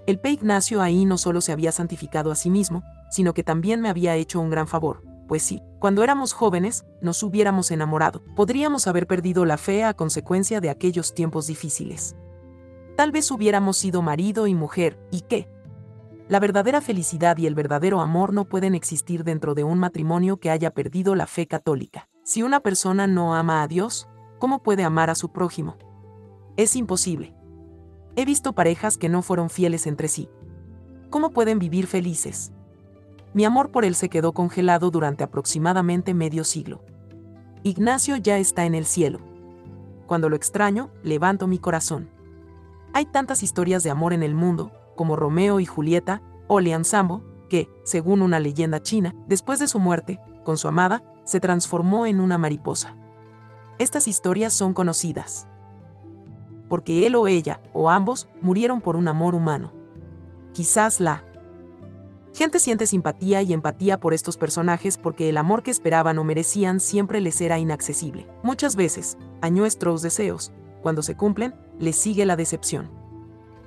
El 0.08 0.20
P. 0.20 0.32
Ignacio 0.32 0.82
ahí 0.82 1.06
no 1.06 1.20
solo 1.20 1.42
se 1.42 1.52
había 1.52 1.72
santificado 1.72 2.32
a 2.32 2.36
sí 2.36 2.50
mismo, 2.50 2.82
sino 3.12 3.36
que 3.36 3.44
también 3.44 3.82
me 3.82 3.89
había 3.89 4.16
hecho 4.16 4.42
un 4.42 4.50
gran 4.50 4.68
favor, 4.68 5.04
pues 5.28 5.44
sí, 5.44 5.62
cuando 5.78 6.04
éramos 6.04 6.34
jóvenes, 6.34 6.86
nos 7.02 7.22
hubiéramos 7.22 7.70
enamorado, 7.70 8.24
podríamos 8.36 8.88
haber 8.88 9.06
perdido 9.06 9.46
la 9.46 9.60
fe 9.60 9.84
a 9.84 9.94
consecuencia 9.94 10.60
de 10.60 10.72
aquellos 10.72 11.14
tiempos 11.14 11.46
difíciles. 11.46 12.16
Tal 12.98 13.12
vez 13.12 13.30
hubiéramos 13.30 13.78
sido 13.78 14.02
marido 14.02 14.48
y 14.48 14.56
mujer, 14.56 15.00
¿y 15.12 15.22
qué? 15.22 15.52
La 16.30 16.39
verdadera 16.39 16.82
felicidad 16.82 17.38
y 17.38 17.46
el 17.46 17.54
verdadero 17.54 18.02
amor 18.02 18.34
no 18.34 18.46
pueden 18.46 18.74
existir 18.74 19.24
dentro 19.24 19.54
de 19.54 19.64
un 19.64 19.78
matrimonio 19.78 20.38
que 20.38 20.50
haya 20.50 20.72
perdido 20.72 21.14
la 21.14 21.28
fe 21.28 21.46
católica. 21.46 22.10
Si 22.24 22.42
una 22.42 22.60
persona 22.60 23.06
no 23.06 23.36
ama 23.36 23.62
a 23.62 23.68
Dios, 23.68 24.08
¿cómo 24.42 24.60
puede 24.62 24.84
amar 24.84 25.10
a 25.10 25.16
su 25.16 25.30
prójimo? 25.32 25.78
Es 26.58 26.76
imposible. 26.76 27.34
He 28.18 28.26
visto 28.26 28.52
parejas 28.52 28.98
que 28.98 29.08
no 29.08 29.22
fueron 29.22 29.50
fieles 29.50 29.88
entre 29.88 30.10
sí. 30.10 30.28
¿Cómo 31.10 31.30
pueden 31.30 31.60
vivir 31.60 31.88
felices? 31.88 32.52
mi 33.34 33.46
amor 33.46 33.72
por 33.72 33.86
él 33.86 33.96
se 33.96 34.10
quedó 34.10 34.34
congelado 34.34 34.92
durante 34.92 35.24
aproximadamente 35.24 36.14
medio 36.14 36.44
siglo. 36.44 36.84
Ignacio 37.64 38.18
ya 38.18 38.38
está 38.38 38.66
en 38.66 38.76
el 38.76 38.86
cielo. 38.86 39.20
Cuando 40.08 40.28
lo 40.28 40.36
extraño, 40.36 40.89
levanto 41.04 41.48
mi 41.48 41.58
corazón. 41.58 42.10
Hay 42.94 43.06
tantas 43.06 43.44
historias 43.44 43.84
de 43.84 43.89
amor 43.89 44.12
en 44.12 44.24
el 44.24 44.36
mundo, 44.36 44.72
como 44.96 45.16
Romeo 45.16 45.60
y 45.60 45.66
Julieta, 45.66 46.22
o 46.48 46.60
Lian 46.60 46.84
Sambo, 46.84 47.24
que, 47.50 47.70
según 47.86 48.22
una 48.22 48.39
leyenda 48.39 48.82
china, 48.82 49.16
después 49.28 49.60
de 49.60 49.70
su 49.70 49.80
muerte, 49.80 50.20
con 50.44 50.58
su 50.58 50.68
amada, 50.68 51.04
se 51.24 51.39
transformó 51.39 52.06
en 52.06 52.20
una 52.20 52.38
mariposa. 52.38 52.98
Estas 53.82 54.07
historias 54.07 54.53
son 54.53 54.75
conocidas. 54.75 55.47
Porque 56.69 57.07
él 57.07 57.15
o 57.15 57.27
ella, 57.27 57.59
o 57.73 57.89
ambos, 57.89 58.29
murieron 58.39 58.79
por 58.79 58.95
un 58.95 59.07
amor 59.07 59.34
humano. 59.34 59.73
Quizás 60.53 60.99
la 60.99 61.25
Gente 62.32 62.59
siente 62.59 62.86
simpatía 62.86 63.41
y 63.41 63.53
empatía 63.53 63.99
por 63.99 64.13
estos 64.13 64.38
personajes 64.38 64.99
porque 64.99 65.29
el 65.29 65.38
amor 65.38 65.63
que 65.63 65.71
esperaban 65.71 66.19
o 66.19 66.23
merecían 66.23 66.79
siempre 66.79 67.21
les 67.21 67.41
era 67.41 67.57
inaccesible. 67.57 68.27
Muchas 68.43 68.75
veces, 68.75 69.17
a 69.41 69.49
nuestros 69.49 70.03
deseos, 70.03 70.51
cuando 70.84 71.01
se 71.01 71.17
cumplen, 71.17 71.55
les 71.79 71.95
sigue 71.95 72.27
la 72.27 72.36
decepción. 72.36 72.91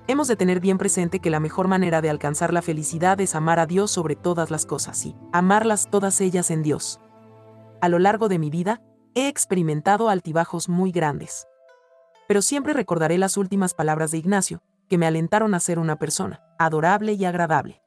Hemos 0.07 0.29
de 0.29 0.37
tener 0.37 0.61
bien 0.61 0.79
presente 0.79 1.19
que 1.19 1.31
la 1.31 1.41
mejor 1.41 1.67
manera 1.67 2.01
de 2.01 2.11
alcanzar 2.11 2.53
la 2.53 2.63
felicidad 2.63 3.21
es 3.21 3.35
amar 3.35 3.59
a 3.59 3.67
Dios 3.67 3.91
sobre 3.91 4.15
todas 4.15 4.53
las 4.53 4.65
cosas 4.65 5.07
y 5.07 5.17
amarlas 5.33 5.91
todas 5.91 6.21
ellas 6.21 6.53
en 6.53 6.63
Dios. 6.63 7.01
A 7.81 7.89
lo 7.89 7.99
largo 7.99 8.29
de 8.29 8.39
mi 8.39 8.49
vida, 8.49 8.81
he 9.15 9.29
experimentado 9.29 10.09
altibajos 10.09 10.69
muy 10.69 10.91
grandes. 10.91 11.47
Pero 12.27 12.43
siempre 12.43 12.73
recordaré 12.73 13.19
las 13.19 13.37
últimas 13.37 13.75
palabras 13.75 14.11
de 14.11 14.19
Ignacio, 14.19 14.63
que 14.89 14.99
me 14.99 15.07
alentaron 15.07 15.55
a 15.55 15.61
ser 15.61 15.79
una 15.79 15.97
persona 15.97 16.43
adorable 16.59 17.13
y 17.13 17.25
agradable. 17.25 17.84